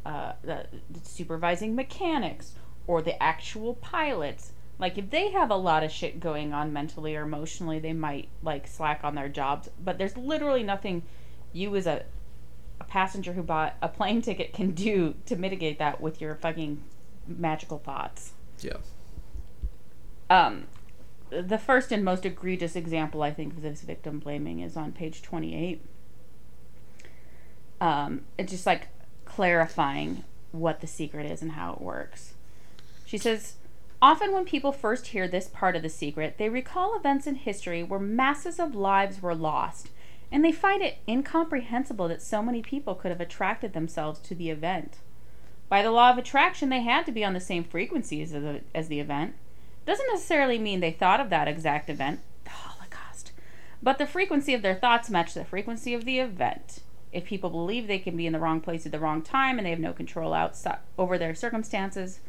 uh, 0.05 0.33
the, 0.43 0.65
the 0.89 0.99
supervising 1.03 1.75
mechanics 1.75 2.53
or 2.87 3.01
the 3.01 3.21
actual 3.21 3.73
pilots, 3.75 4.53
like 4.81 4.97
if 4.97 5.11
they 5.11 5.29
have 5.29 5.51
a 5.51 5.55
lot 5.55 5.83
of 5.83 5.91
shit 5.91 6.19
going 6.19 6.53
on 6.53 6.73
mentally 6.73 7.15
or 7.15 7.21
emotionally, 7.21 7.77
they 7.77 7.93
might 7.93 8.27
like 8.41 8.67
slack 8.67 9.01
on 9.03 9.13
their 9.13 9.29
jobs. 9.29 9.69
But 9.81 9.99
there's 9.99 10.17
literally 10.17 10.63
nothing 10.63 11.03
you 11.53 11.73
as 11.75 11.85
a 11.85 12.03
a 12.79 12.83
passenger 12.83 13.33
who 13.33 13.43
bought 13.43 13.75
a 13.81 13.87
plane 13.87 14.21
ticket 14.23 14.53
can 14.53 14.71
do 14.71 15.13
to 15.27 15.35
mitigate 15.35 15.77
that 15.77 16.01
with 16.01 16.19
your 16.19 16.35
fucking 16.35 16.83
magical 17.27 17.77
thoughts. 17.77 18.31
Yeah. 18.59 18.77
Um, 20.31 20.65
the 21.29 21.59
first 21.59 21.91
and 21.91 22.03
most 22.03 22.25
egregious 22.25 22.75
example 22.75 23.21
I 23.21 23.31
think 23.31 23.53
of 23.53 23.61
this 23.61 23.81
victim 23.81 24.17
blaming 24.17 24.61
is 24.61 24.75
on 24.75 24.93
page 24.93 25.21
28. 25.21 25.85
Um, 27.79 28.21
it's 28.37 28.51
just 28.51 28.65
like 28.65 28.87
clarifying 29.25 30.23
what 30.51 30.81
the 30.81 30.87
secret 30.87 31.29
is 31.29 31.43
and 31.43 31.51
how 31.51 31.73
it 31.73 31.81
works. 31.81 32.33
She 33.05 33.17
says, 33.17 33.55
Often, 34.03 34.31
when 34.31 34.45
people 34.45 34.71
first 34.71 35.07
hear 35.07 35.27
this 35.27 35.47
part 35.47 35.75
of 35.75 35.83
the 35.83 35.89
secret, 35.89 36.37
they 36.39 36.49
recall 36.49 36.97
events 36.97 37.27
in 37.27 37.35
history 37.35 37.83
where 37.83 37.99
masses 37.99 38.59
of 38.59 38.73
lives 38.73 39.21
were 39.21 39.35
lost, 39.35 39.89
and 40.31 40.43
they 40.43 40.51
find 40.51 40.81
it 40.81 40.97
incomprehensible 41.07 42.07
that 42.07 42.21
so 42.21 42.41
many 42.41 42.63
people 42.63 42.95
could 42.95 43.11
have 43.11 43.21
attracted 43.21 43.73
themselves 43.73 44.19
to 44.21 44.33
the 44.33 44.49
event. 44.49 44.97
By 45.69 45.83
the 45.83 45.91
law 45.91 46.09
of 46.09 46.17
attraction, 46.17 46.69
they 46.69 46.81
had 46.81 47.05
to 47.05 47.11
be 47.11 47.23
on 47.23 47.33
the 47.33 47.39
same 47.39 47.63
frequency 47.63 48.23
as 48.23 48.31
the, 48.31 48.61
as 48.73 48.87
the 48.87 48.99
event. 48.99 49.35
Doesn't 49.85 50.07
necessarily 50.11 50.57
mean 50.57 50.79
they 50.79 50.91
thought 50.91 51.19
of 51.19 51.29
that 51.29 51.47
exact 51.47 51.87
event, 51.87 52.21
the 52.43 52.49
Holocaust, 52.49 53.33
but 53.83 53.99
the 53.99 54.07
frequency 54.07 54.55
of 54.55 54.63
their 54.63 54.75
thoughts 54.75 55.11
matched 55.11 55.35
the 55.35 55.45
frequency 55.45 55.93
of 55.93 56.05
the 56.05 56.19
event. 56.19 56.79
If 57.13 57.25
people 57.25 57.49
believe 57.51 57.87
they 57.87 57.99
can 57.99 58.17
be 58.17 58.25
in 58.25 58.33
the 58.33 58.39
wrong 58.39 58.61
place 58.61 58.85
at 58.85 58.91
the 58.91 58.99
wrong 58.99 59.21
time 59.21 59.57
and 59.57 59.65
they 59.65 59.71
have 59.71 59.79
no 59.79 59.93
control 59.93 60.33
outside 60.33 60.79
uh, 60.97 61.01
over 61.01 61.17
their 61.17 61.35
circumstances, 61.35 62.19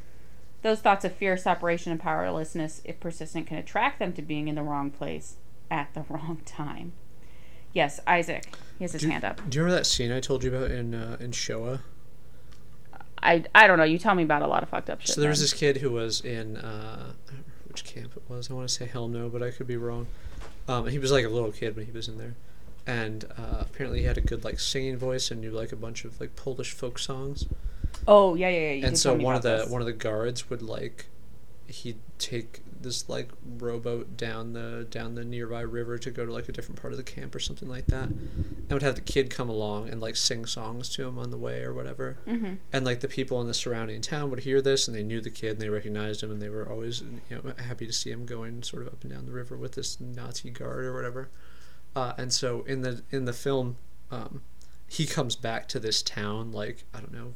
those 0.63 0.81
thoughts 0.81 1.05
of 1.05 1.13
fear, 1.13 1.37
separation, 1.37 1.93
and 1.93 2.01
powerlessness, 2.01 2.81
if 2.85 2.99
persistent, 3.01 3.47
can 3.47 3.59
attract 3.59 3.99
them 3.99 4.13
to 4.15 4.23
being 4.23 4.49
in 4.49 4.55
the 4.55 4.63
wrong 4.63 4.91
place 4.91 5.37
at 5.71 5.93
the 5.95 6.05
wrong 6.09 6.41
time. 6.45 6.93
Yes, 7.73 8.01
Isaac. 8.07 8.55
He 8.79 8.85
has 8.85 8.93
his 8.93 9.03
Do, 9.03 9.09
hand 9.09 9.25
up. 9.25 9.37
do 9.49 9.57
you 9.57 9.63
remember 9.65 9.79
that 9.81 9.87
scene 9.87 10.13
I 10.13 10.21
told 10.21 10.45
you 10.45 10.55
about 10.55 10.71
in 10.71 10.95
uh, 10.95 11.17
in 11.21 11.33
Shoah? 11.33 11.81
I, 13.23 13.45
I 13.55 13.67
don't 13.67 13.79
know. 13.79 13.85
You 13.85 13.99
tell 13.99 14.15
me 14.17 14.25
about 14.25 14.43
a 14.43 14.49
lot 14.49 14.63
of 14.63 14.69
fucked 14.69 14.91
up 14.91 15.01
shit. 15.01 15.15
So 15.15 15.21
there 15.21 15.31
was 15.31 15.39
then. 15.39 15.45
this 15.45 15.53
kid 15.55 15.77
who 15.79 15.91
was 15.93 16.21
in 16.21 16.57
uh, 16.57 16.61
I 16.61 17.07
don't 17.07 17.15
remember 17.29 17.45
which 17.69 17.85
camp 17.85 18.13
it 18.17 18.23
was. 18.29 18.51
I 18.51 18.55
want 18.55 18.69
to 18.69 18.75
say 18.75 18.87
Chelmno, 18.89 19.33
but 19.33 19.43
I 19.43 19.51
could 19.51 19.67
be 19.69 19.77
wrong. 19.77 20.07
Um, 20.69 20.87
he 20.89 20.99
was 20.99 21.13
like 21.13 21.25
a 21.25 21.29
little 21.29 21.53
kid 21.53 21.77
when 21.77 21.87
he 21.87 21.93
was 21.93 22.09
in 22.09 22.19
there, 22.19 22.35
and 22.87 23.25
uh, 23.39 23.59
apparently 23.61 24.01
he 24.01 24.07
had 24.07 24.19
a 24.19 24.21
good 24.23 24.45
like 24.45 24.59
singing 24.61 24.97
voice 24.97 25.31
and 25.31 25.41
knew 25.41 25.51
like 25.51 25.73
a 25.73 25.77
bunch 25.77 26.05
of 26.05 26.21
like 26.21 26.35
Polish 26.37 26.73
folk 26.73 26.99
songs. 26.99 27.47
Oh 28.09 28.34
yeah, 28.34 28.49
yeah, 28.49 28.59
yeah. 28.59 28.72
You 28.72 28.86
and 28.86 28.99
so 28.99 29.14
one 29.14 29.34
of 29.34 29.43
the 29.43 29.59
this. 29.59 29.68
one 29.68 29.80
of 29.80 29.86
the 29.86 29.93
guards 29.93 30.49
would 30.51 30.62
like 30.62 31.07
he'd 31.66 31.99
take 32.18 32.61
this 32.80 33.09
like 33.09 33.30
rowboat 33.59 34.16
down 34.16 34.53
the 34.55 34.84
down 34.90 35.14
the 35.14 35.24
nearby 35.24 35.61
river 35.61 35.97
to 35.97 36.11
go 36.11 36.26
to 36.26 36.32
like 36.32 36.49
a 36.49 36.53
different 36.53 36.80
part 36.80 36.93
of 36.93 36.97
the 36.97 37.03
camp 37.05 37.32
or 37.32 37.38
something 37.38 37.68
like 37.68 37.86
that 37.86 38.09
and 38.09 38.68
would 38.70 38.82
have 38.82 38.97
the 38.97 39.01
kid 39.01 39.30
come 39.30 39.49
along 39.49 39.88
and 39.88 40.01
like 40.01 40.16
sing 40.16 40.45
songs 40.45 40.88
to 40.88 41.07
him 41.07 41.16
on 41.16 41.30
the 41.30 41.38
way 41.38 41.62
or 41.62 41.72
whatever 41.72 42.18
Mhm. 42.26 42.59
and 42.72 42.84
like 42.84 42.99
the 42.99 43.07
people 43.09 43.40
in 43.40 43.47
the 43.47 43.55
surrounding 43.55 44.01
town 44.01 44.30
would 44.30 44.40
hear 44.40 44.61
this 44.61 44.88
and 44.88 44.97
they 44.97 45.05
knew 45.05 45.20
the 45.20 45.30
kid 45.30 45.53
and 45.53 45.61
they 45.61 45.68
recognized 45.68 46.24
him 46.24 46.32
and 46.32 46.43
they 46.43 46.49
were 46.49 46.68
always 46.68 47.03
you 47.30 47.36
know 47.36 47.53
happy 47.57 47.86
to 47.86 47.93
see 47.93 48.11
him 48.11 48.26
going 48.26 48.64
sort 48.64 48.82
of 48.82 48.88
up 48.88 49.03
and 49.03 49.12
down 49.12 49.24
the 49.26 49.32
river 49.32 49.57
with 49.57 49.72
this 49.72 50.01
nazi 50.01 50.51
guard 50.51 50.84
or 50.84 50.93
whatever 50.93 51.28
uh, 51.95 52.14
and 52.18 52.32
so 52.32 52.62
in 52.62 52.82
the 52.82 53.03
in 53.12 53.26
the 53.26 53.32
film 53.32 53.76
um, 54.11 54.43
he 54.88 55.07
comes 55.07 55.36
back 55.36 55.68
to 55.68 55.78
this 55.78 56.03
town 56.03 56.51
like 56.51 56.82
i 56.93 56.99
don't 56.99 57.12
know 57.12 57.34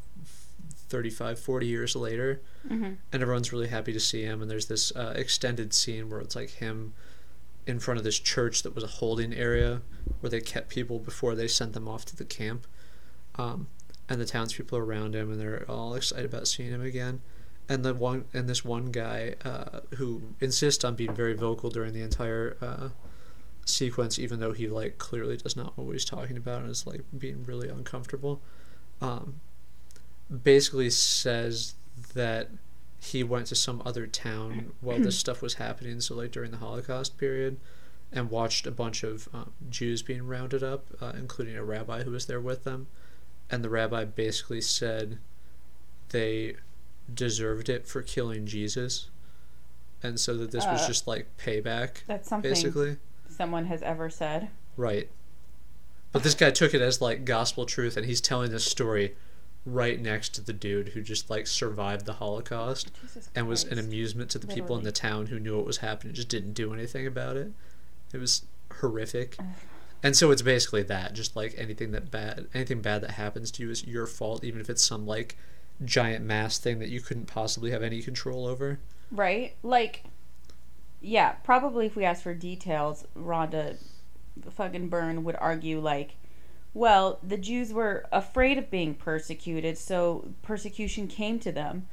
35 0.89 1.39
40 1.39 1.67
years 1.67 1.97
later 1.97 2.41
Mhm. 2.69 2.97
and 3.13 3.23
everyone's 3.23 3.53
really 3.53 3.69
happy 3.69 3.93
to 3.93 4.01
see 4.01 4.23
him 4.23 4.41
and 4.43 4.51
there's 4.51 4.67
this 4.67 4.95
uh, 4.97 5.13
extended 5.17 5.73
scene 5.75 6.09
where 6.11 6.21
it's 6.21 6.37
like 6.37 6.51
him 6.51 6.95
in 7.67 7.81
front 7.81 7.99
of 7.99 8.05
this 8.05 8.19
church 8.19 8.63
that 8.63 8.75
was 8.75 8.85
a 8.85 8.87
holding 8.89 9.33
area 9.35 9.83
where 10.21 10.31
they 10.31 10.41
kept 10.41 10.69
people 10.69 10.99
before 11.01 11.35
they 11.35 11.49
sent 11.49 11.73
them 11.73 11.89
off 11.89 12.05
to 12.05 12.15
the 12.15 12.25
camp. 12.25 12.65
Um, 13.35 13.67
and 14.09 14.21
the 14.21 14.25
townspeople 14.25 14.79
are 14.79 14.85
around 14.85 15.17
him 15.17 15.33
and 15.33 15.41
they're 15.41 15.65
all 15.69 15.95
excited 15.97 16.27
about 16.27 16.47
seeing 16.47 16.71
him 16.71 16.81
again. 16.83 17.23
And 17.69 17.85
the 17.85 17.93
one 17.93 18.27
and 18.33 18.49
this 18.49 18.65
one 18.65 18.93
guy 18.93 19.35
uh, 19.45 19.81
who 19.97 20.23
insists 20.41 20.85
on 20.85 20.95
being 20.95 21.13
very 21.13 21.35
vocal 21.35 21.69
during 21.71 21.93
the 21.93 22.03
entire 22.03 22.57
uh, 22.63 22.91
sequence 23.65 24.17
even 24.21 24.39
though 24.39 24.53
he 24.53 24.69
like 24.69 24.99
clearly 24.99 25.37
does 25.37 25.57
not 25.57 25.77
know 25.77 25.83
what 25.83 25.93
he's 25.95 26.05
talking 26.05 26.37
about 26.37 26.63
and 26.63 26.71
is 26.71 26.87
like 26.87 27.03
being 27.19 27.43
really 27.45 27.69
uncomfortable. 27.69 28.41
Um, 29.01 29.41
basically 30.43 30.91
says 30.91 31.75
that 32.15 32.49
he 33.01 33.23
went 33.23 33.47
to 33.47 33.55
some 33.55 33.83
other 33.85 34.07
town 34.07 34.73
while 34.81 34.99
this 34.99 35.19
stuff 35.19 35.41
was 35.43 35.55
happening 35.55 36.01
so 36.01 36.15
like 36.15 36.33
during 36.33 36.51
the 36.51 36.57
holocaust 36.57 37.17
period 37.19 37.57
and 38.13 38.31
watched 38.31 38.67
a 38.67 38.71
bunch 38.71 39.03
of 39.03 39.29
um, 39.33 39.53
jews 39.71 40.03
being 40.03 40.27
rounded 40.27 40.63
up 40.63 40.87
uh, 41.01 41.13
including 41.17 41.57
a 41.57 41.65
rabbi 41.65 42.03
who 42.03 42.11
was 42.11 42.27
there 42.27 42.41
with 42.41 42.65
them 42.65 42.87
and 43.51 43.63
the 43.63 43.71
rabbi 43.71 44.05
basically 44.05 44.61
said 44.61 45.19
they 46.09 46.57
deserved 47.13 47.69
it 47.69 47.87
for 47.87 48.03
killing 48.03 48.47
jesus 48.47 49.11
and 50.03 50.19
so 50.19 50.37
that 50.37 50.51
this 50.51 50.65
was 50.67 50.83
Uh, 50.83 50.87
just 50.87 51.07
like 51.07 51.27
payback 51.37 52.05
That's 52.07 52.29
something 52.29 52.51
basically 52.51 52.97
someone 53.29 53.67
has 53.67 53.83
ever 53.83 54.09
said. 54.11 54.49
Right. 54.77 55.09
But 56.13 56.23
this 56.23 56.35
guy 56.35 56.51
took 56.51 56.75
it 56.75 56.81
as 56.81 57.01
like 57.01 57.25
gospel 57.25 57.67
truth, 57.67 57.97
and 57.97 58.07
he's 58.07 58.21
telling 58.21 58.51
this 58.51 58.65
story 58.65 59.15
right 59.67 60.01
next 60.01 60.31
to 60.37 60.41
the 60.41 60.53
dude 60.53 60.91
who 60.91 61.03
just 61.03 61.29
like 61.29 61.47
survived 61.47 62.07
the 62.07 62.15
Holocaust 62.15 62.91
and 63.35 63.49
was 63.49 63.65
an 63.65 63.79
amusement 63.79 64.31
to 64.31 64.39
the 64.39 64.47
people 64.47 64.79
in 64.79 64.85
the 64.85 64.93
town 64.93 65.27
who 65.27 65.41
knew 65.41 65.57
what 65.57 65.67
was 65.67 65.79
happening, 65.79 66.15
just 66.15 66.29
didn't 66.29 66.53
do 66.53 66.73
anything 66.73 67.07
about 67.07 67.37
it. 67.37 67.53
It 68.13 68.19
was 68.19 68.47
horrific. 68.81 69.37
And 70.03 70.17
so 70.17 70.31
it's 70.31 70.43
basically 70.43 70.85
that, 70.85 71.15
just 71.15 71.35
like 71.35 71.55
anything 71.59 71.91
that 71.91 72.11
bad, 72.11 72.47
anything 72.55 72.81
bad 72.81 73.03
that 73.03 73.13
happens 73.13 73.51
to 73.53 73.65
you 73.65 73.71
is 73.71 73.85
your 73.85 74.07
fault, 74.07 74.45
even 74.45 74.61
if 74.61 74.71
it's 74.71 74.83
some 74.83 75.05
like 75.07 75.37
giant 75.85 76.25
mass 76.25 76.59
thing 76.59 76.79
that 76.79 76.89
you 76.89 77.01
couldn't 77.01 77.27
possibly 77.27 77.73
have 77.73 77.83
any 77.83 78.03
control 78.03 78.47
over. 78.47 78.79
Right? 79.11 79.57
Like, 79.63 80.05
yeah, 81.01 81.33
probably 81.33 81.87
if 81.87 81.97
we 81.97 82.05
asked 82.05 82.23
for 82.23 82.35
details, 82.35 83.05
Rhonda 83.17 83.77
fucking 84.51 84.89
Byrne 84.89 85.25
would 85.25 85.37
argue, 85.37 85.81
like, 85.81 86.17
well, 86.77 87.19
the 87.23 87.39
Jews 87.39 87.73
were 87.73 88.05
afraid 88.13 88.59
of 88.59 88.71
being 88.71 88.93
persecuted, 88.95 89.79
so 89.79 90.29
persecution 90.43 91.09
came 91.09 91.39
to 91.39 91.51
them. 91.51 91.89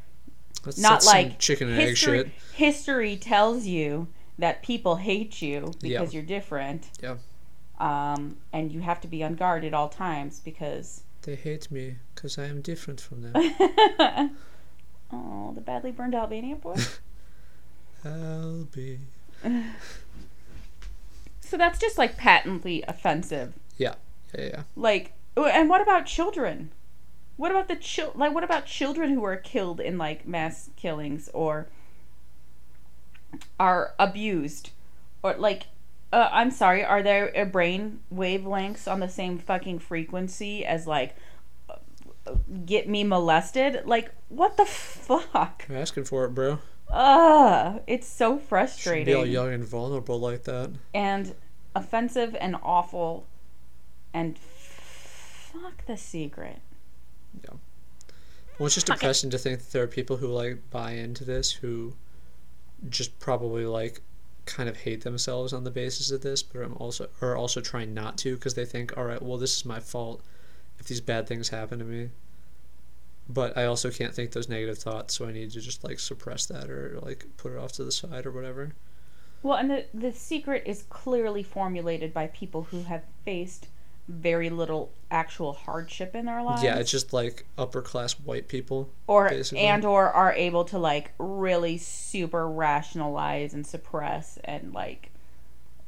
That's, 0.65 0.77
Not 0.77 0.89
that's 0.91 1.05
like 1.05 1.39
chicken 1.39 1.69
and 1.69 1.79
egg 1.79 1.89
history, 1.89 2.17
shit. 2.17 2.31
history 2.53 3.15
tells 3.15 3.65
you 3.65 4.07
that 4.37 4.61
people 4.61 4.97
hate 4.97 5.41
you 5.41 5.71
Yeah. 5.81 5.99
because 5.99 6.13
you're 6.13 6.21
different. 6.23 6.89
Yeah. 7.01 7.15
Um, 7.79 8.37
and 8.51 8.73
you 8.73 8.81
have 8.81 8.99
to 9.01 9.07
be 9.07 9.23
on 9.23 9.35
guard 9.35 9.63
at 9.63 9.73
all 9.73 9.87
times 9.87 10.41
because. 10.41 11.03
They 11.21 11.35
hate 11.35 11.71
me 11.71 11.95
because 12.13 12.37
I 12.37 12.47
am 12.47 12.61
different 12.61 12.99
from 12.99 13.21
them. 13.21 13.33
oh, 15.13 15.53
the 15.55 15.61
badly 15.61 15.91
burned 15.91 16.13
Albania 16.13 16.57
boy. 16.57 16.75
I'll 18.03 18.65
be. 18.65 18.99
so 21.39 21.55
that's 21.57 21.79
just 21.79 21.97
like 21.97 22.17
patently 22.17 22.83
offensive. 22.85 23.53
Yeah, 23.77 23.95
yeah. 24.37 24.63
Like, 24.75 25.13
oh, 25.37 25.45
and 25.45 25.69
what 25.69 25.81
about 25.81 26.05
children? 26.05 26.71
What 27.37 27.51
about 27.51 27.67
the 27.67 27.75
chil- 27.75 28.13
like? 28.15 28.33
What 28.33 28.43
about 28.43 28.65
children 28.65 29.11
who 29.13 29.23
are 29.23 29.35
killed 29.37 29.79
in 29.79 29.97
like 29.97 30.27
mass 30.27 30.69
killings 30.75 31.29
or 31.33 31.67
are 33.59 33.93
abused, 33.99 34.71
or 35.21 35.33
like? 35.35 35.63
Uh, 36.11 36.29
I'm 36.31 36.51
sorry. 36.51 36.83
Are 36.83 37.01
there 37.01 37.35
uh, 37.35 37.45
brain 37.45 38.01
wavelengths 38.13 38.91
on 38.91 38.99
the 38.99 39.09
same 39.09 39.39
fucking 39.39 39.79
frequency 39.79 40.63
as 40.63 40.85
like 40.85 41.15
uh, 41.69 42.35
get 42.65 42.87
me 42.87 43.03
molested? 43.03 43.81
Like, 43.85 44.11
what 44.29 44.55
the 44.57 44.65
fuck? 44.65 45.65
You're 45.67 45.79
asking 45.79 46.03
for 46.03 46.25
it, 46.25 46.35
bro. 46.35 46.59
Ugh, 46.91 47.81
it's 47.87 48.07
so 48.07 48.25
Shouldn't 48.33 48.41
be 48.41 48.47
frustrating 48.47 49.15
all 49.15 49.25
young 49.25 49.51
and 49.53 49.65
vulnerable 49.65 50.19
like 50.19 50.43
that. 50.43 50.69
and 50.93 51.33
offensive 51.75 52.35
and 52.39 52.55
awful 52.61 53.25
and 54.13 54.37
fuck 54.37 55.85
the 55.85 55.97
secret. 55.97 56.59
Yeah. 57.43 57.55
Well, 58.57 58.67
it's 58.67 58.75
just 58.75 58.87
Fuck 58.87 58.97
it. 58.97 58.99
depressing 58.99 59.29
to 59.31 59.37
think 59.37 59.59
that 59.59 59.71
there 59.71 59.83
are 59.83 59.87
people 59.87 60.17
who 60.17 60.27
like 60.27 60.69
buy 60.69 60.91
into 60.91 61.23
this 61.23 61.51
who 61.51 61.95
just 62.89 63.17
probably 63.19 63.65
like 63.65 64.01
kind 64.45 64.67
of 64.69 64.77
hate 64.77 65.03
themselves 65.03 65.53
on 65.53 65.63
the 65.63 65.71
basis 65.71 66.11
of 66.11 66.21
this, 66.21 66.43
but 66.43 66.61
I'm 66.61 66.75
also 66.77 67.07
are 67.21 67.35
also 67.35 67.61
trying 67.61 67.93
not 67.93 68.17
to 68.19 68.35
because 68.35 68.53
they 68.55 68.65
think, 68.65 68.97
all 68.97 69.05
right, 69.05 69.21
well, 69.21 69.37
this 69.37 69.55
is 69.55 69.65
my 69.65 69.79
fault 69.79 70.21
if 70.79 70.85
these 70.87 71.01
bad 71.01 71.27
things 71.27 71.49
happen 71.49 71.79
to 71.79 71.85
me. 71.85 72.09
But 73.29 73.57
I 73.57 73.65
also 73.65 73.89
can't 73.89 74.13
think 74.13 74.31
those 74.31 74.49
negative 74.49 74.77
thoughts, 74.77 75.15
so 75.15 75.25
I 75.25 75.31
need 75.31 75.51
to 75.51 75.61
just 75.61 75.83
like 75.83 75.99
suppress 75.99 76.45
that 76.47 76.69
or 76.69 76.99
like 77.01 77.25
put 77.37 77.53
it 77.53 77.57
off 77.57 77.71
to 77.73 77.83
the 77.83 77.91
side 77.91 78.25
or 78.25 78.31
whatever. 78.31 78.73
Well, 79.41 79.57
and 79.57 79.69
the 79.69 79.85
the 79.93 80.11
secret 80.11 80.63
is 80.65 80.83
clearly 80.89 81.43
formulated 81.43 82.13
by 82.13 82.27
people 82.27 82.63
who 82.63 82.83
have 82.83 83.03
faced 83.25 83.67
very 84.07 84.49
little 84.49 84.91
actual 85.09 85.53
hardship 85.53 86.13
in 86.15 86.25
their 86.25 86.41
lives. 86.43 86.61
Yeah, 86.63 86.77
it's 86.77 86.91
just 86.91 87.13
like 87.13 87.45
upper 87.57 87.81
class 87.81 88.13
white 88.13 88.47
people. 88.47 88.89
or 89.07 89.29
basically. 89.29 89.63
and 89.65 89.85
or 89.85 90.09
are 90.11 90.33
able 90.33 90.65
to 90.65 90.77
like 90.77 91.13
really 91.17 91.77
super 91.77 92.47
rationalize 92.49 93.53
and 93.53 93.65
suppress 93.65 94.37
and 94.43 94.73
like 94.73 95.09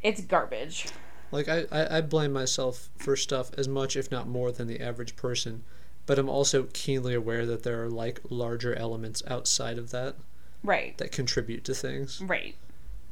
it's 0.02 0.22
garbage. 0.22 0.88
Like 1.32 1.50
I, 1.50 1.66
I, 1.72 1.98
I 1.98 2.02
blame 2.02 2.32
myself 2.32 2.90
for 2.98 3.16
stuff 3.18 3.52
as 3.58 3.68
much, 3.68 3.96
if 3.98 4.12
not 4.12 4.28
more, 4.28 4.52
than 4.52 4.68
the 4.68 4.80
average 4.80 5.16
person, 5.16 5.64
but 6.06 6.18
I'm 6.20 6.30
also 6.30 6.68
keenly 6.72 7.14
aware 7.16 7.46
that 7.48 7.64
there 7.64 7.84
are 7.84 7.90
like 7.90 8.22
larger 8.30 8.76
elements 8.76 9.24
outside 9.28 9.78
of 9.78 9.92
that 9.92 10.16
Right. 10.64 10.98
that 11.00 11.12
contribute 11.12 11.64
to 11.66 11.74
things. 11.74 12.22
Right. 12.22 12.56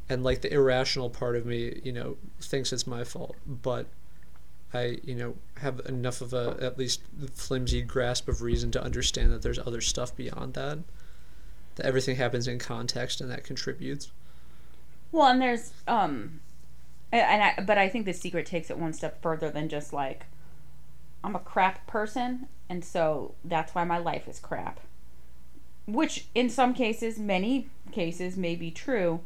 and 0.08 0.24
like 0.24 0.42
the 0.42 0.54
irrational 0.54 1.10
part 1.10 1.36
of 1.36 1.46
me, 1.46 1.82
you 1.84 1.92
know, 1.92 2.18
thinks 2.40 2.72
it's 2.72 2.86
my 2.88 3.04
fault, 3.04 3.36
but 3.46 3.88
I, 4.74 5.00
you 5.04 5.16
know, 5.16 5.36
have 5.58 5.82
enough 5.86 6.22
of 6.22 6.34
a 6.34 6.58
at 6.62 6.78
least 6.78 7.02
flimsy 7.34 7.82
grasp 7.82 8.28
of 8.28 8.42
reason 8.42 8.72
to 8.72 8.84
understand 8.84 9.32
that 9.32 9.42
there's 9.42 9.60
other 9.60 9.82
stuff 9.82 10.16
beyond 10.16 10.54
that. 10.56 10.80
That 11.76 11.86
everything 11.86 12.18
happens 12.18 12.48
in 12.48 12.60
context 12.60 13.22
and 13.22 13.30
that 13.32 13.44
contributes. 13.44 14.12
Well, 15.12 15.28
and 15.28 15.42
there's 15.42 15.74
um, 15.88 16.40
and 17.12 17.44
I 17.44 17.62
but 17.62 17.78
I 17.78 17.88
think 17.88 18.06
the 18.06 18.14
secret 18.14 18.46
takes 18.46 18.70
it 18.70 18.78
one 18.78 18.94
step 18.94 19.22
further 19.22 19.50
than 19.50 19.70
just 19.70 19.94
like 19.94 20.26
I'm 21.24 21.36
a 21.36 21.40
crap 21.40 21.86
person, 21.88 22.48
and 22.68 22.84
so 22.84 23.36
that's 23.46 23.74
why 23.74 23.84
my 23.84 23.98
life 24.00 24.28
is 24.28 24.40
crap. 24.40 24.80
Which 25.86 26.26
in 26.34 26.50
some 26.50 26.74
cases, 26.74 27.20
many 27.20 27.70
cases, 27.92 28.38
may 28.38 28.56
be 28.56 28.72
true, 28.72 29.22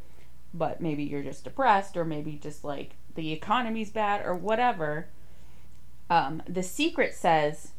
but 0.52 0.80
maybe 0.80 1.04
you're 1.04 1.22
just 1.22 1.44
depressed, 1.44 1.96
or 1.96 2.04
maybe 2.04 2.38
just 2.40 2.64
like 2.64 2.92
the 3.14 3.32
economy's 3.32 3.90
bad, 3.90 4.24
or 4.24 4.34
whatever. 4.34 5.08
Um, 6.10 6.42
the 6.48 6.62
secret 6.62 7.14
says, 7.14 7.72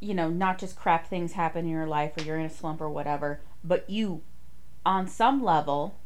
you 0.00 0.14
know, 0.14 0.30
not 0.30 0.58
just 0.58 0.76
crap 0.76 1.08
things 1.08 1.32
happen 1.32 1.66
in 1.66 1.70
your 1.70 1.86
life, 1.86 2.12
or 2.16 2.22
you're 2.22 2.38
in 2.38 2.46
a 2.46 2.50
slump, 2.50 2.80
or 2.80 2.88
whatever, 2.88 3.40
but 3.62 3.88
you, 3.90 4.22
on 4.86 5.06
some 5.06 5.42
level, 5.44 5.98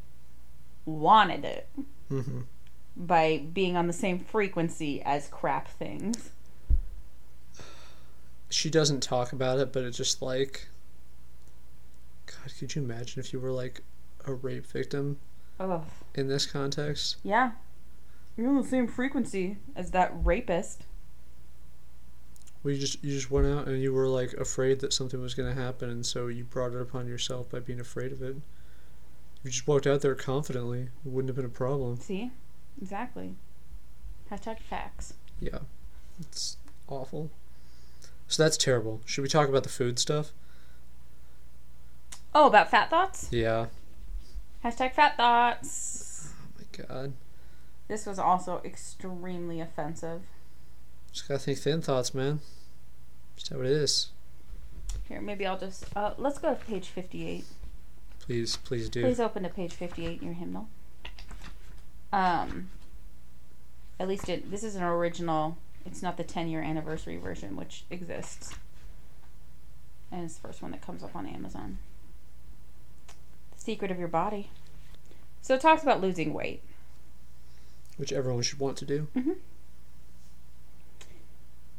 wanted 0.84 1.44
it 1.44 1.68
Mm-hmm. 2.10 2.40
by 2.96 3.38
being 3.52 3.76
on 3.76 3.86
the 3.86 3.92
same 3.92 4.18
frequency 4.18 5.00
as 5.02 5.26
crap 5.28 5.68
things. 5.68 6.30
She 8.50 8.68
doesn't 8.70 9.02
talk 9.02 9.32
about 9.32 9.58
it, 9.58 9.72
but 9.72 9.84
it's 9.84 9.96
just 9.96 10.20
like, 10.22 10.68
God, 12.26 12.52
could 12.58 12.74
you 12.74 12.82
imagine 12.82 13.20
if 13.20 13.32
you 13.32 13.40
were 13.40 13.50
like 13.52 13.80
a 14.26 14.34
rape 14.34 14.66
victim 14.66 15.18
Ugh. 15.58 15.82
in 16.14 16.28
this 16.28 16.46
context? 16.46 17.16
Yeah. 17.24 17.52
You're 18.36 18.48
on 18.48 18.56
the 18.60 18.68
same 18.68 18.86
frequency 18.86 19.56
as 19.74 19.90
that 19.92 20.12
rapist. 20.22 20.84
Well, 22.64 22.72
you 22.72 22.80
just 22.80 23.04
you 23.04 23.12
just 23.12 23.30
went 23.30 23.46
out 23.46 23.68
and 23.68 23.82
you 23.82 23.92
were 23.92 24.08
like 24.08 24.32
afraid 24.32 24.80
that 24.80 24.94
something 24.94 25.20
was 25.20 25.34
going 25.34 25.54
to 25.54 25.60
happen, 25.60 25.90
and 25.90 26.04
so 26.04 26.28
you 26.28 26.44
brought 26.44 26.72
it 26.72 26.80
upon 26.80 27.06
yourself 27.06 27.50
by 27.50 27.60
being 27.60 27.78
afraid 27.78 28.10
of 28.10 28.22
it. 28.22 28.36
You 29.42 29.50
just 29.50 29.68
walked 29.68 29.86
out 29.86 30.00
there 30.00 30.14
confidently, 30.14 30.84
it 30.84 30.90
wouldn't 31.04 31.28
have 31.28 31.36
been 31.36 31.44
a 31.44 31.50
problem. 31.50 32.00
See? 32.00 32.32
Exactly. 32.80 33.34
Hashtag 34.32 34.60
facts. 34.60 35.12
Yeah, 35.38 35.58
it's 36.18 36.56
awful. 36.88 37.30
So 38.28 38.42
that's 38.42 38.56
terrible. 38.56 39.02
Should 39.04 39.20
we 39.20 39.28
talk 39.28 39.50
about 39.50 39.64
the 39.64 39.68
food 39.68 39.98
stuff? 39.98 40.32
Oh, 42.34 42.46
about 42.46 42.70
fat 42.70 42.88
thoughts? 42.88 43.28
Yeah. 43.30 43.66
Hashtag 44.64 44.94
fat 44.94 45.18
thoughts. 45.18 46.30
Oh 46.32 46.58
my 46.58 46.86
god. 46.86 47.12
This 47.88 48.06
was 48.06 48.18
also 48.18 48.62
extremely 48.64 49.60
offensive. 49.60 50.22
Just 51.12 51.28
gotta 51.28 51.38
think 51.38 51.58
thin 51.58 51.82
thoughts, 51.82 52.14
man. 52.14 52.40
Just 53.36 53.50
how 53.50 53.60
it 53.60 53.66
is. 53.66 54.08
Here, 55.08 55.20
maybe 55.20 55.46
I'll 55.46 55.58
just. 55.58 55.84
Uh, 55.96 56.14
let's 56.16 56.38
go 56.38 56.54
to 56.54 56.64
page 56.64 56.88
58. 56.88 57.44
Please, 58.20 58.56
please 58.56 58.88
do. 58.88 59.02
Please 59.02 59.20
open 59.20 59.42
to 59.42 59.48
page 59.48 59.72
58 59.74 60.20
in 60.20 60.26
your 60.26 60.34
hymnal. 60.34 60.68
Um, 62.12 62.70
at 63.98 64.08
least 64.08 64.28
it, 64.28 64.50
this 64.50 64.62
is 64.62 64.76
an 64.76 64.82
original. 64.82 65.58
It's 65.84 66.02
not 66.02 66.16
the 66.16 66.24
10 66.24 66.48
year 66.48 66.62
anniversary 66.62 67.16
version, 67.16 67.56
which 67.56 67.84
exists. 67.90 68.54
And 70.10 70.24
it's 70.24 70.36
the 70.36 70.48
first 70.48 70.62
one 70.62 70.70
that 70.70 70.80
comes 70.80 71.02
up 71.02 71.14
on 71.14 71.26
Amazon. 71.26 71.78
The 73.54 73.60
Secret 73.60 73.90
of 73.90 73.98
Your 73.98 74.08
Body. 74.08 74.50
So 75.42 75.54
it 75.54 75.60
talks 75.60 75.82
about 75.82 76.00
losing 76.00 76.32
weight. 76.32 76.62
Which 77.96 78.12
everyone 78.12 78.42
should 78.42 78.58
want 78.58 78.76
to 78.78 78.84
do. 78.86 79.08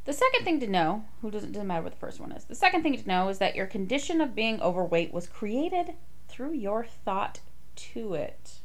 The 0.06 0.14
second 0.14 0.45
thing 0.45 0.60
to 0.60 0.68
know, 0.68 1.06
who 1.22 1.32
doesn't 1.32 1.51
doesn't 1.51 1.68
matter 1.68 1.82
what 1.82 1.93
the 1.93 1.99
first 1.99 2.20
one 2.20 2.32
is. 2.32 2.45
The 2.45 2.56
second 2.56 2.84
thing 2.84 2.95
to 2.95 3.08
know 3.08 3.30
is 3.30 3.39
that 3.39 3.56
your 3.56 3.66
condition 3.66 4.22
of 4.22 4.36
being 4.36 4.62
overweight 4.62 5.12
was 5.12 5.28
created 5.28 5.95
through 6.28 6.53
your 6.53 6.86
thought 6.86 7.39
to 7.76 8.14
it. 8.14 8.60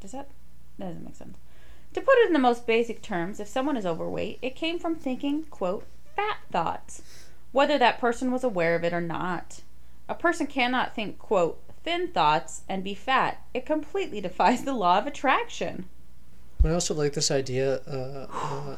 Does 0.00 0.12
that 0.12 0.28
that 0.78 0.86
doesn't 0.86 1.04
make 1.04 1.16
sense. 1.16 1.38
To 1.94 2.00
put 2.00 2.18
it 2.18 2.26
in 2.26 2.32
the 2.32 2.40
most 2.40 2.66
basic 2.66 3.00
terms, 3.00 3.38
if 3.38 3.46
someone 3.46 3.76
is 3.76 3.86
overweight, 3.86 4.40
it 4.42 4.56
came 4.56 4.80
from 4.80 4.96
thinking, 4.96 5.44
quote, 5.44 5.86
fat 6.16 6.38
thoughts, 6.50 7.02
whether 7.52 7.78
that 7.78 8.00
person 8.00 8.32
was 8.32 8.42
aware 8.42 8.74
of 8.74 8.82
it 8.82 8.92
or 8.92 9.00
not. 9.00 9.62
A 10.08 10.14
person 10.14 10.48
cannot 10.48 10.94
think, 10.94 11.18
quote, 11.18 11.62
thin 11.84 12.08
thoughts 12.08 12.62
and 12.68 12.82
be 12.82 12.94
fat. 12.94 13.40
It 13.54 13.64
completely 13.64 14.20
defies 14.22 14.64
the 14.64 14.72
law 14.72 14.98
of 14.98 15.06
attraction. 15.06 15.88
I 16.64 16.70
also 16.70 16.94
like 16.94 17.12
this 17.12 17.30
idea 17.30 17.76
uh, 17.86 18.26
uh, 18.32 18.76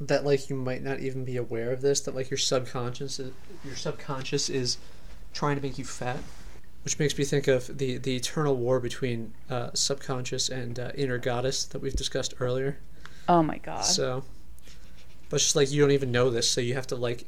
that 0.00 0.24
like 0.24 0.48
you 0.48 0.56
might 0.56 0.82
not 0.82 1.00
even 1.00 1.24
be 1.24 1.36
aware 1.36 1.72
of 1.72 1.80
this. 1.80 2.00
That 2.00 2.14
like 2.14 2.30
your 2.30 2.38
subconscious, 2.38 3.18
is, 3.18 3.32
your 3.64 3.76
subconscious 3.76 4.48
is 4.48 4.78
trying 5.32 5.56
to 5.56 5.62
make 5.62 5.78
you 5.78 5.84
fat, 5.84 6.18
which 6.84 6.98
makes 6.98 7.16
me 7.18 7.24
think 7.24 7.48
of 7.48 7.78
the 7.78 7.98
the 7.98 8.16
eternal 8.16 8.56
war 8.56 8.80
between 8.80 9.32
uh, 9.50 9.70
subconscious 9.74 10.48
and 10.48 10.78
uh, 10.78 10.92
inner 10.94 11.18
goddess 11.18 11.64
that 11.66 11.80
we've 11.80 11.96
discussed 11.96 12.34
earlier. 12.40 12.78
Oh 13.28 13.42
my 13.42 13.58
god. 13.58 13.84
So, 13.84 14.24
but 15.28 15.36
it's 15.36 15.44
just 15.44 15.56
like 15.56 15.70
you 15.70 15.80
don't 15.82 15.90
even 15.90 16.12
know 16.12 16.30
this, 16.30 16.50
so 16.50 16.60
you 16.60 16.74
have 16.74 16.86
to 16.88 16.96
like 16.96 17.26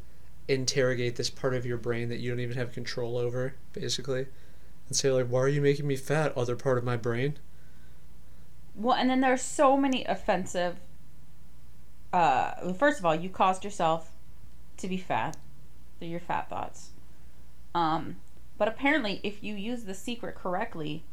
interrogate 0.48 1.16
this 1.16 1.30
part 1.30 1.54
of 1.54 1.64
your 1.64 1.76
brain 1.76 2.08
that 2.08 2.18
you 2.18 2.30
don't 2.30 2.40
even 2.40 2.56
have 2.56 2.72
control 2.72 3.16
over, 3.16 3.54
basically, 3.72 4.26
and 4.88 4.96
say 4.96 5.10
like, 5.10 5.26
"Why 5.26 5.40
are 5.40 5.48
you 5.48 5.60
making 5.60 5.86
me 5.86 5.96
fat?" 5.96 6.36
Other 6.36 6.56
part 6.56 6.78
of 6.78 6.84
my 6.84 6.96
brain. 6.96 7.38
Well, 8.74 8.96
and 8.96 9.10
then 9.10 9.20
there's 9.20 9.42
so 9.42 9.76
many 9.76 10.04
offensive. 10.04 10.76
Uh, 12.12 12.72
first 12.72 12.98
of 12.98 13.06
all, 13.06 13.14
you 13.14 13.28
caused 13.28 13.64
yourself 13.64 14.11
to 14.78 14.88
be 14.88 14.96
fat 14.96 15.36
through 15.98 16.08
your 16.08 16.20
fat 16.20 16.48
thoughts. 16.48 16.90
Um, 17.74 18.16
but 18.58 18.68
apparently, 18.68 19.20
if 19.22 19.42
you 19.44 19.54
use 19.54 19.84
the 19.84 19.94
secret 19.94 20.34
correctly, 20.34 21.04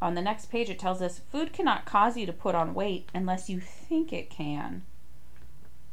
on 0.00 0.14
the 0.14 0.22
next 0.22 0.46
page 0.46 0.70
it 0.70 0.78
tells 0.78 1.02
us 1.02 1.20
food 1.30 1.52
cannot 1.52 1.84
cause 1.84 2.16
you 2.16 2.24
to 2.26 2.32
put 2.32 2.54
on 2.54 2.72
weight 2.74 3.08
unless 3.14 3.50
you 3.50 3.60
think 3.60 4.12
it 4.12 4.30
can. 4.30 4.82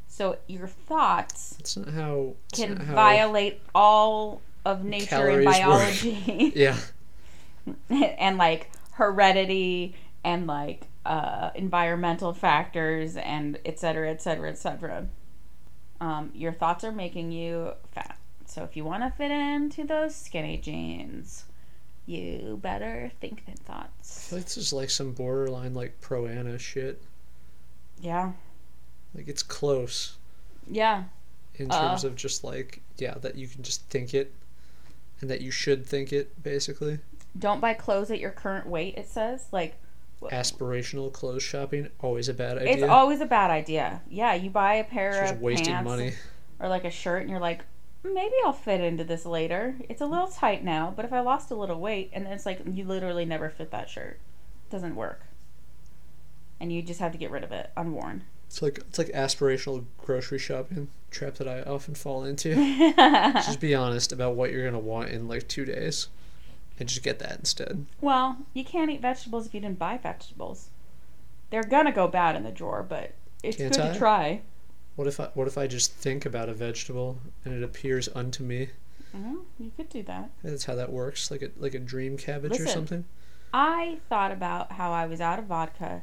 So 0.07 0.37
your 0.47 0.67
thoughts 0.67 1.55
That's 1.57 1.75
not 1.77 1.89
how. 1.89 2.33
that's 2.49 2.61
can 2.61 2.75
not 2.75 2.85
how- 2.85 2.93
violate 2.95 3.61
all 3.73 4.41
of 4.63 4.83
nature 4.83 5.27
and 5.27 5.43
biology. 5.45 6.53
Yeah. 6.55 6.77
and 7.89 8.37
like 8.37 8.69
heredity 8.91 9.95
and 10.23 10.47
like 10.47 10.87
uh, 11.05 11.51
environmental 11.55 12.33
factors 12.33 13.15
and 13.17 13.59
et 13.65 13.79
cetera, 13.79 14.09
et 14.09 14.21
cetera, 14.21 14.49
et 14.49 14.57
cetera. 14.57 15.07
Um, 16.01 16.31
your 16.33 16.51
thoughts 16.51 16.83
are 16.83 16.91
making 16.91 17.31
you 17.31 17.71
fat. 17.93 18.17
So 18.45 18.63
if 18.63 18.75
you 18.75 18.83
want 18.83 19.03
to 19.03 19.11
fit 19.11 19.31
into 19.31 19.85
those 19.85 20.15
skinny 20.15 20.57
jeans, 20.57 21.45
you 22.05 22.59
better 22.61 23.11
think 23.21 23.45
thin 23.45 23.55
I 23.67 23.71
thoughts. 23.71 24.27
feel 24.29 24.39
like 24.39 24.45
this 24.45 24.57
is 24.57 24.73
like 24.73 24.89
some 24.89 25.13
borderline 25.13 25.73
like 25.73 25.99
pro 26.01 26.27
Ana 26.27 26.59
shit. 26.59 27.01
Yeah. 28.01 28.33
Like 29.15 29.27
it's 29.27 29.41
close 29.43 30.17
Yeah. 30.69 31.05
in 31.55 31.71
Uh. 31.71 31.87
terms 31.89 32.03
of 32.03 32.15
just 32.15 32.43
like 32.43 32.81
yeah 32.97 33.15
that 33.21 33.35
you 33.35 33.47
can 33.47 33.63
just 33.63 33.81
think 33.89 34.13
it, 34.13 34.33
and 35.21 35.29
that 35.29 35.41
you 35.41 35.51
should 35.51 35.85
think 35.85 36.11
it 36.13 36.41
basically. 36.43 36.99
Don't 37.37 37.59
buy 37.61 37.73
clothes 37.73 38.11
at 38.11 38.19
your 38.19 38.31
current 38.31 38.67
weight, 38.67 38.95
it 38.97 39.07
says. 39.09 39.47
Like, 39.51 39.75
Aspirational 40.21 41.11
clothes 41.13 41.43
shopping 41.43 41.89
always 41.99 42.29
a 42.29 42.33
bad 42.33 42.57
idea. 42.57 42.73
it's 42.73 42.83
always 42.83 43.21
a 43.21 43.25
bad 43.25 43.51
idea. 43.51 44.01
Yeah, 44.09 44.33
you 44.33 44.49
buy 44.49 44.75
a 44.75 44.83
pair 44.83 45.23
It's 45.23 45.31
of 45.33 45.41
wasting 45.41 45.67
pants 45.73 45.87
money. 45.87 46.13
or 46.59 46.67
like 46.69 46.83
a 46.85 46.89
shirt 46.91 47.21
and 47.21 47.29
you're 47.29 47.39
like 47.39 47.61
maybe 48.03 48.33
i'll 48.45 48.53
fit 48.53 48.81
into 48.81 49.03
this 49.03 49.25
later 49.25 49.75
it's 49.89 49.99
a 49.99 50.05
little 50.05 50.27
tight 50.27 50.63
now 50.63 50.93
but 50.95 51.05
if 51.05 51.11
i 51.11 51.19
lost 51.19 51.49
a 51.49 51.55
little 51.55 51.79
weight 51.79 52.11
and 52.13 52.23
then 52.23 52.33
it's 52.33 52.45
like 52.45 52.59
you 52.71 52.85
literally 52.85 53.25
never 53.25 53.49
fit 53.49 53.71
that 53.71 53.89
shirt 53.89 54.19
it 54.67 54.69
doesn't 54.71 54.95
work 54.95 55.21
and 56.59 56.71
you 56.71 56.83
just 56.83 56.99
have 56.99 57.11
to 57.11 57.17
get 57.17 57.31
rid 57.31 57.43
of 57.43 57.51
it 57.51 57.71
unworn 57.75 58.23
It's 58.47 58.61
like 58.61 58.77
it's 58.77 58.99
like 58.99 59.07
aspirational 59.07 59.85
grocery 59.97 60.37
shopping 60.37 60.87
trap 61.09 61.33
that 61.35 61.47
I 61.47 61.61
often 61.63 61.95
fall 61.95 62.23
into. 62.25 62.53
just 62.95 63.59
be 63.59 63.73
honest 63.73 64.11
about 64.11 64.35
what 64.35 64.51
you're 64.51 64.65
gonna 64.65 64.77
want 64.77 65.09
in 65.09 65.27
like 65.27 65.47
two 65.47 65.65
days, 65.65 66.07
and 66.79 66.89
just 66.89 67.03
get 67.03 67.19
that 67.19 67.37
instead. 67.39 67.85
well 68.01 68.37
you 68.53 68.63
can't 68.63 68.91
eat 68.91 69.01
vegetables 69.01 69.45
if 69.45 69.53
you 69.53 69.59
didn't 69.59 69.79
buy 69.79 69.97
vegetables 69.97 70.69
they're 71.49 71.63
gonna 71.63 71.91
go 71.91 72.07
bad 72.07 72.35
in 72.35 72.43
the 72.43 72.51
drawer 72.51 72.83
but 72.87 73.13
it's 73.43 73.57
Can't 73.57 73.73
good 73.75 73.81
I? 73.85 73.93
to 73.93 73.97
try 73.99 74.41
What 74.95 75.07
if 75.07 75.19
I 75.19 75.25
what 75.35 75.47
if 75.47 75.57
I 75.57 75.67
just 75.67 75.91
think 75.93 76.25
about 76.25 76.49
a 76.49 76.53
vegetable 76.53 77.19
and 77.43 77.53
it 77.53 77.63
appears 77.63 78.09
unto 78.15 78.43
me? 78.43 78.69
Mhm, 79.15 79.41
you 79.59 79.71
could 79.77 79.87
do 79.89 80.03
that 80.03 80.29
That's 80.43 80.65
how 80.65 80.75
that 80.75 80.91
works, 80.91 81.29
like 81.31 81.41
a 81.41 81.49
like 81.57 81.73
a 81.75 81.79
dream 81.79 82.17
cabbage 82.17 82.51
or 82.59 82.63
Listen. 82.63 82.67
something. 82.67 83.05
I 83.53 83.99
thought 84.09 84.31
about 84.33 84.73
how 84.73 84.91
I 84.91 85.05
was 85.05 85.21
out 85.21 85.39
of 85.39 85.45
vodka 85.45 86.01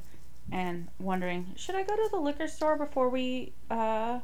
and 0.51 0.89
wondering, 0.99 1.53
should 1.57 1.75
I 1.75 1.83
go 1.83 1.95
to 1.97 2.09
the 2.11 2.19
liquor 2.19 2.47
store 2.49 2.77
before 2.77 3.09
we 3.11 3.53
uh, 3.71 4.21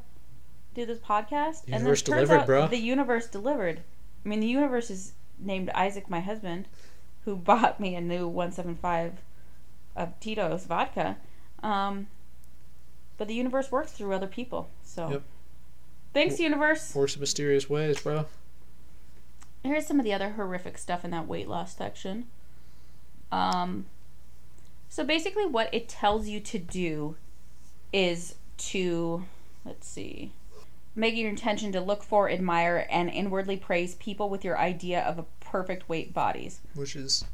do 0.75 0.87
this 0.87 0.99
podcast? 0.99 1.65
and 1.65 1.75
then 1.75 1.81
Universe 1.81 2.01
it 2.01 2.07
turns 2.07 2.17
delivered, 2.29 2.41
out 2.41 2.47
bro. 2.47 2.67
The 2.69 2.79
universe 2.79 3.27
delivered. 3.27 3.83
I 4.25 4.29
mean, 4.29 4.41
the 4.41 4.47
universe 4.47 4.91
is 4.91 5.13
named 5.41 5.71
Isaac, 5.71 6.09
my 6.11 6.21
husband, 6.21 6.67
who 7.25 7.37
bought 7.51 7.79
me 7.81 7.95
a 7.95 8.01
new 8.01 8.27
175 8.27 9.15
of 9.97 10.19
Tito's 10.21 10.65
vodka. 10.65 11.17
Um, 11.63 12.07
but 13.17 13.27
the 13.29 13.35
universe 13.35 13.71
works 13.73 13.93
through 13.93 14.13
other 14.15 14.27
people. 14.29 14.71
So, 14.85 15.11
Yep. 15.11 15.23
thanks, 16.15 16.39
universe. 16.39 16.95
Works 16.95 17.15
in 17.17 17.21
mysterious 17.21 17.69
ways, 17.69 18.01
bro. 18.01 18.27
Here's 19.65 19.87
some 19.87 19.99
of 19.99 20.05
the 20.05 20.13
other 20.13 20.31
horrific 20.31 20.79
stuff 20.79 21.05
in 21.05 21.11
that 21.11 21.27
weight 21.27 21.49
loss 21.49 21.77
section. 21.77 22.27
Um, 23.33 23.87
so 24.89 25.05
basically, 25.05 25.47
what 25.47 25.69
it 25.75 25.89
tells 25.89 26.29
you 26.29 26.39
to 26.41 26.59
do 26.59 27.17
is 27.93 28.37
to, 28.59 29.25
let's 29.65 29.87
see, 29.87 30.33
make 30.99 31.15
your 31.15 31.29
intention 31.29 31.71
to 31.73 31.81
look 31.81 32.03
for, 32.03 32.29
admire, 32.29 32.87
and 32.91 33.09
inwardly 33.09 33.57
praise 33.57 33.95
people 33.95 34.29
with 34.29 34.45
your 34.45 34.59
idea 34.59 35.01
of 35.01 35.19
a 35.19 35.25
perfect 35.41 35.89
weight 35.89 36.13
bodies, 36.13 36.61
Which 36.75 36.97
is 36.97 37.25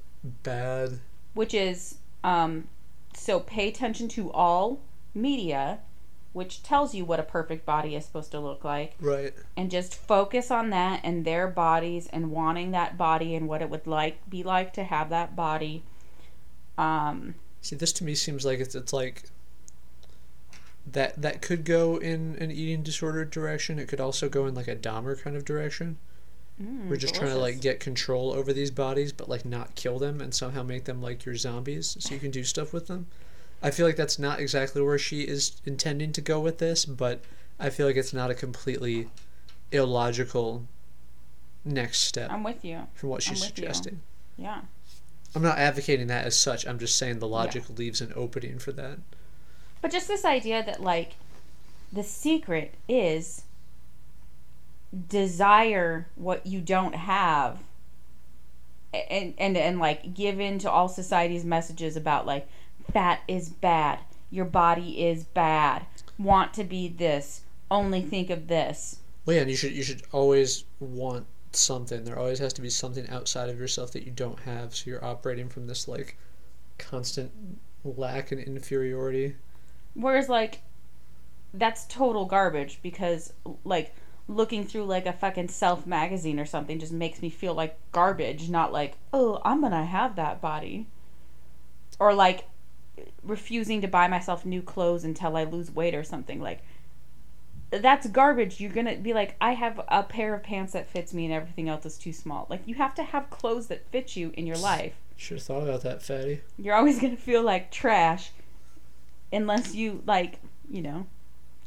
bad. 0.42 1.00
which 1.32 1.54
is, 1.54 1.96
um, 2.22 2.68
so 3.14 3.40
pay 3.40 3.68
attention 3.68 4.06
to 4.08 4.30
all 4.32 4.80
media, 5.14 5.78
which 6.34 6.62
tells 6.62 6.94
you 6.94 7.04
what 7.06 7.18
a 7.20 7.22
perfect 7.22 7.64
body 7.64 7.94
is 7.94 8.04
supposed 8.04 8.30
to 8.32 8.40
look 8.40 8.64
like 8.64 8.94
Right. 9.00 9.32
and 9.56 9.70
just 9.70 9.94
focus 9.94 10.50
on 10.50 10.70
that 10.70 11.00
and 11.02 11.24
their 11.24 11.48
bodies 11.48 12.06
and 12.12 12.30
wanting 12.32 12.72
that 12.72 12.98
body 12.98 13.34
and 13.34 13.48
what 13.48 13.62
it 13.62 13.70
would 13.70 13.86
like 13.86 14.28
be 14.28 14.42
like 14.42 14.72
to 14.74 14.84
have 14.84 15.08
that 15.10 15.34
body. 15.34 15.84
Um, 16.76 17.36
See, 17.62 17.76
this 17.76 17.92
to 17.94 18.04
me 18.04 18.14
seems 18.14 18.44
like 18.44 18.58
it's 18.58 18.74
it's 18.74 18.92
like 18.92 19.30
that 20.86 21.20
that 21.20 21.42
could 21.42 21.64
go 21.64 21.96
in 21.96 22.36
an 22.40 22.50
eating 22.50 22.82
disorder 22.82 23.24
direction. 23.24 23.78
It 23.78 23.88
could 23.88 24.00
also 24.00 24.28
go 24.28 24.46
in 24.46 24.54
like 24.54 24.68
a 24.68 24.76
Dahmer 24.76 25.20
kind 25.20 25.36
of 25.36 25.44
direction. 25.44 25.98
mm, 26.60 26.88
We're 26.88 26.96
just 26.96 27.14
trying 27.14 27.30
to 27.30 27.38
like 27.38 27.60
get 27.60 27.80
control 27.80 28.32
over 28.32 28.52
these 28.52 28.70
bodies, 28.70 29.12
but 29.12 29.28
like 29.28 29.44
not 29.44 29.74
kill 29.74 29.98
them 29.98 30.20
and 30.20 30.34
somehow 30.34 30.62
make 30.62 30.84
them 30.84 31.00
like 31.02 31.24
your 31.24 31.36
zombies, 31.36 31.96
so 32.00 32.14
you 32.14 32.20
can 32.20 32.30
do 32.30 32.44
stuff 32.44 32.72
with 32.72 32.86
them. 32.86 33.06
I 33.62 33.70
feel 33.70 33.86
like 33.86 33.96
that's 33.96 34.18
not 34.18 34.40
exactly 34.40 34.82
where 34.82 34.98
she 34.98 35.22
is 35.22 35.60
intending 35.64 36.12
to 36.12 36.20
go 36.20 36.38
with 36.40 36.58
this, 36.58 36.84
but 36.84 37.22
I 37.58 37.70
feel 37.70 37.86
like 37.86 37.96
it's 37.96 38.12
not 38.12 38.30
a 38.30 38.34
completely 38.34 39.08
illogical 39.72 40.66
next 41.64 42.00
step 42.00 42.30
I'm 42.30 42.42
with 42.42 42.64
you. 42.64 42.86
from 42.94 43.08
what 43.10 43.22
she's 43.22 43.40
I'm 43.42 43.44
you. 43.44 43.46
suggesting. 43.46 44.00
Yeah. 44.36 44.60
I'm 45.34 45.42
not 45.42 45.58
advocating 45.58 46.06
that 46.08 46.26
as 46.26 46.38
such. 46.38 46.66
I'm 46.66 46.78
just 46.78 46.96
saying 46.96 47.18
the 47.18 47.28
logic 47.28 47.64
leaves 47.78 48.00
an 48.00 48.12
opening 48.14 48.58
for 48.58 48.72
that. 48.72 48.98
But 49.84 49.92
just 49.92 50.08
this 50.08 50.24
idea 50.24 50.64
that 50.64 50.82
like 50.82 51.16
the 51.92 52.02
secret 52.02 52.72
is 52.88 53.42
desire 55.10 56.08
what 56.14 56.46
you 56.46 56.62
don't 56.62 56.94
have 56.94 57.58
and 58.94 59.34
and 59.36 59.58
and 59.58 59.78
like 59.78 60.14
give 60.14 60.40
in 60.40 60.58
to 60.60 60.70
all 60.70 60.88
society's 60.88 61.44
messages 61.44 61.98
about 61.98 62.24
like 62.24 62.48
fat 62.94 63.20
is 63.28 63.50
bad, 63.50 63.98
your 64.30 64.46
body 64.46 65.04
is 65.06 65.24
bad, 65.24 65.84
want 66.18 66.54
to 66.54 66.64
be 66.64 66.88
this, 66.88 67.42
only 67.70 68.00
think 68.00 68.30
of 68.30 68.48
this. 68.48 69.00
Well, 69.26 69.36
yeah, 69.36 69.42
and 69.42 69.50
you 69.50 69.56
should 69.58 69.72
you 69.72 69.82
should 69.82 70.00
always 70.12 70.64
want 70.80 71.26
something. 71.52 72.04
There 72.04 72.18
always 72.18 72.38
has 72.38 72.54
to 72.54 72.62
be 72.62 72.70
something 72.70 73.06
outside 73.10 73.50
of 73.50 73.58
yourself 73.58 73.90
that 73.92 74.06
you 74.06 74.12
don't 74.12 74.40
have. 74.40 74.74
So 74.74 74.88
you're 74.88 75.04
operating 75.04 75.50
from 75.50 75.66
this 75.66 75.86
like 75.86 76.16
constant 76.78 77.30
lack 77.84 78.32
and 78.32 78.40
inferiority. 78.40 79.34
Whereas 79.94 80.28
like 80.28 80.60
that's 81.52 81.86
total 81.86 82.24
garbage 82.24 82.80
because 82.82 83.32
like 83.64 83.94
looking 84.26 84.64
through 84.64 84.84
like 84.84 85.06
a 85.06 85.12
fucking 85.12 85.48
self 85.48 85.86
magazine 85.86 86.40
or 86.40 86.46
something 86.46 86.78
just 86.78 86.92
makes 86.92 87.22
me 87.22 87.30
feel 87.30 87.54
like 87.54 87.78
garbage, 87.92 88.48
not 88.48 88.72
like, 88.72 88.96
oh, 89.12 89.40
I'm 89.44 89.60
gonna 89.60 89.84
have 89.84 90.16
that 90.16 90.40
body. 90.40 90.86
Or 91.98 92.12
like 92.14 92.48
refusing 93.22 93.80
to 93.80 93.88
buy 93.88 94.08
myself 94.08 94.44
new 94.44 94.62
clothes 94.62 95.04
until 95.04 95.36
I 95.36 95.44
lose 95.44 95.70
weight 95.70 95.94
or 95.94 96.04
something. 96.04 96.40
Like 96.40 96.60
that's 97.70 98.08
garbage. 98.08 98.60
You're 98.60 98.72
gonna 98.72 98.96
be 98.96 99.14
like, 99.14 99.36
I 99.40 99.52
have 99.52 99.80
a 99.88 100.02
pair 100.02 100.34
of 100.34 100.42
pants 100.42 100.72
that 100.72 100.88
fits 100.88 101.14
me 101.14 101.26
and 101.26 101.34
everything 101.34 101.68
else 101.68 101.86
is 101.86 101.98
too 101.98 102.12
small. 102.12 102.46
Like 102.50 102.62
you 102.66 102.74
have 102.76 102.94
to 102.96 103.02
have 103.02 103.30
clothes 103.30 103.68
that 103.68 103.88
fit 103.90 104.16
you 104.16 104.32
in 104.36 104.46
your 104.46 104.56
life. 104.56 104.94
Should 105.16 105.38
have 105.38 105.46
thought 105.46 105.62
about 105.62 105.82
that, 105.82 106.02
fatty. 106.02 106.40
You're 106.58 106.74
always 106.74 107.00
gonna 107.00 107.16
feel 107.16 107.42
like 107.42 107.70
trash 107.70 108.32
unless 109.34 109.74
you 109.74 110.02
like, 110.06 110.38
you 110.70 110.82
know. 110.82 111.06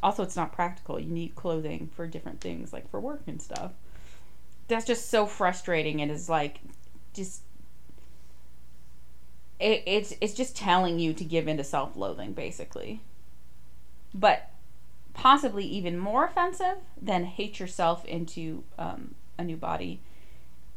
Also, 0.01 0.23
it's 0.23 0.35
not 0.35 0.51
practical. 0.51 0.99
You 0.99 1.09
need 1.09 1.35
clothing 1.35 1.89
for 1.95 2.07
different 2.07 2.39
things, 2.39 2.71
like 2.71 2.89
for 2.89 2.99
work 2.99 3.23
and 3.27 3.41
stuff. 3.41 3.71
That's 4.67 4.85
just 4.85 5.09
so 5.09 5.25
frustrating, 5.25 5.99
It 5.99 6.09
is 6.09 6.29
like, 6.29 6.59
just 7.13 7.41
it, 9.59 9.83
it's 9.87 10.13
it's 10.21 10.33
just 10.33 10.55
telling 10.55 10.99
you 10.99 11.13
to 11.13 11.23
give 11.23 11.47
into 11.47 11.63
self-loathing, 11.63 12.33
basically. 12.33 13.01
But 14.13 14.51
possibly 15.13 15.65
even 15.65 15.97
more 15.97 16.25
offensive 16.25 16.77
than 17.01 17.25
hate 17.25 17.59
yourself 17.59 18.05
into 18.05 18.63
um, 18.77 19.15
a 19.37 19.43
new 19.43 19.57
body 19.57 19.99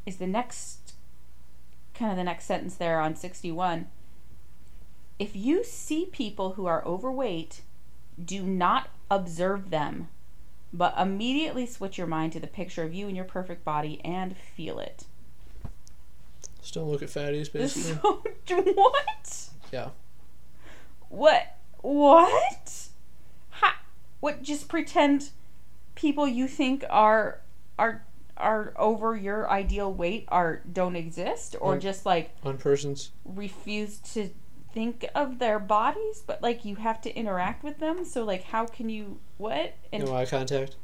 is 0.07 0.17
the 0.17 0.27
next 0.27 0.95
kind 1.95 2.11
of 2.11 2.17
the 2.17 2.25
next 2.25 2.47
sentence 2.47 2.77
there 2.77 3.01
on 3.01 3.15
61 3.15 3.87
if 5.21 5.37
you 5.37 5.63
see 5.63 6.07
people 6.07 6.55
who 6.55 6.67
are 6.67 6.85
overweight 6.85 7.61
do 8.23 8.43
not 8.43 8.89
observe 9.11 9.71
them 9.71 10.09
but 10.73 10.95
immediately 10.99 11.67
switch 11.67 11.99
your 11.99 12.07
mind 12.07 12.33
to 12.33 12.41
the 12.41 12.47
picture 12.47 12.83
of 12.83 12.93
you 12.95 13.07
and 13.07 13.15
your 13.17 13.25
perfect 13.25 13.65
body 13.65 14.01
and 14.05 14.37
feel 14.37 14.79
it 14.81 15.05
Still 16.63 16.87
look 16.91 17.03
at 17.03 17.09
fatties, 17.09 17.51
basically. 17.51 17.99
so 18.03 18.23
what 18.75 19.49
Yeah. 19.73 19.89
what 21.09 21.57
what 21.81 22.89
ha, 23.51 23.79
what 24.21 24.43
just 24.43 24.69
pretend 24.69 25.31
people 25.95 26.29
you 26.29 26.47
think 26.47 26.85
are 26.91 27.41
are 27.79 28.05
are 28.37 28.75
over 28.77 29.17
your 29.17 29.51
ideal 29.51 29.93
weight 29.93 30.27
are 30.29 30.61
don't 30.71 30.97
exist 30.97 31.57
or 31.61 31.79
just 31.79 32.05
like 32.07 32.31
On 32.45 32.59
persons. 32.59 33.11
refuse 33.25 33.97
to 34.15 34.29
think 34.73 35.05
of 35.15 35.39
their 35.39 35.59
bodies 35.59 36.23
but 36.27 36.43
like 36.43 36.65
you 36.65 36.77
have 36.77 37.01
to 37.03 37.15
interact 37.15 37.63
with 37.65 37.79
them. 37.79 38.05
So 38.05 38.25
like 38.25 38.45
how 38.45 38.67
can 38.67 38.89
you 38.89 39.19
what? 39.39 39.75
And 39.93 40.05
No 40.05 40.15
eye 40.15 40.27
contact. 40.27 40.77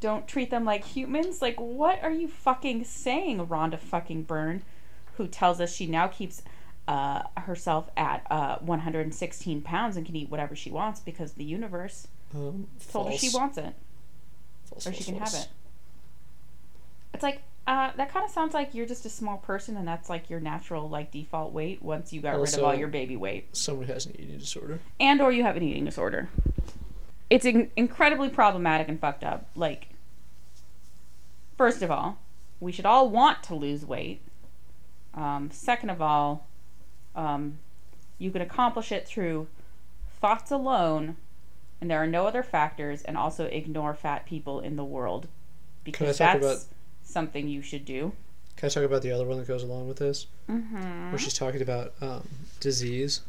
don't 0.00 0.26
treat 0.26 0.50
them 0.50 0.64
like 0.64 0.84
humans? 0.84 1.40
Like 1.42 1.58
what 1.60 2.02
are 2.02 2.10
you 2.12 2.28
fucking 2.28 2.84
saying 2.84 3.46
rhonda 3.46 3.78
fucking 3.78 4.24
byrne 4.24 4.62
who 5.16 5.26
tells 5.28 5.60
us 5.60 5.74
she 5.74 5.86
now 5.86 6.08
keeps 6.08 6.42
uh, 6.88 7.22
herself 7.36 7.88
at 7.96 8.26
uh, 8.30 8.58
116 8.58 9.60
pounds 9.62 9.96
and 9.96 10.04
can 10.04 10.16
eat 10.16 10.28
whatever 10.30 10.56
she 10.56 10.70
wants 10.70 10.98
because 11.00 11.34
the 11.34 11.44
universe 11.44 12.08
Um, 12.34 12.66
told 12.90 13.12
her 13.12 13.16
she 13.18 13.28
wants 13.30 13.56
it. 13.58 13.74
False, 14.64 14.86
or 14.86 14.90
false, 14.90 14.96
she 14.96 15.04
can 15.04 15.18
false. 15.18 15.34
have 15.34 15.42
it. 15.44 15.48
It's 17.14 17.22
like 17.22 17.42
uh, 17.66 17.92
that 17.96 18.12
kind 18.12 18.24
of 18.24 18.30
sounds 18.30 18.54
like 18.54 18.74
you're 18.74 18.86
just 18.86 19.04
a 19.06 19.08
small 19.08 19.36
person 19.38 19.76
and 19.76 19.86
that's 19.86 20.10
like 20.10 20.28
your 20.28 20.40
natural 20.40 20.88
like 20.88 21.10
default 21.12 21.52
weight 21.52 21.80
once 21.82 22.12
you 22.12 22.20
got 22.20 22.30
rid 22.40 22.54
of 22.54 22.64
all 22.64 22.74
your 22.74 22.88
baby 22.88 23.16
weight 23.16 23.54
Someone 23.56 23.86
has 23.86 24.06
an 24.06 24.16
eating 24.18 24.38
disorder. 24.38 24.80
and 24.98 25.20
or 25.20 25.30
you 25.32 25.42
have 25.44 25.56
an 25.56 25.62
eating 25.62 25.84
disorder. 25.84 26.28
It's 27.30 27.44
in- 27.44 27.70
incredibly 27.76 28.28
problematic 28.28 28.88
and 28.88 29.00
fucked 29.00 29.24
up. 29.24 29.46
Like, 29.56 29.88
first 31.56 31.82
of 31.82 31.90
all, 31.90 32.18
we 32.60 32.72
should 32.72 32.86
all 32.86 33.08
want 33.08 33.42
to 33.44 33.54
lose 33.54 33.84
weight. 33.86 34.20
Um, 35.14 35.50
second 35.52 35.90
of 35.90 36.02
all, 36.02 36.46
um, 37.14 37.58
you 38.18 38.30
can 38.30 38.42
accomplish 38.42 38.92
it 38.92 39.06
through 39.06 39.46
thoughts 40.20 40.50
alone, 40.50 41.16
and 41.80 41.90
there 41.90 42.02
are 42.02 42.06
no 42.06 42.26
other 42.26 42.42
factors. 42.42 43.02
And 43.02 43.16
also 43.16 43.46
ignore 43.46 43.94
fat 43.94 44.26
people 44.26 44.60
in 44.60 44.76
the 44.76 44.84
world 44.84 45.26
because 45.84 46.18
talk 46.18 46.40
that's 46.40 46.44
about- 46.64 46.72
something 47.12 47.48
you 47.48 47.62
should 47.62 47.84
do. 47.84 48.12
Can 48.56 48.66
I 48.66 48.70
talk 48.70 48.84
about 48.84 49.02
the 49.02 49.12
other 49.12 49.24
one 49.26 49.38
that 49.38 49.48
goes 49.48 49.62
along 49.62 49.88
with 49.88 49.98
this? 49.98 50.26
Mm-hmm. 50.48 51.10
Where 51.10 51.18
she's 51.18 51.34
talking 51.34 51.62
about 51.62 51.92
um, 52.00 52.28
disease. 52.60 53.20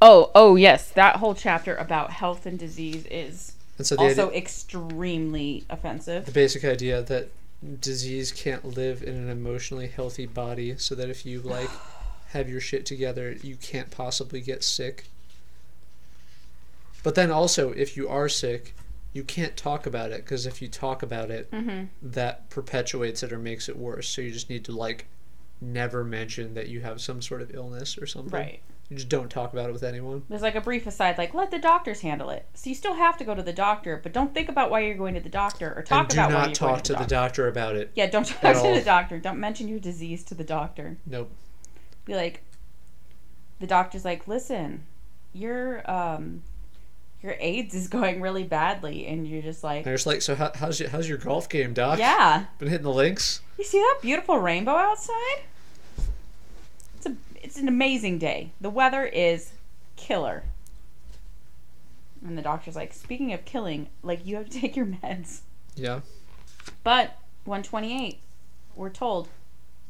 Oh, 0.00 0.30
oh 0.34 0.56
yes, 0.56 0.90
that 0.90 1.16
whole 1.16 1.34
chapter 1.34 1.74
about 1.74 2.10
health 2.10 2.46
and 2.46 2.58
disease 2.58 3.04
is 3.10 3.52
And 3.78 3.86
so 3.86 3.96
also 3.96 4.28
idea, 4.28 4.38
extremely 4.38 5.64
offensive. 5.70 6.26
the 6.26 6.32
basic 6.32 6.64
idea 6.64 7.02
that 7.02 7.30
disease 7.80 8.32
can't 8.32 8.64
live 8.64 9.02
in 9.02 9.14
an 9.14 9.28
emotionally 9.28 9.88
healthy 9.88 10.26
body, 10.26 10.76
so 10.76 10.94
that 10.94 11.08
if 11.08 11.26
you 11.26 11.40
like 11.40 11.70
have 12.28 12.48
your 12.48 12.60
shit 12.60 12.86
together, 12.86 13.32
you 13.42 13.56
can't 13.56 13.90
possibly 13.90 14.40
get 14.40 14.62
sick. 14.62 15.06
But 17.02 17.14
then 17.16 17.30
also, 17.30 17.72
if 17.72 17.96
you 17.96 18.08
are 18.08 18.28
sick, 18.28 18.74
you 19.12 19.22
can't 19.24 19.56
talk 19.56 19.86
about 19.86 20.10
it 20.10 20.24
because 20.24 20.46
if 20.46 20.62
you 20.62 20.68
talk 20.68 21.02
about 21.02 21.30
it, 21.30 21.50
Mm-hmm. 21.50 21.84
that 22.02 22.48
perpetuates 22.50 23.22
it 23.22 23.32
or 23.32 23.38
makes 23.38 23.68
it 23.68 23.76
worse. 23.76 24.08
So 24.08 24.22
you 24.22 24.30
just 24.30 24.48
need 24.50 24.64
to 24.66 24.72
like 24.72 25.06
never 25.60 26.02
mention 26.02 26.54
that 26.54 26.68
you 26.68 26.80
have 26.80 27.00
some 27.00 27.20
sort 27.22 27.42
of 27.42 27.54
illness 27.54 27.96
or 27.98 28.06
something. 28.06 28.32
Right. 28.32 28.60
You 28.88 28.96
just 28.96 29.08
don't 29.08 29.30
talk 29.30 29.52
about 29.54 29.70
it 29.70 29.72
with 29.72 29.84
anyone. 29.84 30.22
There's 30.28 30.42
like 30.42 30.54
a 30.54 30.60
brief 30.60 30.86
aside, 30.86 31.16
like 31.16 31.32
let 31.34 31.50
the 31.50 31.58
doctors 31.58 32.00
handle 32.00 32.28
it. 32.30 32.46
So 32.54 32.68
you 32.68 32.74
still 32.74 32.94
have 32.94 33.16
to 33.18 33.24
go 33.24 33.34
to 33.34 33.42
the 33.42 33.52
doctor, 33.52 33.98
but 34.02 34.12
don't 34.12 34.34
think 34.34 34.48
about 34.50 34.70
why 34.70 34.80
you're 34.80 34.96
going 34.96 35.14
to 35.14 35.20
the 35.20 35.28
doctor 35.30 35.72
or 35.76 35.82
talk 35.82 36.00
and 36.00 36.08
do 36.08 36.14
about 36.16 36.26
why 36.28 36.34
not 36.38 36.46
you're 36.48 36.54
talk 36.54 36.68
going 36.70 36.82
to 36.82 36.92
the 36.92 36.98
doctor. 36.98 37.14
doctor 37.14 37.48
about 37.48 37.76
it. 37.76 37.90
Yeah, 37.94 38.06
don't 38.10 38.26
talk 38.42 38.54
to 38.62 38.74
the 38.74 38.82
doctor. 38.84 39.18
Don't 39.18 39.38
mention 39.38 39.68
your 39.68 39.78
disease 39.78 40.24
to 40.24 40.34
the 40.34 40.44
doctor. 40.44 40.98
Nope. 41.06 41.30
Be 42.04 42.14
like, 42.14 42.42
the 43.60 43.66
doctor's 43.66 44.04
like, 44.04 44.26
"Listen, 44.26 44.84
your 45.32 45.88
um 45.90 46.42
your 47.22 47.36
AIDS 47.38 47.74
is 47.74 47.88
going 47.88 48.20
really 48.20 48.44
badly." 48.44 49.06
And 49.06 49.26
you're 49.26 49.42
just 49.42 49.62
like, 49.62 49.86
it's 49.86 50.06
like, 50.06 50.22
so 50.22 50.34
how, 50.34 50.52
how's 50.54 50.80
your 50.80 50.88
how's 50.88 51.08
your 51.08 51.18
golf 51.18 51.48
game, 51.48 51.72
doc? 51.74 51.98
"Yeah. 51.98 52.46
Been 52.58 52.68
hitting 52.68 52.84
the 52.84 52.92
links? 52.92 53.40
You 53.58 53.64
see 53.64 53.78
that 53.78 53.98
beautiful 54.02 54.38
rainbow 54.38 54.76
outside? 54.76 55.42
It's 56.96 57.06
a 57.06 57.16
it's 57.36 57.58
an 57.58 57.68
amazing 57.68 58.18
day. 58.18 58.52
The 58.60 58.70
weather 58.70 59.04
is 59.04 59.52
killer." 59.96 60.44
And 62.24 62.38
the 62.38 62.42
doctor's 62.42 62.76
like, 62.76 62.92
"Speaking 62.92 63.32
of 63.32 63.44
killing, 63.44 63.88
like 64.02 64.26
you 64.26 64.36
have 64.36 64.48
to 64.48 64.60
take 64.60 64.76
your 64.76 64.86
meds." 64.86 65.40
Yeah. 65.74 66.00
But 66.84 67.18
128, 67.44 68.18
we're 68.76 68.90
told, 68.90 69.28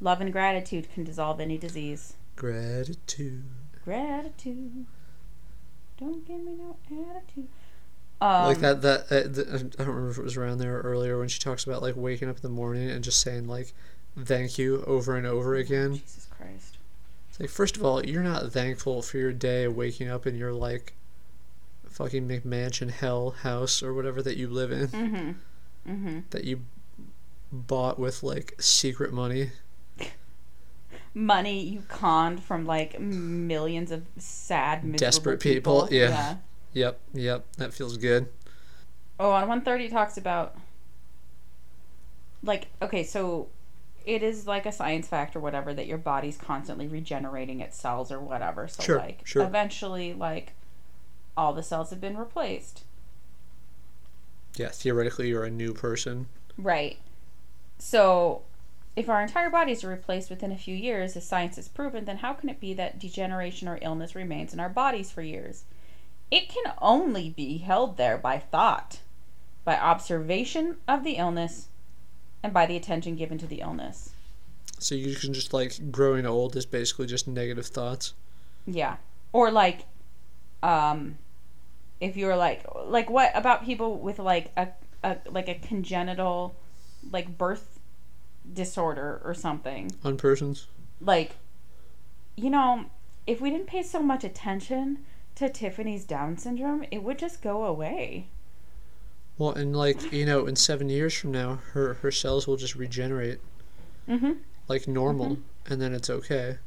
love 0.01 0.21
and 0.21 0.33
gratitude 0.33 0.91
can 0.95 1.05
dissolve 1.05 1.41
any 1.41 1.59
disease. 1.59 2.15
Gratitude. 2.37 3.45
Gratitude. 3.85 4.87
Don't 6.03 6.27
give 6.27 6.41
me 6.41 6.53
no 6.59 6.77
attitude. 6.87 7.49
Um, 8.21 8.47
like 8.47 8.59
that 8.59 8.83
that 8.83 9.01
uh, 9.05 9.29
the, 9.29 9.71
I 9.79 9.85
don't 9.85 9.95
remember 9.95 10.11
if 10.11 10.19
it 10.19 10.25
was 10.25 10.37
around 10.37 10.59
there 10.59 10.79
earlier 10.81 11.19
when 11.19 11.29
she 11.29 11.39
talks 11.41 11.65
about 11.65 11.81
like 11.83 11.95
waking 11.97 12.29
up 12.29 12.37
in 12.37 12.43
the 12.43 12.49
morning 12.49 12.91
and 12.91 13.03
just 13.05 13.21
saying 13.21 13.47
like 13.49 13.73
thank 14.19 14.59
you 14.59 14.83
over 14.87 15.17
and 15.17 15.27
over 15.27 15.55
again. 15.55 15.95
Jesus 15.95 16.29
Christ. 16.37 16.77
It's 17.31 17.41
like 17.41 17.51
first 17.51 17.77
of 17.77 17.85
all, 17.85 18.05
you're 18.05 18.23
not 18.23 18.53
thankful 18.53 19.03
for 19.03 19.19
your 19.19 19.33
day 19.33 19.67
waking 19.69 20.09
up 20.09 20.27
in 20.27 20.37
your 20.37 20.53
like 20.53 20.93
fucking 21.89 22.29
McMansion 22.29 22.91
hell 22.91 23.31
house 23.31 23.83
or 23.83 23.93
whatever 23.95 24.23
that 24.23 24.37
you 24.37 24.49
live 24.49 24.73
in 24.73 24.89
Mm-hmm. 24.89 25.91
Mm-hmm. 25.93 26.19
that 26.31 26.45
you 26.45 26.61
bought 27.53 27.99
with 27.99 28.23
like 28.23 28.55
secret 28.61 29.13
money. 29.13 29.51
Money 31.15 31.63
you 31.65 31.83
conned 31.89 32.43
from 32.43 32.65
like 32.65 32.99
millions 32.99 33.91
of 33.91 34.07
sad, 34.19 34.83
miserable 34.83 34.99
Desperate 34.99 35.41
people, 35.41 35.89
yeah. 35.91 36.09
yeah. 36.09 36.37
Yep, 36.75 37.01
yep, 37.13 37.45
that 37.59 37.75
feels 37.75 37.97
good. 37.99 38.29
Oh, 39.21 39.31
on 39.31 39.43
130 39.43 39.89
talks 39.91 40.17
about 40.17 40.57
like 42.43 42.69
okay, 42.81 43.05
so 43.05 43.49
it 44.05 44.23
is 44.23 44.47
like 44.47 44.67
a 44.67 44.73
science 44.73 45.07
fact 45.07 45.37
or 45.37 45.41
whatever 45.41 45.73
that 45.75 45.87
your 45.87 45.99
body's 45.99 46.37
constantly 46.37 46.89
regenerating 46.89 47.61
its 47.61 47.77
cells 47.77 48.11
or 48.11 48.19
whatever. 48.19 48.67
So 48.67 48.83
Sure, 48.83 48.99
like 48.99 49.21
sure. 49.25 49.45
eventually 49.45 50.13
like 50.13 50.55
all 51.37 51.53
the 51.53 51.63
cells 51.63 51.91
have 51.91 52.01
been 52.01 52.17
replaced. 52.17 52.85
Yeah, 54.57 54.69
theoretically 54.69 55.29
you're 55.29 55.45
a 55.45 55.51
new 55.51 55.73
person. 55.73 56.27
Right. 56.59 56.99
So 57.79 58.43
if 58.95 59.09
our 59.09 59.23
entire 59.23 59.49
bodies 59.49 59.83
are 59.85 59.89
replaced 59.89 60.29
within 60.29 60.53
a 60.53 60.59
few 60.59 60.75
years, 60.75 61.17
as 61.17 61.27
science 61.27 61.57
has 61.57 61.69
proven, 61.69 62.05
then 62.05 62.19
how 62.19 62.35
can 62.35 62.49
it 62.49 62.61
be 62.61 62.75
that 62.75 62.99
degeneration 62.99 63.69
or 63.69 63.79
illness 63.81 64.15
remains 64.15 64.53
in 64.53 64.61
our 64.61 64.69
bodies 64.69 65.11
for 65.11 65.23
years? 65.23 65.65
It 66.31 66.49
can 66.49 66.73
only 66.81 67.31
be 67.31 67.59
held 67.59 67.97
there 67.97 68.19
by 68.19 68.39
thought, 68.39 69.01
by 69.65 69.79
observation 69.79 70.77
of 70.87 71.05
the 71.05 71.13
illness, 71.13 71.69
and 72.43 72.53
by 72.53 72.67
the 72.67 72.77
attention 72.77 73.17
given 73.17 73.39
to 73.39 73.47
the 73.47 73.61
illness. 73.61 74.11
So 74.79 74.95
you 74.95 75.15
can 75.15 75.33
just 75.33 75.53
like 75.53 75.93
growing 75.93 76.27
old 76.27 76.57
is 76.57 76.67
basically 76.67 77.07
just 77.07 77.29
negative 77.29 77.67
thoughts. 77.67 78.15
Yeah. 78.67 78.97
Or 79.33 79.51
like 79.51 79.87
um 80.63 81.19
if 82.01 82.17
you're 82.17 82.37
like 82.37 82.65
like 82.87 83.09
what 83.09 83.31
about 83.35 83.65
people 83.65 83.99
with 83.99 84.19
like 84.19 84.51
a, 84.57 84.69
a 85.05 85.19
like 85.31 85.49
a 85.49 85.55
congenital 85.55 86.57
like 87.11 87.39
birth 87.39 87.72
disorder 88.51 89.21
or 89.25 89.35
something? 89.35 89.91
on 90.05 90.17
persons. 90.17 90.67
Like 91.01 91.37
you 92.37 92.49
know, 92.51 92.87
if 93.27 93.41
we 93.41 93.51
didn't 93.51 93.67
pay 93.67 93.83
so 93.83 94.01
much 94.03 94.25
attention 94.25 95.05
to 95.35 95.49
Tiffany's 95.49 96.05
Down 96.05 96.39
syndrome, 96.39 96.85
it 96.91 97.03
would 97.03 97.19
just 97.19 97.43
go 97.43 97.65
away. 97.65 98.29
Well, 99.39 99.53
and 99.53 99.75
like 99.77 100.13
you 100.13 100.25
know, 100.27 100.47
in 100.47 100.57
seven 100.57 100.89
years 100.89 101.15
from 101.15 101.33
now, 101.33 101.61
her 101.73 101.95
her 101.95 102.11
cells 102.11 102.47
will 102.47 102.57
just 102.57 102.75
regenerate 102.75 103.41
Mhm. 104.09 104.39
like 104.69 104.87
normal, 104.89 105.39
and 105.67 105.81
then 105.81 105.93
it's 105.95 106.11
okay. 106.11 106.59